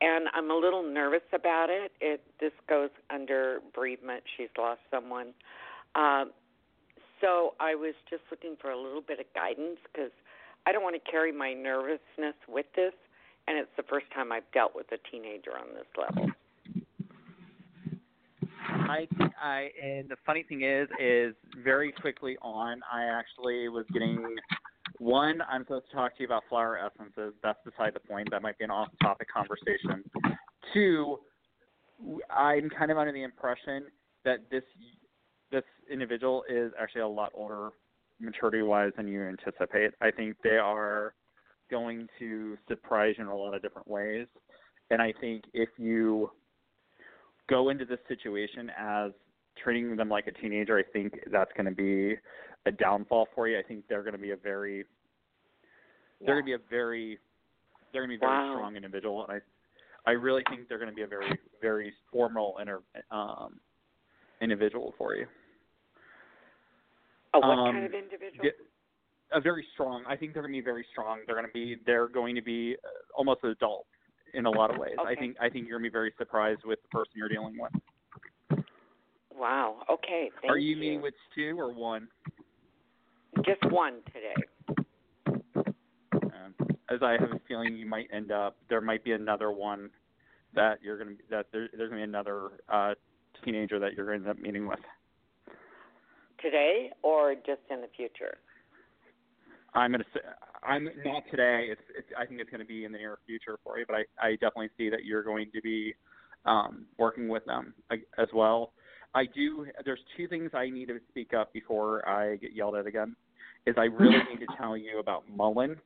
[0.01, 1.93] and I'm a little nervous about it.
[2.01, 4.23] It this goes under bereavement.
[4.37, 5.35] She's lost someone.
[5.95, 6.31] Um,
[7.23, 10.11] so I was just looking for a little bit of guidance because
[10.67, 12.93] I don't want to carry my nervousness with this,
[13.49, 16.31] and it's the first time I've dealt with a teenager on this level.
[18.65, 19.09] I,
[19.41, 21.35] I, and the funny thing is, is
[21.65, 24.37] very quickly on, I actually was getting
[24.99, 25.41] one.
[25.51, 27.35] I'm supposed to talk to you about flower essences.
[27.43, 28.31] That's beside the point.
[28.31, 30.05] That might be an off-topic conversation.
[30.75, 31.19] Two,
[32.31, 33.85] I'm kind of under the impression
[34.25, 34.63] that this
[35.53, 37.71] this individual is actually a lot older,
[38.19, 39.93] maturity-wise, than you anticipate.
[40.01, 41.15] I think they are
[41.71, 44.27] going to surprise you in a lot of different ways,
[44.91, 46.31] and I think if you
[47.49, 49.13] go into this situation as
[49.63, 52.17] treating them like a teenager, I think that's going to be
[52.67, 53.59] a downfall for you.
[53.59, 54.85] I think they're going to be a very,
[56.25, 57.19] they're going to be a very,
[57.93, 58.55] they're going to be a very Wow.
[58.57, 59.41] strong individual, and
[60.07, 62.81] I, I really think they're going to be a very, very formal inter,
[63.11, 63.61] um,
[64.41, 65.27] individual for you.
[67.35, 68.51] Oh, what Um, kind of individual?
[69.35, 70.05] A very strong.
[70.07, 71.21] I think they're going to be very strong.
[71.27, 71.77] They're going to be.
[71.87, 73.87] They're going to be uh, almost adult
[74.35, 74.97] in a lot of ways.
[74.99, 75.37] I think.
[75.41, 78.65] I think you're going to be very surprised with the person you're dealing with.
[79.35, 79.79] Wow.
[79.91, 80.31] Okay.
[80.41, 82.09] Thank Are you meeting with two or one?
[83.47, 84.35] just one today?
[86.15, 86.55] Um,
[86.91, 89.91] as I have a feeling you might end up, there might be another one
[90.55, 92.95] that you're going to be, that there, there's going to be another uh,
[93.45, 94.79] teenager that you're going to end up meeting with.
[96.43, 98.39] Today or just in the future?
[99.75, 100.21] I'm to say,
[100.63, 101.69] I'm not today.
[101.71, 103.97] It's, it's I think it's going to be in the near future for you, but
[103.97, 105.95] I, I definitely see that you're going to be
[106.45, 107.75] um, working with them
[108.19, 108.73] as well.
[109.15, 109.67] I do.
[109.85, 113.15] There's two things I need to speak up before I get yelled at again.
[113.67, 115.77] Is I really need to tell you about Mullein.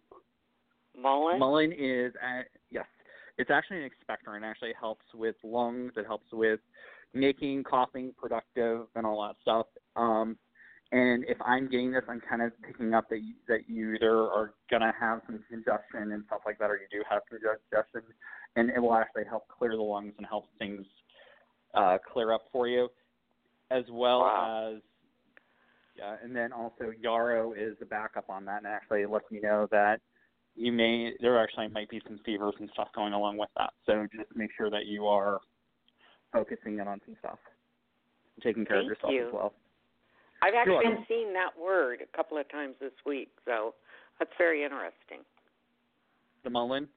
[0.99, 1.39] Mullein?
[1.39, 2.87] Mullein is uh yes,
[3.39, 4.39] it's actually an expectorant.
[4.39, 5.93] It actually helps with lungs.
[5.97, 6.61] It helps with
[7.13, 9.67] making coughing productive and all that stuff.
[9.97, 10.37] Um,
[10.93, 14.17] And if I'm getting this, I'm kind of picking up that you, that you either
[14.17, 18.03] are gonna have some congestion and stuff like that, or you do have congestion,
[18.55, 20.87] and it will actually help clear the lungs and help things
[21.75, 22.89] uh, clear up for you,
[23.71, 24.75] as well Wow.
[24.75, 24.83] as
[25.97, 29.41] yeah, and then also Yarrow is the backup on that, and actually it lets me
[29.41, 30.01] know that
[30.55, 33.73] you may there actually might be some fevers and stuff going along with that.
[33.87, 35.41] So just make sure that you are
[36.33, 37.39] focusing in on some stuff,
[38.43, 39.27] taking care of yourself you.
[39.27, 39.55] as well.
[40.43, 41.05] I've actually welcome.
[41.09, 43.75] seen that word a couple of times this week, so
[44.19, 45.21] that's very interesting.
[46.45, 46.89] The Mullein,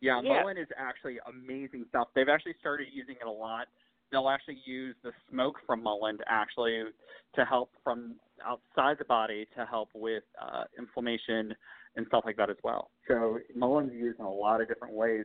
[0.00, 0.40] yeah, Yeah.
[0.40, 2.08] Mullein is actually amazing stuff.
[2.14, 3.68] They've actually started using it a lot.
[4.10, 6.84] They'll actually use the smoke from Mullein to actually
[7.34, 11.54] to help from outside the body to help with uh, inflammation
[11.96, 12.90] and stuff like that as well.
[13.08, 15.24] So Mullein's used in a lot of different ways.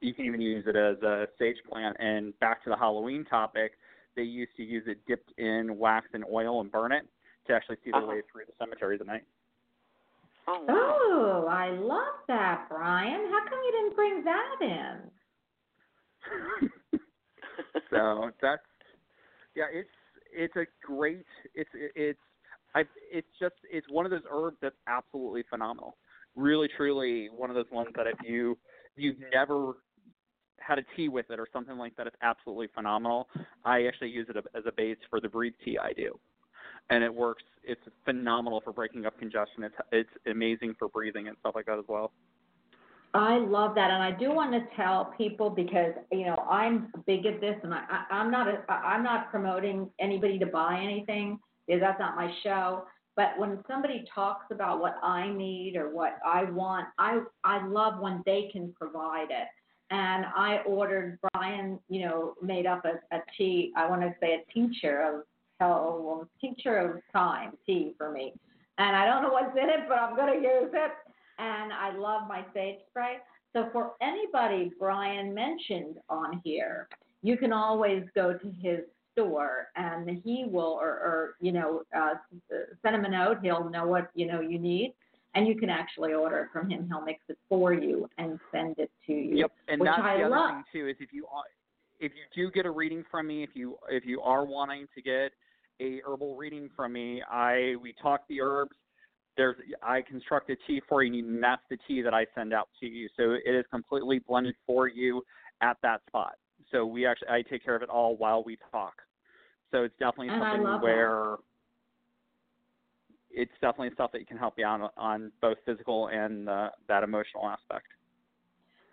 [0.00, 1.96] You can even use it as a sage plant.
[1.98, 3.72] And back to the Halloween topic,
[4.16, 7.06] they used to use it dipped in wax and oil and burn it
[7.46, 8.12] to actually see their Uh-huh.
[8.12, 9.24] way through the cemeteries at night.
[10.48, 10.96] Oh, wow.
[11.00, 13.30] Oh, I love that, Brian.
[13.30, 15.10] How come you didn't bring that in?
[17.90, 18.62] so that's
[19.54, 19.88] yeah it's
[20.32, 21.24] it's a great
[21.54, 22.18] it's it's
[22.74, 22.82] i
[23.12, 25.96] it's just it's one of those herbs that's absolutely phenomenal
[26.34, 28.58] really truly one of those ones that if you
[28.96, 29.74] you've never
[30.58, 33.28] had a tea with it or something like that it's absolutely phenomenal
[33.64, 36.18] i actually use it as a base for the breathe tea i do
[36.90, 41.36] and it works it's phenomenal for breaking up congestion it's it's amazing for breathing and
[41.40, 42.12] stuff like that as well
[43.14, 47.24] I love that, and I do want to tell people because you know I'm big
[47.24, 51.38] at this, and I, I I'm not a, I'm not promoting anybody to buy anything
[51.66, 52.84] because that's not my show.
[53.16, 58.00] But when somebody talks about what I need or what I want, I I love
[58.00, 59.48] when they can provide it.
[59.90, 63.72] And I ordered Brian, you know, made up a, a tea.
[63.76, 65.22] I want to say a tincture of
[65.60, 68.34] hell, well, tincture of time tea for me.
[68.78, 70.92] And I don't know what's in it, but I'm gonna use it
[71.38, 73.18] and I love my sage spray.
[73.54, 76.88] So for anybody Brian mentioned on here,
[77.22, 78.80] you can always go to his
[79.12, 82.14] store and he will, or, or you know, uh,
[82.82, 83.38] send him a note.
[83.42, 84.94] He'll know what you know you need,
[85.36, 86.86] and you can actually order it from him.
[86.88, 89.36] He'll mix it for you and send it to you.
[89.36, 90.50] Yep, and which that's I the other love.
[90.50, 91.44] thing too is if you are,
[92.00, 95.02] if you do get a reading from me, if you if you are wanting to
[95.02, 95.32] get
[95.80, 98.72] a herbal reading from me, I we talk the herbs.
[99.36, 102.68] There's I construct a tea for you, and that's the tea that I send out
[102.80, 103.08] to you.
[103.16, 105.22] So it is completely blended for you
[105.60, 106.32] at that spot.
[106.72, 108.94] So we actually I take care of it all while we talk.
[109.70, 111.36] So it's definitely And something where.
[111.36, 111.38] that.
[113.36, 117.46] It's definitely stuff that can help you on, on both physical and uh, that emotional
[117.46, 117.86] aspect.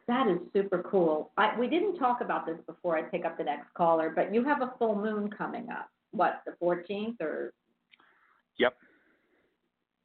[0.07, 1.31] That is super cool.
[1.37, 4.43] I, we didn't talk about this before I pick up the next caller, but you
[4.43, 5.89] have a full moon coming up.
[6.11, 7.53] What, the 14th or
[8.59, 8.75] Yep.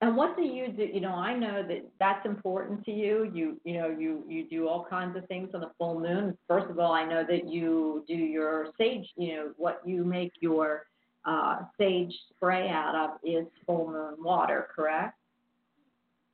[0.00, 0.84] And what do you do?
[0.84, 3.30] You know, I know that that's important to you.
[3.34, 6.38] You, you know, you you do all kinds of things on the full moon.
[6.46, 9.06] First of all, I know that you do your sage.
[9.16, 10.86] You know, what you make your
[11.24, 15.18] uh, sage spray out of is full moon water, correct?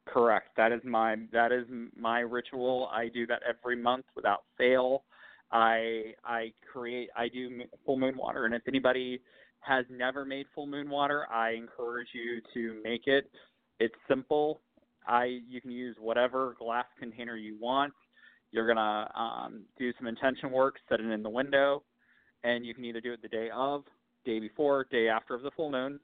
[0.07, 0.49] Correct.
[0.57, 1.65] That is my that is
[1.99, 2.89] my ritual.
[2.93, 5.05] I do that every month without fail.
[5.51, 9.21] I I create I do full moon water, and if anybody
[9.61, 13.31] has never made full moon water, I encourage you to make it.
[13.81, 14.61] It's simple.
[15.07, 17.95] I you can use whatever glass container you want.
[18.51, 21.83] You're gonna um, do some intention work, set it in the window,
[22.45, 23.85] and you can either do it the day of,
[24.25, 26.01] day before, day after of the full moon.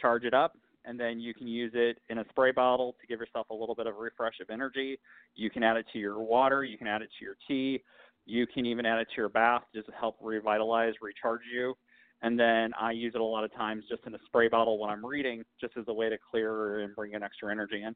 [0.00, 3.20] Charge it up, and then you can use it in a spray bottle to give
[3.20, 4.98] yourself a little bit of refresh of energy.
[5.34, 7.82] You can add it to your water, you can add it to your tea,
[8.24, 11.74] you can even add it to your bath just to help revitalize, recharge you.
[12.22, 14.90] And then I use it a lot of times just in a spray bottle when
[14.90, 17.94] I'm reading, just as a way to clear and bring in extra energy in.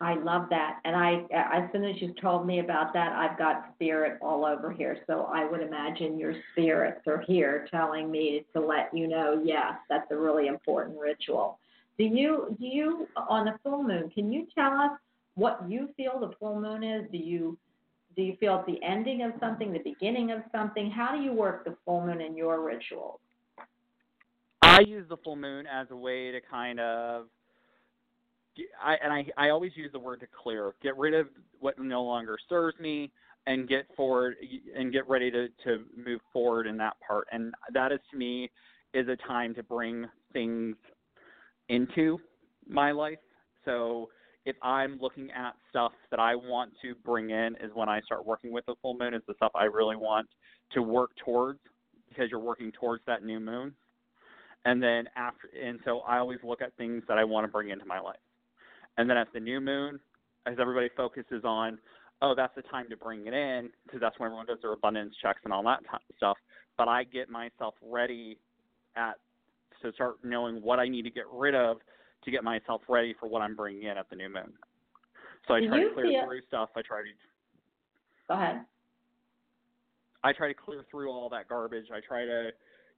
[0.00, 0.80] I love that.
[0.84, 4.70] And I, as soon as you've told me about that, I've got spirit all over
[4.70, 4.98] here.
[5.06, 9.72] So I would imagine your spirits are here telling me to let you know, yes,
[9.88, 11.58] that's a really important ritual.
[11.96, 14.92] Do you, do you, on the full moon, can you tell us
[15.34, 17.10] what you feel the full moon is?
[17.10, 17.56] Do you,
[18.16, 20.90] do you feel it's the ending of something, the beginning of something?
[20.90, 23.20] How do you work the full moon in your rituals?
[24.60, 27.28] I use the full moon as a way to kind of
[28.82, 31.28] I and I I always use the word to clear, get rid of
[31.60, 33.10] what no longer serves me
[33.46, 34.36] and get forward
[34.76, 37.26] and get ready to to move forward in that part.
[37.32, 38.50] And that is to me
[38.94, 40.76] is a time to bring things
[41.68, 42.18] into
[42.68, 43.18] my life.
[43.64, 44.08] So
[44.44, 48.24] if I'm looking at stuff that I want to bring in is when I start
[48.24, 50.28] working with the full moon is the stuff I really want
[50.72, 51.58] to work towards
[52.08, 53.74] because you're working towards that new moon
[54.66, 57.70] and then after and so I always look at things that I want to bring
[57.70, 58.16] into my life.
[58.98, 60.00] And then at the new moon,
[60.46, 61.78] as everybody focuses on,
[62.22, 65.14] oh, that's the time to bring it in because that's when everyone does their abundance
[65.20, 66.36] checks and all that type of stuff.
[66.78, 68.38] But I get myself ready
[68.96, 69.14] at
[69.82, 71.78] to start knowing what I need to get rid of
[72.24, 74.52] to get myself ready for what I'm bringing in at the new moon.
[75.46, 76.70] So I Do try to clear feel- through stuff.
[76.76, 77.08] I try to
[78.28, 78.64] Go ahead.
[80.24, 81.86] I try to clear through all that garbage.
[81.94, 82.50] I try to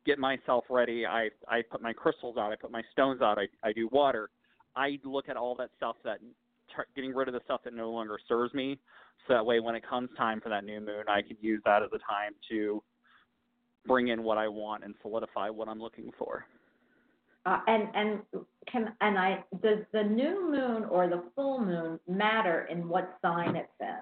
[0.06, 1.04] get myself ready.
[1.04, 2.50] I I put my crystals out.
[2.52, 3.38] I put my stones out.
[3.38, 4.30] I I do water.
[4.78, 6.20] I look at all that stuff that
[6.94, 8.78] getting rid of the stuff that no longer serves me.
[9.26, 11.82] So that way, when it comes time for that new moon, I could use that
[11.82, 12.82] as a time to
[13.86, 16.46] bring in what I want and solidify what I'm looking for.
[17.44, 18.20] Uh, and and
[18.70, 23.56] can and I does the new moon or the full moon matter in what sign
[23.56, 23.96] it's in?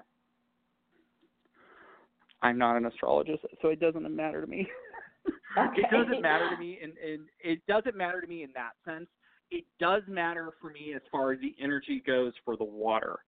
[2.41, 4.67] I'm not an astrologist, so it doesn't matter to me.
[5.57, 5.81] Okay.
[5.81, 9.07] It doesn't matter to me, and, and it doesn't matter to me in that sense.
[9.51, 13.19] It does matter for me as far as the energy goes for the water.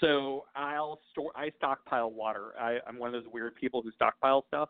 [0.00, 2.52] So I'll store, I stockpile water.
[2.60, 4.68] I, I'm one of those weird people who stockpile stuff,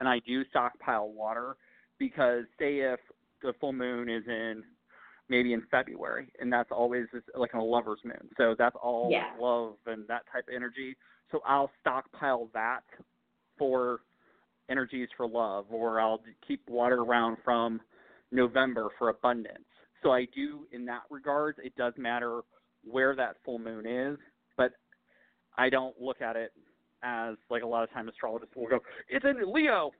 [0.00, 1.56] and I do stockpile water
[1.98, 3.00] because say if
[3.42, 4.62] the full moon is in
[5.28, 7.06] maybe in February, and that's always
[7.36, 8.28] like a lover's moon.
[8.36, 9.32] So that's all Yeah.
[9.38, 10.96] love and that type of energy.
[11.30, 12.82] So I'll stockpile that
[13.56, 14.00] for
[14.68, 17.80] energies for love, or I'll keep water around from
[18.32, 19.69] November for abundance.
[20.02, 22.40] So I do, in that regard, it does matter
[22.84, 24.18] where that full moon is,
[24.56, 24.72] but
[25.58, 26.52] I don't look at it
[27.02, 29.90] as like a lot of time astrologists will go, it's in Leo,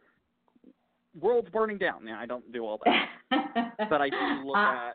[1.19, 2.07] world's burning down.
[2.07, 3.09] Yeah, I don't do all that,
[3.91, 4.93] but I do look Uh, at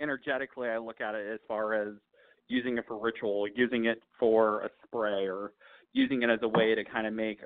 [0.00, 0.68] energetically.
[0.68, 1.94] I look at it as far as
[2.48, 5.52] using it for ritual, using it for a spray, or
[5.92, 7.38] using it as a way to kind of make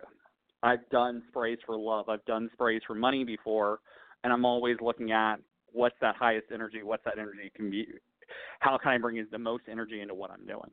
[0.63, 2.09] I've done sprays for love.
[2.09, 3.81] I've done sprays for money before,
[4.25, 5.37] and I'm always looking at
[5.77, 7.87] what's that highest energy, what's that energy can be,
[8.61, 10.71] how can I bring in the most energy into what I'm doing.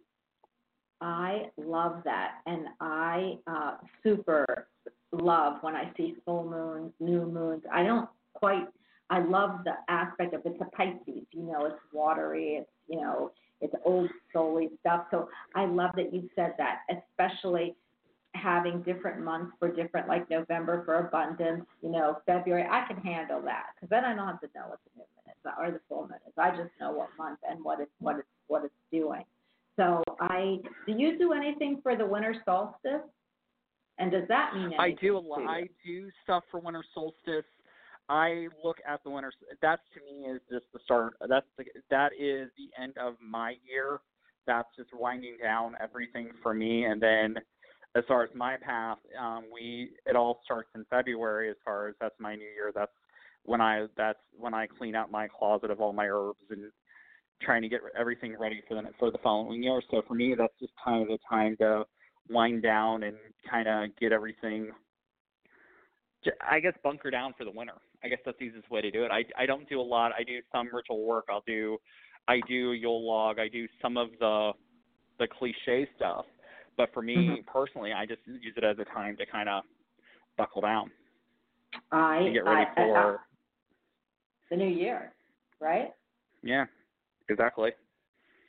[1.01, 4.67] I love that, and I uh, super
[5.11, 7.63] love when I see full moons, new moons.
[7.71, 8.67] I don't quite.
[9.09, 11.25] I love the aspect of it's a Pisces.
[11.31, 12.59] You know, it's watery.
[12.61, 15.07] It's you know, it's old souly stuff.
[15.11, 17.75] So I love that you said that, especially
[18.33, 21.65] having different months for different, like November for abundance.
[21.81, 22.65] You know, February.
[22.71, 24.79] I can handle that because then I don't have to know what
[25.57, 26.33] or the full moon is.
[26.37, 29.23] I just know what month and what it's what it's what it's doing.
[29.75, 33.01] So I do you do anything for the winter solstice?
[33.99, 34.79] And does that mean anything?
[34.79, 35.41] I do a lot.
[35.47, 37.45] I do stuff for winter solstice.
[38.09, 39.31] I look at the winter.
[39.61, 41.15] That's to me is just the start.
[41.27, 44.01] That's the, that is the end of my year.
[44.45, 46.85] That's just winding down everything for me.
[46.85, 47.35] And then,
[47.95, 51.49] as far as my path, um, we it all starts in February.
[51.49, 52.71] As far as that's my new year.
[52.75, 52.91] That's
[53.45, 56.71] when I that's when I clean out my closet of all my herbs and
[57.41, 59.81] trying to get everything ready for the for the following year.
[59.91, 61.85] So for me, that's just kind of the time to
[62.29, 63.17] wind down and
[63.49, 64.71] kind of get everything.
[66.49, 67.73] I guess bunker down for the winter.
[68.01, 69.11] I guess that's the easiest way to do it.
[69.11, 70.13] I I don't do a lot.
[70.17, 71.25] I do some ritual work.
[71.29, 71.77] I'll do,
[72.29, 73.39] I do Yule log.
[73.39, 74.53] I do some of the,
[75.19, 76.25] the cliche stuff.
[76.77, 77.45] But for me Mhm.
[77.45, 79.63] personally, I just use it as a time to kind of
[80.37, 80.91] buckle down
[81.91, 83.25] I and get ready I- I- for.
[84.53, 85.11] The new year,
[85.59, 85.89] right?
[86.43, 86.65] yeah,
[87.27, 87.71] exactly.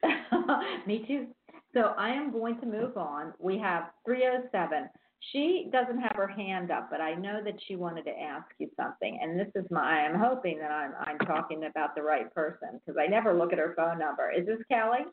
[0.86, 1.28] Me too.
[1.72, 3.32] So I am going to move on.
[3.38, 4.90] We have 307.
[5.32, 8.68] She doesn't have her hand up, but I know that she wanted to ask you
[8.76, 9.18] something.
[9.22, 13.00] And this is my, I'm hoping that I'm, I'm talking about the right person because
[13.02, 14.30] I never look at her phone number.
[14.30, 15.06] Is this Kelly?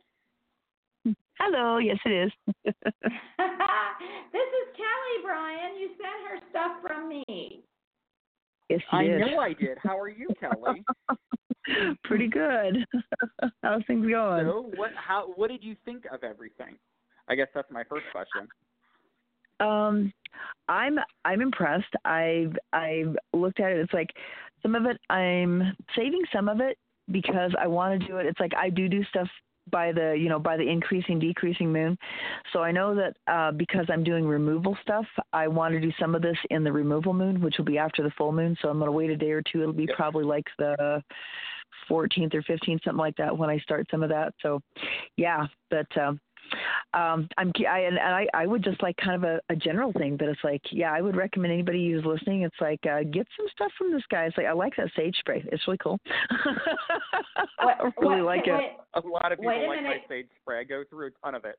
[1.40, 2.32] Hello, yes it is.
[2.66, 5.80] this is Kelly, Bryan.
[5.80, 7.41] You sent her stuff from me.
[8.72, 9.20] Yes, I did.
[9.20, 9.78] know I did.
[9.82, 10.84] How are you, Kelly?
[12.04, 12.78] Pretty good.
[13.64, 14.46] How's things going?
[14.46, 14.92] so what?
[14.96, 15.32] How?
[15.36, 16.78] What did you think of everything?
[17.28, 18.48] I guess that's my first question.
[19.60, 20.12] Um,
[20.68, 21.94] I'm I'm impressed.
[22.06, 23.78] I've I've looked at it.
[23.78, 24.10] It's like
[24.64, 26.78] some of it I'm saving some of it
[27.12, 28.26] because I want to do it.
[28.26, 29.28] It's like I do do stuff
[29.70, 31.98] by the you know by the increasing decreasing moon.
[32.54, 36.16] So I know that uh, because I'm doing removal stuff, I want to do some
[36.16, 38.58] of this in the removal moon, which will be after the full moon.
[38.62, 39.62] So I'm gonna wait a day or two.
[39.62, 39.98] It'll be Yep.
[39.98, 41.04] probably like the
[41.90, 44.34] 14th or 15th, something like that, when I start some of that.
[44.42, 44.62] So,
[45.18, 46.20] yeah, but um,
[46.94, 49.94] um, I'm I, and and I I would just like kind of a, a general
[49.94, 52.42] thing, but it's like yeah, I would recommend anybody who's listening.
[52.44, 54.26] It's like uh, get some stuff from this guy.
[54.26, 55.44] It's like I like that sage spray.
[55.52, 56.00] It's really cool.
[57.60, 58.52] I really what- like it.
[58.52, 60.60] wait, A lot of people Wait a like my sage spray.
[60.60, 61.58] I go through a ton of it.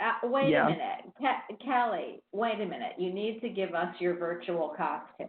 [0.00, 0.66] Uh, wait Yeah.
[0.66, 1.12] a minute.
[1.20, 2.94] Ke- Kelly, wait a minute.
[2.98, 5.28] You need to give us your virtual costume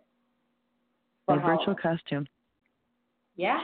[1.25, 2.25] For my virtual costume.
[3.35, 3.59] Yeah.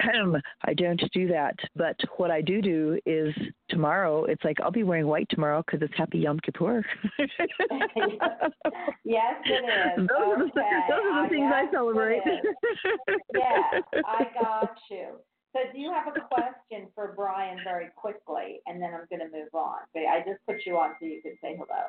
[0.00, 3.34] I don't do that, but what I do do is
[3.68, 4.24] tomorrow.
[4.24, 6.84] It's like I'll be wearing white tomorrow because it's Happy Yom Kippur.
[9.04, 10.08] Yes, it is.
[10.08, 10.50] Those are the,
[10.88, 12.22] those are the Uh, things I celebrate.
[13.34, 15.20] yeah, I got you.
[15.52, 19.34] So do you have a question for Bryan very quickly, and then I'm going to
[19.34, 19.78] move on.
[19.94, 21.86] But I just put you on so you can say hello.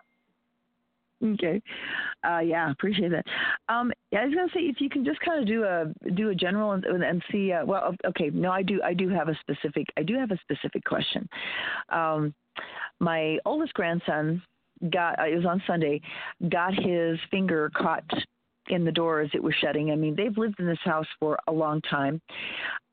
[1.33, 1.61] Okay.
[2.27, 3.25] Uh, yeah, appreciate that.
[3.69, 6.29] Um, yeah, I was gonna say if you can just kind of do a do
[6.29, 7.51] a general and, and see.
[7.51, 10.37] Uh, well, okay, no, I do I do have a specific I do have a
[10.37, 11.27] specific question.
[11.89, 12.33] Um,
[12.99, 14.41] my oldest grandson
[14.91, 16.01] got uh, it was on Sunday
[16.49, 18.03] got his finger caught
[18.69, 19.91] in the door as it was shutting.
[19.91, 22.21] I mean, they've lived in this house for a long time.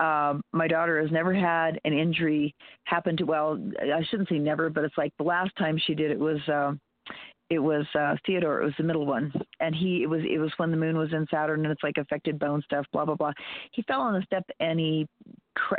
[0.01, 3.25] Um, my daughter has never had an injury happen to.
[3.25, 6.39] Well, I shouldn't say never, but it's like the last time she did it was.
[6.49, 6.81] Um,
[7.55, 9.33] it was uh Theodore, it was the middle one.
[9.61, 11.99] And he it was it was when the moon was in Saturn and it's like
[11.99, 13.33] affected bone stuff, blah blah blah.
[13.73, 15.09] He fell on the step and he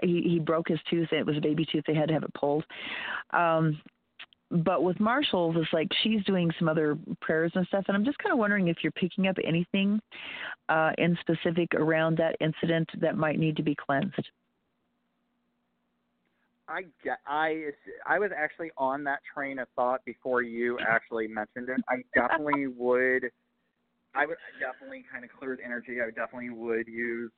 [0.03, 1.09] he, he broke his tooth.
[1.11, 1.83] It was a baby tooth.
[1.85, 2.65] They had to have it pulled.
[3.31, 3.81] Um
[4.51, 8.19] but with Marshall, it's like she's doing some other prayers and stuff, and I'm just
[8.19, 9.99] kind of wondering if you're picking up anything
[10.69, 14.29] uh, in specific around that incident that might need to be cleansed.
[16.67, 17.71] I ge- I
[18.05, 21.79] I was actually on that train of thought before you actually mentioned it.
[21.89, 23.29] I definitely would.
[24.15, 25.97] I would definitely kind of clear the energy.
[26.01, 27.31] I definitely would use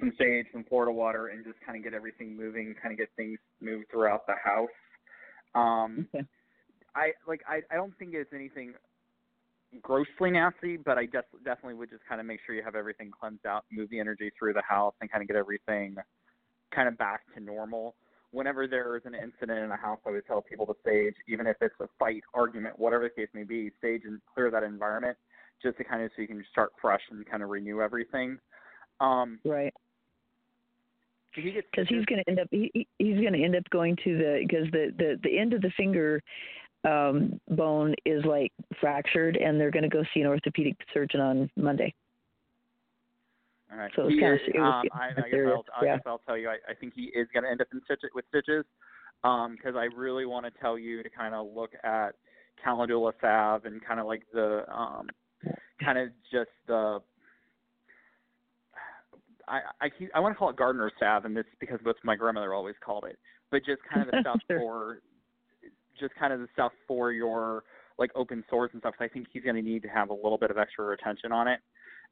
[0.00, 3.08] some sage, some Florida water, and just kind of get everything moving, kind of get
[3.16, 4.68] things moved throughout the house.
[5.54, 6.26] Um, Okay.
[6.94, 8.74] I like I I don't think it's anything
[9.82, 13.10] grossly nasty, but I just definitely would just kind of make sure you have everything
[13.10, 15.96] cleansed out, move the energy through the house, and kind of get everything
[16.74, 17.94] kind of back to normal.
[18.30, 21.46] Whenever there is an incident in a house, I would tell people to sage, even
[21.46, 25.16] if it's a fight, argument, whatever the case may be, sage and clear that environment
[25.62, 28.38] just to kind of so you can start fresh and kind of renew everything.
[29.00, 29.72] Um, Right.
[31.34, 33.68] did he because he's going to end up he, he- he's going to end up
[33.70, 36.22] going to the because the the the end of the finger
[36.84, 41.50] um bone is like fractured and they're going to go see an orthopedic surgeon on
[41.56, 41.92] monday
[43.70, 43.92] All right.
[43.94, 45.96] So it's kinda- it was um, I, I guess I'll, I yeah.
[45.96, 46.48] guess I'll tell you.
[46.48, 48.64] I, I think he is going to end up in stitches with stitches,
[49.22, 52.14] because I really want to tell you to kind of look at
[52.62, 55.08] calendula salve and kind of like the um,
[55.82, 57.00] kind of just the.
[59.46, 62.04] I I keep, I want to call it gardener salve, and this because that's what
[62.04, 63.18] my grandmother always called it.
[63.50, 64.58] But just kind of the stuff Sure.
[64.58, 65.00] for,
[66.00, 67.64] just kind of the stuff for your
[67.98, 68.94] like open sores and stuff.
[69.00, 71.48] I think he's going to need to have a little bit of extra attention on
[71.48, 71.60] it.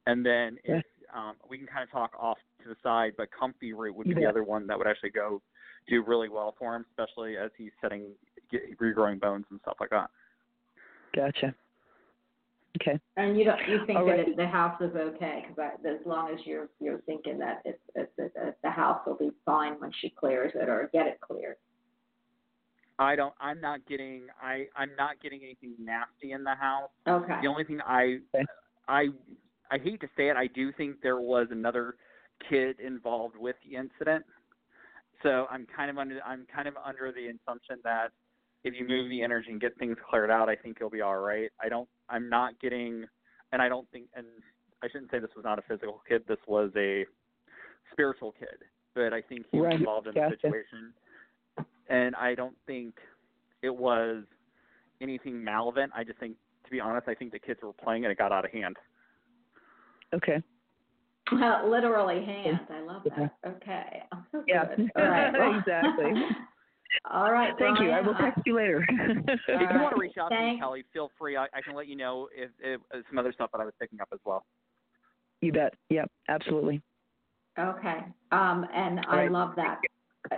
[0.05, 0.83] And then if
[1.15, 4.09] um, we can kind of talk off to the side, but comfrey root would be
[4.11, 5.41] You the other one that would actually go
[5.87, 8.11] do really well for him, especially as he's setting
[8.51, 10.09] get, regrowing bones and stuff like that.
[11.15, 11.53] gotcha
[12.81, 14.27] okay And you don't you think All that right.
[14.27, 18.11] it, the house is okay because as long as you're you're thinking that it's, it's,
[18.17, 21.55] it's the house will be fine when she clears it or get it cleared.
[22.99, 23.33] I don't.
[23.39, 24.23] I'm not getting.
[24.41, 26.89] I I'm not getting anything nasty in the house.
[27.07, 27.37] Okay.
[27.41, 28.17] The only thing I
[28.87, 29.09] I
[29.71, 31.95] I hate to say it, I do think there was another
[32.49, 34.25] kid involved with the incident.
[35.23, 38.11] So I'm kind of under I'm kind of under the assumption that
[38.63, 41.17] if you move the energy and get things cleared out, I think you'll be all
[41.17, 41.49] right.
[41.61, 43.05] I don't I'm not getting
[43.51, 44.27] and I don't think and
[44.83, 47.05] I shouldn't say this was not a physical kid, this was a
[47.91, 48.63] spiritual kid.
[48.93, 49.79] But I think he was Right.
[49.79, 50.93] involved in the situation.
[51.89, 52.95] And I don't think
[53.61, 54.23] it was
[55.01, 55.91] anything malevolent.
[55.95, 56.35] I just think
[56.65, 58.77] to be honest, I think the kids were playing and it got out of hand.
[60.15, 60.41] Okay
[61.31, 62.61] Well, literally hands.
[62.69, 63.35] I love that.
[63.45, 64.03] Okay.
[64.13, 64.65] Oh, so Yeah.
[64.75, 64.91] good.
[64.95, 65.33] All right.
[65.37, 66.11] Well, Exactly.
[67.11, 67.53] All right.
[67.59, 69.81] thank you i will text you later if you right.
[69.81, 71.35] want to reach out to me, Kelly, feel free.
[71.35, 73.73] I, I can let you know if, if, if some other stuff that I was
[73.79, 74.45] picking up as well.
[75.41, 76.81] you bet yep absolutely
[77.59, 77.97] Okay.
[78.31, 79.31] Um, and I right.
[79.31, 79.79] love that.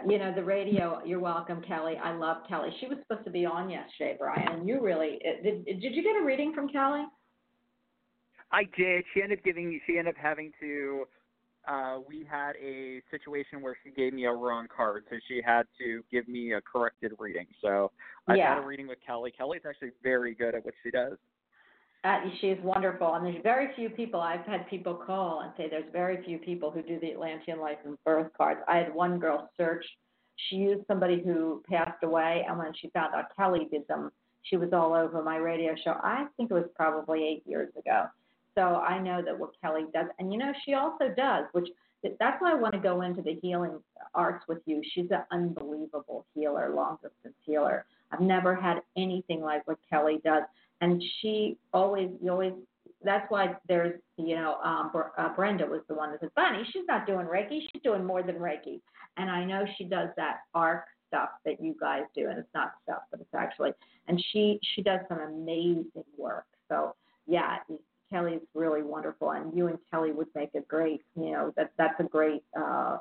[0.07, 1.95] You know, the radio, you're welcome, Kelly.
[2.01, 2.69] I love Kelly.
[2.79, 6.03] She was supposed to be on yesterday, Bryan, and you really, uh, did, did you
[6.03, 7.05] get a reading from Kelly?
[8.51, 9.03] I did.
[9.13, 9.69] She ended up giving.
[9.69, 11.05] Me she ended up having to.
[11.67, 15.63] Uh, we had a situation where she gave me a wrong card, so she had
[15.77, 17.45] to give me a corrected reading.
[17.61, 17.91] So
[18.27, 18.55] I've Yeah.
[18.55, 19.31] had a reading with Kelly.
[19.31, 21.17] Kelly's actually very good at what she does.
[22.05, 24.21] Uh, she's wonderful, and there's very few people.
[24.21, 27.77] I've had people call and say there's very few people who do the Atlantean life
[27.84, 28.61] and birth cards.
[28.67, 29.85] I had one girl search.
[30.38, 34.11] She used somebody who passed away, and when she found out Kelly did them,
[34.43, 35.99] she was all over my radio show.
[36.01, 38.07] I think it was probably eight years ago.
[38.60, 41.69] So I know that what Kelly does, and you know, she also does, which
[42.19, 43.80] that's why I want to go into the healing
[44.14, 44.81] arts with you.
[44.94, 47.86] She's an unbelievable healer, long distance healer.
[48.11, 50.44] I've never had anything like what Kelly does,
[50.81, 52.52] and she always, you always,
[53.02, 56.86] that's why there's you know um, uh, Brenda was the one that said, Bunny, she's
[56.86, 58.81] not doing Reiki, she's doing more than Reiki,
[59.15, 62.73] and I know she does that arc stuff that you guys do, and it's not
[62.84, 63.72] stuff, but it's actually,
[64.10, 66.45] and she she does some amazing work.
[66.68, 66.94] So
[67.26, 67.60] yeah,
[68.11, 71.99] Kelly's really wonderful, and you and Kelly would make a great, you know, that that's
[71.99, 72.98] a great uh,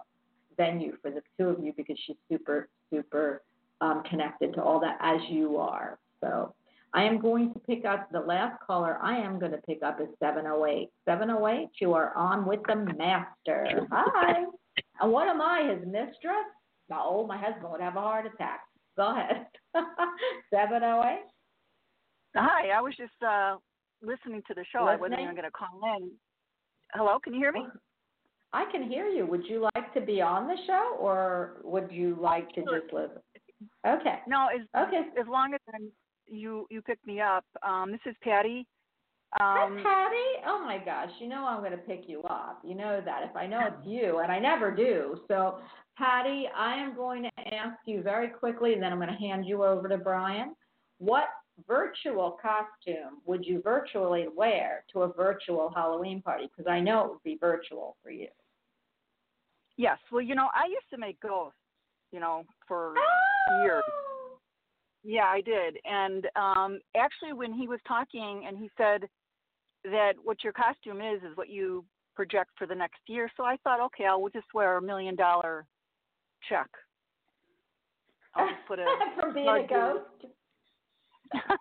[0.57, 3.43] venue for the two of you because she's super super
[3.81, 5.99] um, connected to all that as you are.
[6.21, 6.55] So
[6.95, 8.99] I am going to pick up the last caller.
[9.03, 10.89] I am going to pick up is 708.
[11.05, 13.87] 708, you are on with the master.
[13.91, 14.45] Hi.
[15.01, 16.47] And what am I, his mistress?
[16.89, 18.61] No, my husband would have a heart attack.
[18.97, 19.47] Go ahead.
[20.53, 21.21] 708.
[22.37, 23.57] Hi, I was just uh,
[24.03, 24.85] listening to the show.
[24.85, 26.11] I wasn't even going to call in.
[26.95, 27.66] Hello, can you hear me?
[28.53, 29.27] I can hear you.
[29.27, 33.19] Would you like to be on the show or would you like to just listen?
[33.87, 34.20] Okay.
[34.27, 35.03] No, as okay.
[35.20, 35.91] as long as I'm,
[36.27, 37.45] you you picked me up.
[37.62, 38.66] Um, this is Patty.
[39.35, 40.47] Hi, Um, Patty.
[40.47, 42.62] Oh my gosh, you know I'm going to pick you up.
[42.65, 45.20] You know that if I know it's you, and I never do.
[45.29, 45.59] So,
[45.99, 49.45] Patty, I am going to ask you very quickly, and then I'm going to hand
[49.45, 50.55] you over to Bryan.
[50.99, 51.25] What
[51.67, 56.49] virtual costume would you virtually wear to a virtual Halloween party?
[56.55, 58.29] Because I know it would be virtual for you.
[59.77, 59.99] yes.
[60.13, 61.57] Well, you know, I used to make ghosts.
[62.11, 62.95] You know, for
[63.63, 63.83] years.
[65.05, 65.79] Yeah, I did.
[65.85, 69.09] And um actually when he was talking and he said
[69.85, 73.31] that what your costume is is what you project for the next year.
[73.37, 75.67] So I thought, okay, I'll just wear a million dollar
[76.49, 76.69] check.
[78.35, 78.87] I'll just put a
[79.21, 80.33] From being a ghost.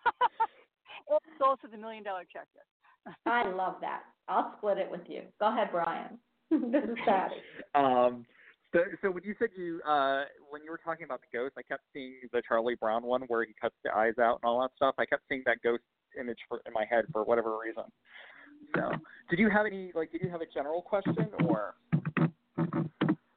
[1.09, 2.47] It goes to the million dollar check.
[2.55, 3.15] Yes.
[3.25, 4.01] I love that.
[4.27, 5.21] I'll split it with you.
[5.39, 6.19] Go ahead, Bryan.
[6.51, 7.35] this is Patty.
[7.75, 8.25] Um,
[8.73, 11.61] so, so when you said you, uh, when you were talking about the ghost, I
[11.61, 14.71] kept seeing the Charlie Brown one where he cuts the eyes out and all that
[14.75, 14.95] stuff.
[14.97, 15.83] I kept seeing that ghost
[16.19, 17.83] image for, in my head for whatever reason.
[18.75, 18.91] So,
[19.29, 21.75] did you have any, like, did you have a general question or?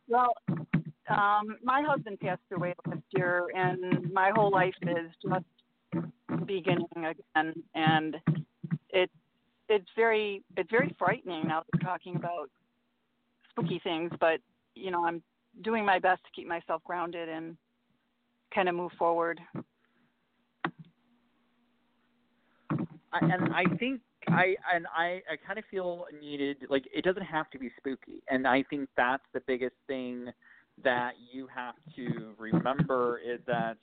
[0.09, 0.35] Well,
[1.09, 5.45] um, my husband passed away last year, and my whole life is just
[6.47, 8.17] beginning again, and
[8.91, 9.11] it
[9.69, 12.51] it's very it's very frightening now that we're talking about
[13.51, 14.41] spooky things, but
[14.75, 15.23] you know I'm
[15.63, 17.57] doing my best to keep myself grounded and
[18.55, 19.41] kind of move forward.
[23.13, 27.23] I, and I think I and I I kind of feel needed like it doesn't
[27.23, 30.27] have to be spooky, and I think that's the biggest thing
[30.83, 33.77] that you have to remember is that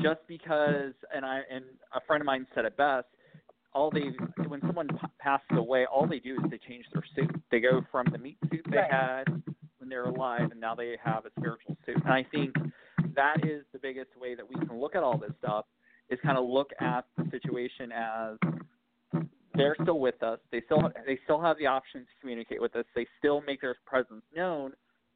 [0.00, 3.06] just because and I and a friend of mine said it best,
[3.72, 4.10] all they
[4.46, 7.30] when someone p- passes away, all they do is they change their suit.
[7.50, 8.90] They go from the meat suit they Right.
[8.92, 9.24] had
[9.78, 11.96] when they were alive, and now they have a spiritual suit.
[12.04, 12.54] And I think
[13.14, 15.66] that is the biggest way that we can look at all this stuff
[16.10, 18.36] is kind of look at the situation as
[19.54, 20.38] they're still with us.
[20.50, 22.84] They still they still have the option to communicate with us.
[22.94, 24.72] They still make their presence known,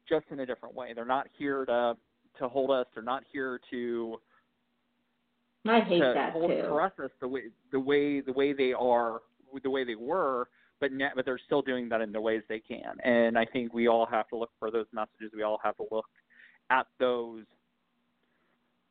[0.07, 0.93] just in a different way.
[0.93, 1.95] They're not here to
[2.39, 2.85] to hold us.
[2.93, 4.17] They're not here to
[5.69, 6.79] I hate to that hold too.
[7.03, 7.41] us the way
[7.71, 9.21] the way the way they are
[9.63, 10.49] the way they were.
[10.79, 12.97] But ne- but they're still doing that in the ways they can.
[13.03, 15.31] And I think we all have to look for those messages.
[15.35, 16.05] We all have to look
[16.69, 17.45] at those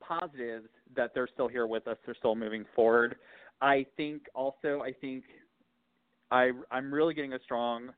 [0.01, 1.97] positives that they're still here with us.
[2.05, 3.17] They're still moving forward.
[3.61, 5.25] I think also I think
[6.31, 7.91] I I'm really getting a strong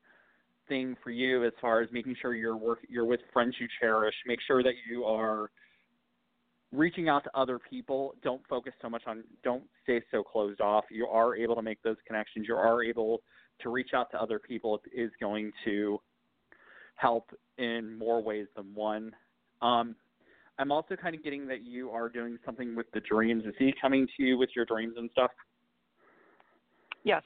[0.67, 4.15] thing for you as far as making sure you're work you're with friends you cherish.
[4.25, 5.49] Make sure that you are
[6.71, 8.13] reaching out to other people.
[8.23, 10.85] Don't focus so much on don't stay so closed off.
[10.91, 12.45] You are able to make those connections.
[12.47, 13.21] You are able
[13.61, 15.99] to reach out to other people It is going to
[16.95, 19.11] help in more ways than one.
[19.61, 19.95] Um,
[20.57, 23.45] I'm also kind of getting that you are doing something with the dreams.
[23.45, 25.31] Is he coming to you with your dreams and stuff?
[27.03, 27.23] Yes.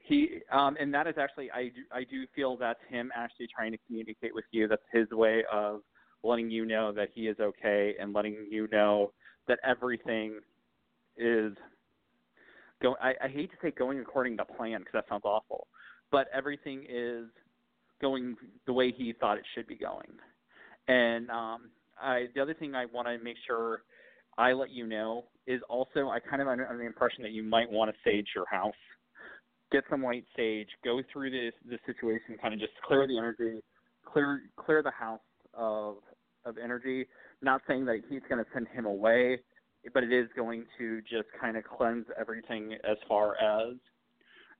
[0.00, 3.72] He um, and that is actually I do, I do feel that's him actually trying
[3.72, 4.66] to communicate with you.
[4.66, 5.80] That's his way of
[6.22, 9.12] letting you know that he is okay and letting you know
[9.48, 10.38] that everything
[11.16, 11.52] is
[12.80, 12.96] go.
[13.00, 15.66] I, I hate to say going according to plan because that sounds awful,
[16.10, 17.26] but everything is
[18.00, 18.36] going
[18.66, 20.08] the way he thought it should be going.
[20.88, 21.70] And um,
[22.00, 23.82] I, the other thing I want to make sure
[24.36, 27.42] I let you know is also I kind of under, under the impression that you
[27.42, 28.74] might want to sage your house,
[29.70, 33.60] get some white sage, go through this this situation, kind of just clear the energy,
[34.04, 35.20] clear clear the house
[35.54, 35.96] of
[36.44, 37.06] of energy.
[37.40, 39.40] Not saying that he's going to send him away,
[39.92, 43.74] but it is going to just kind of cleanse everything as far as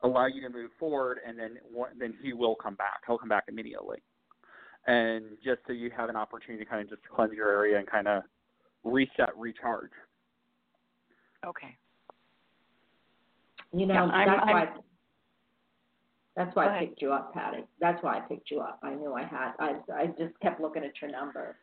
[0.03, 1.59] allow you to move forward, and then
[1.99, 3.03] then he will come back.
[3.07, 3.99] He'll come back immediately,
[4.87, 7.87] and just so you have an opportunity to kind of just cleanse your area and
[7.87, 8.25] kind of
[8.83, 9.91] reset, recharge.
[11.47, 11.77] Okay.
[13.73, 14.83] You know, Yeah, I'm- that's I'm- why.
[16.35, 16.89] That's why Go I ahead.
[16.89, 17.65] picked you up, Patty.
[17.79, 18.79] That's why I picked you up.
[18.83, 19.53] I knew I had.
[19.59, 21.59] I I just kept looking at your number.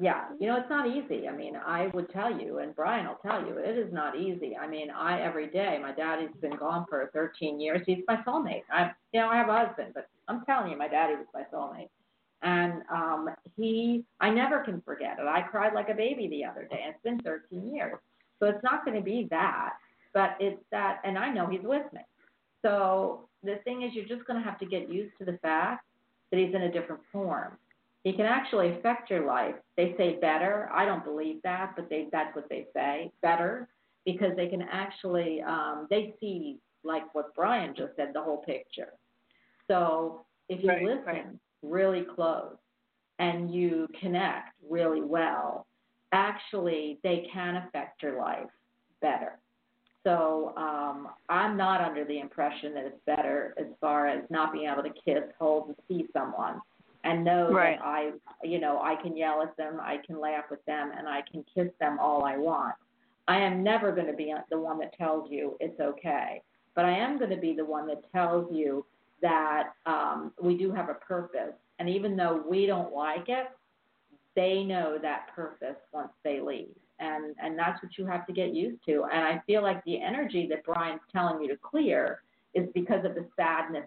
[0.00, 1.28] Yeah, you know it's not easy.
[1.28, 4.56] I mean, I would tell you, and Bryan will tell you, it is not easy.
[4.56, 5.78] I mean, I every day.
[5.80, 7.82] My daddy's been gone for 13 years.
[7.86, 8.62] He's my soulmate.
[8.72, 11.44] I, you know, I have a husband, but I'm telling you, my daddy was my
[11.52, 11.90] soulmate.
[12.42, 15.26] And um, he, I never can forget it.
[15.26, 16.80] I cried like a baby the other day.
[16.88, 17.98] It's been 13 years,
[18.40, 19.74] so it's not going to be that,
[20.12, 22.00] but it's that, and I know he's with me.
[22.62, 25.84] So the thing is, you're just going to have to get used to the fact
[26.30, 27.58] that he's in a different form.
[28.04, 29.54] He can actually affect your life.
[29.76, 30.68] They say better.
[30.72, 33.12] I don't believe that, but they that's what they say.
[33.22, 33.68] Better
[34.04, 38.94] because they can actually um, they see like what Bryan just said, the whole picture.
[39.68, 41.26] So if you Right, listen right.
[41.62, 42.56] really close
[43.18, 45.66] and you connect really well,
[46.12, 48.48] actually they can affect your life
[49.00, 49.38] better.
[50.04, 54.68] So um, I'm not under the impression that it's better as far as not being
[54.68, 56.60] able to kiss, hold, and see someone,
[57.04, 57.78] and know Right.
[57.78, 58.12] that I,
[58.42, 61.44] you know, I can yell at them, I can laugh with them, and I can
[61.54, 62.74] kiss them all I want.
[63.28, 66.42] I am never going to be the one that tells you it's okay,
[66.74, 68.84] but I am going to be the one that tells you
[69.20, 73.46] that um, we do have a purpose, and even though we don't like it,
[74.34, 78.54] they know that purpose once they leave and and that's what you have to get
[78.54, 82.22] used to and i feel like the energy that bryan's telling you to clear
[82.54, 83.86] is because of the sadness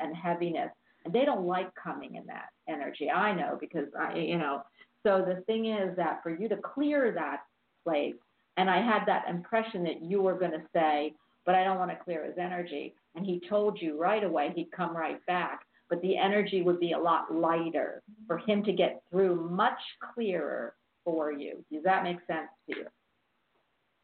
[0.00, 0.70] and, heaviness
[1.14, 4.62] they don't like coming in that energy i know because i you know
[5.02, 7.40] so the thing is that for you to clear that
[7.84, 8.14] place
[8.56, 11.14] and i had that impression that you were going to say
[11.46, 14.70] but i don't want to clear his energy and he told you right away he'd
[14.72, 15.60] come right back
[15.90, 19.78] but the energy would be a lot lighter for him to get through much
[20.14, 20.74] clearer
[21.04, 21.64] for you.
[21.70, 22.86] Does that make sense to you?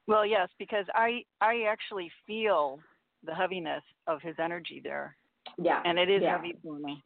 [0.07, 2.81] Well, yes, because I I actually feel
[3.25, 5.17] the heaviness of his energy there,
[5.63, 5.83] Yeah.
[5.85, 6.37] and it is yeah.
[6.37, 7.03] heavy for me.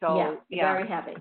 [0.00, 1.16] So yeah, yeah, very heavy.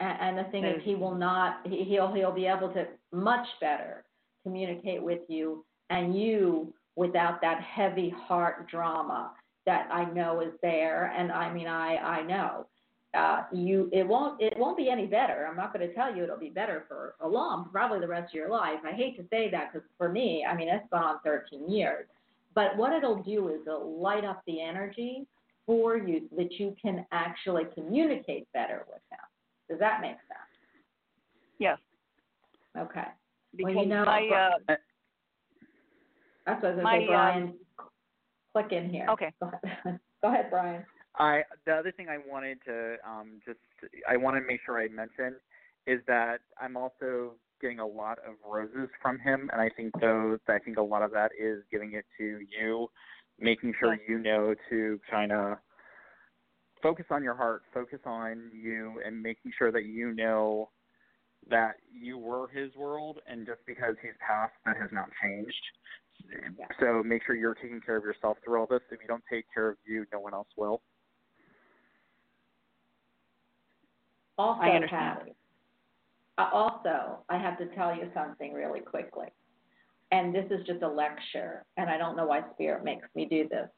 [0.00, 0.82] And, and the thing is.
[0.84, 1.66] he will not.
[1.66, 4.04] He, he'll he'll be able to much better
[4.42, 9.32] communicate with you, and you without that heavy heart drama
[9.66, 11.12] that I know is there.
[11.16, 12.66] And I mean, I I know.
[13.14, 15.46] Uh, you it won't it won't be any better.
[15.48, 18.30] I'm not going to tell you it'll be better for a long, probably the rest
[18.30, 18.80] of your life.
[18.84, 22.06] I hate to say that because for me, I mean, it's gone on 13 years.
[22.54, 25.26] But what it'll do is it'll light up the energy
[25.66, 29.18] for you that you can actually communicate better with him.
[29.68, 30.40] Does that make sense?
[31.58, 31.78] yes,
[32.78, 33.04] Okay.
[33.56, 34.74] because well, you know, my uh,
[36.46, 37.54] that's what I was going to say, Bryan.
[38.52, 39.06] click in here.
[39.10, 39.32] Okay.
[39.40, 40.84] Go ahead, Go ahead Bryan.
[41.18, 43.58] I the other thing I wanted to um, just
[44.08, 45.36] I want to make sure I mention
[45.86, 50.38] is that I'm also getting a lot of roses from him, and I think those
[50.48, 52.88] I think a lot of that is giving it to you,
[53.38, 54.08] making sure Yes.
[54.08, 55.58] you know to kind of
[56.82, 60.70] focus on your heart, focus on you, and making sure that you know
[61.48, 65.54] that you were his world, and just because he's passed, that has not changed.
[66.80, 68.80] So make sure you're taking care of yourself through all this.
[68.90, 70.80] If you don't take care of you, no one else will.
[74.38, 75.18] Also, I understand.
[75.18, 75.34] Patty,
[76.38, 79.28] uh, also, I have to tell you something really quickly.
[80.12, 83.48] And this is just a lecture, and I don't know why Spirit makes me do
[83.48, 83.68] this,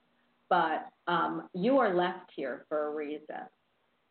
[0.51, 3.47] but um, you are left here for a reason.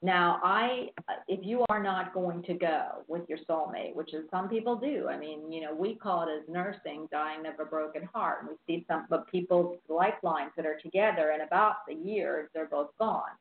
[0.03, 0.89] Now, I,
[1.27, 5.07] if you are not going to go with your soulmate, which is some people do,
[5.09, 8.41] I mean, you know, we call it as nursing, dying of a broken heart.
[8.41, 12.67] And we see some but people's lifelines that are together, and about a year, they're
[12.67, 13.31] both gone.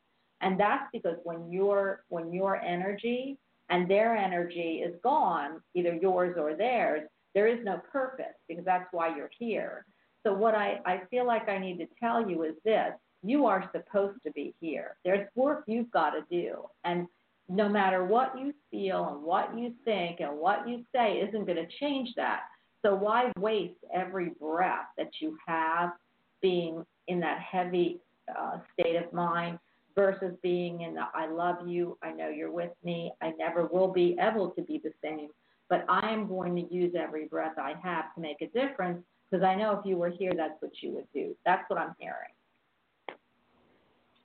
[0.40, 3.36] And that's because when your when your energy
[3.69, 8.89] and their energy is gone, either yours or theirs, there is no purpose because that's
[8.93, 9.85] why you're here.
[10.25, 12.93] So what I, I feel like I need to tell you is this
[13.23, 14.97] you are supposed to be here.
[15.05, 16.63] There's work you've got to do.
[16.85, 17.07] And
[17.49, 21.59] no matter what you feel and what you think and what you say isn't going
[21.59, 22.41] to change that.
[22.81, 25.91] So why waste every breath that you have
[26.41, 27.99] being in that heavy
[28.35, 29.59] uh, state of mind
[29.95, 33.93] versus being in the I love you, I know you're with me, I never will
[33.93, 35.29] be able to be the same,
[35.69, 39.45] but I am going to use every breath I have to make a difference because
[39.45, 41.35] I know if you were here, that's what you would do.
[41.45, 42.31] That's what I'm hearing.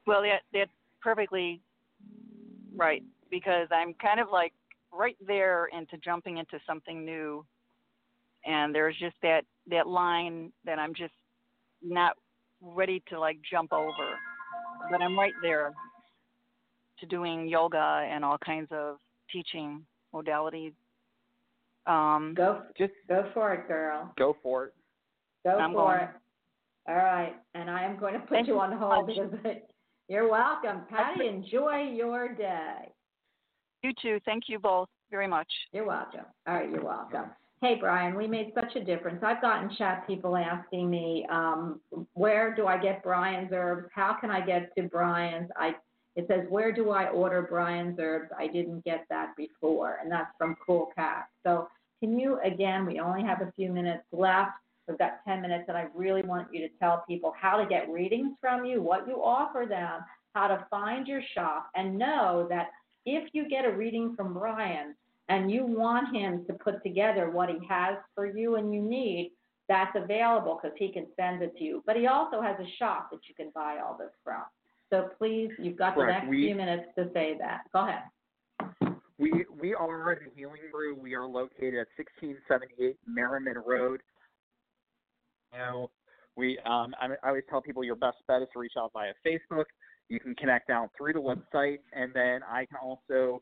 [0.06, 1.62] well, that that's perfectly
[2.76, 4.54] right because I'm kind of like
[4.94, 7.46] right there into jumping into something new,
[8.46, 11.14] and there's just that that line that I'm just
[11.82, 12.16] not
[12.62, 14.18] ready to like jump over,
[14.92, 15.74] but I'm right there
[17.00, 18.98] to doing yoga and all kinds of
[19.32, 20.74] teaching modalities.
[21.88, 24.14] Um, Go Just go for it, girl.
[24.18, 24.74] go for it.
[25.46, 26.02] Go I'm for going.
[26.02, 26.10] it.
[26.88, 29.18] All right, and I am going to put Thank you you on hold much.
[29.44, 29.56] because
[30.08, 31.28] you're welcome, Patty.
[31.28, 32.92] Enjoy your day.
[33.84, 34.20] You too.
[34.26, 35.48] Thank you both very much.
[35.74, 36.26] You're welcome.
[36.48, 37.26] All right, you're welcome.
[37.62, 39.22] Hey, Bryan, we made such a difference.
[39.24, 41.80] I've gotten chat people asking me, um,
[42.14, 43.88] where do I get Bryan's herbs?
[43.94, 45.50] How can I get to Bryan's?
[45.56, 45.76] I
[46.16, 48.32] it says where do I order Bryan's herbs?
[48.38, 51.28] I didn't get that before, and that's from Cool Cat.
[51.44, 51.68] So
[52.00, 52.86] can you again?
[52.86, 54.52] We only have a few minutes left.
[54.88, 57.90] We've got 10 minutes, and I really want you to tell people how to get
[57.90, 60.02] readings from you, what you offer them,
[60.34, 62.68] how to find your shop, and know that
[63.06, 64.96] if you get a reading from Bryan
[65.30, 69.32] and you want him to put together what he has for you and you need,
[69.70, 71.84] that's available because he can send it to you.
[71.86, 74.44] But he also has a shop that you can buy all this from.
[74.92, 76.24] So please, you've got the Correct.
[76.26, 77.62] next We- few minutes to say that.
[77.74, 78.04] Go ahead.
[79.18, 80.96] We we are the Healing Brew.
[80.96, 84.02] We are located at 1678 Merriman Road.
[85.54, 85.90] Now,
[86.36, 89.14] we um, I, I always tell people your best bet is to reach out via
[89.26, 89.66] Facebook.
[90.10, 93.42] You can connect out through the website, and then I can also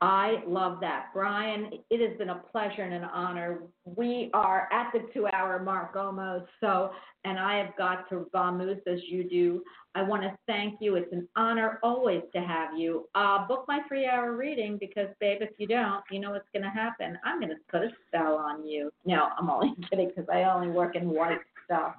[0.00, 1.06] I love that.
[1.12, 3.58] Bryan, it has been a pleasure and an honor.
[3.84, 6.90] We are at the two hour mark almost, so,
[7.24, 9.62] and I have got to vamoose as you do.
[9.96, 10.94] I want to thank you.
[10.94, 13.08] It's an honor always to have you.
[13.16, 16.62] Uh, book my three hour reading because, babe, if you don't, you know what's going
[16.62, 17.18] to happen.
[17.24, 18.92] I'm going to put a spell on you.
[19.04, 21.94] No, I'm only kidding because I only work in white stuff.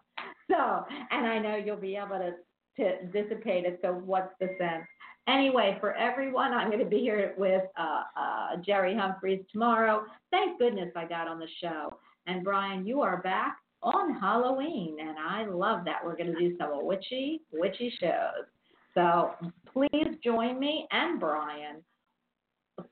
[0.50, 2.32] So, and I know you'll be able to,
[2.78, 3.80] to dissipate it.
[3.82, 4.86] So, what's the sense?
[5.28, 10.04] Anyway, for everyone, I'm going to be here with uh, uh, Jerry Humphreys tomorrow.
[10.32, 11.98] Thank goodness I got on the show.
[12.26, 16.04] And Bryan, you are back on Halloween, and I love that.
[16.04, 18.46] We're going to do some witchy, witchy shows.
[18.94, 19.32] So
[19.72, 21.84] please join me and Bryan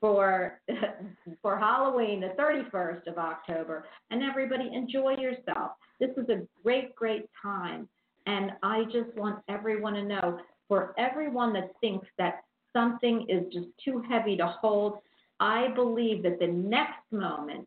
[0.00, 0.60] for
[1.42, 3.84] for Halloween, the 31st of October.
[4.10, 5.72] And everybody, enjoy yourself.
[6.00, 7.88] This is a great, great time.
[8.26, 10.38] And I just want everyone to know
[10.68, 14.98] for everyone that thinks that something is just too heavy to hold,
[15.40, 17.66] I believe that the next moment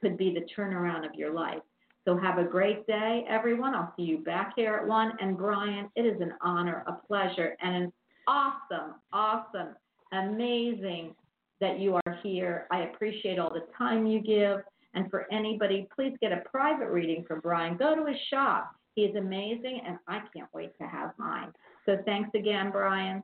[0.00, 1.60] could be the turnaround of your life.
[2.04, 3.74] So have a great day, everyone.
[3.74, 5.12] I'll see you back here at 1.
[5.20, 7.92] And Bryan, it is an honor, a pleasure, and an
[8.26, 9.74] awesome, awesome,
[10.12, 11.14] amazing
[11.60, 12.66] that you are here.
[12.70, 14.60] I appreciate all the time you give.
[14.94, 17.76] And for anybody, please get a private reading from Bryan.
[17.76, 18.74] Go to his shop.
[18.94, 21.52] He is amazing, and I can't wait to have mine.
[21.88, 23.22] So thanks again, Bryan.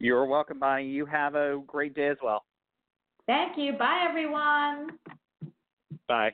[0.00, 0.88] You're welcome, Bonnie.
[0.88, 2.44] You have a great day as well.
[3.28, 3.74] Thank you.
[3.74, 4.98] Bye, everyone.
[6.08, 6.32] Bye.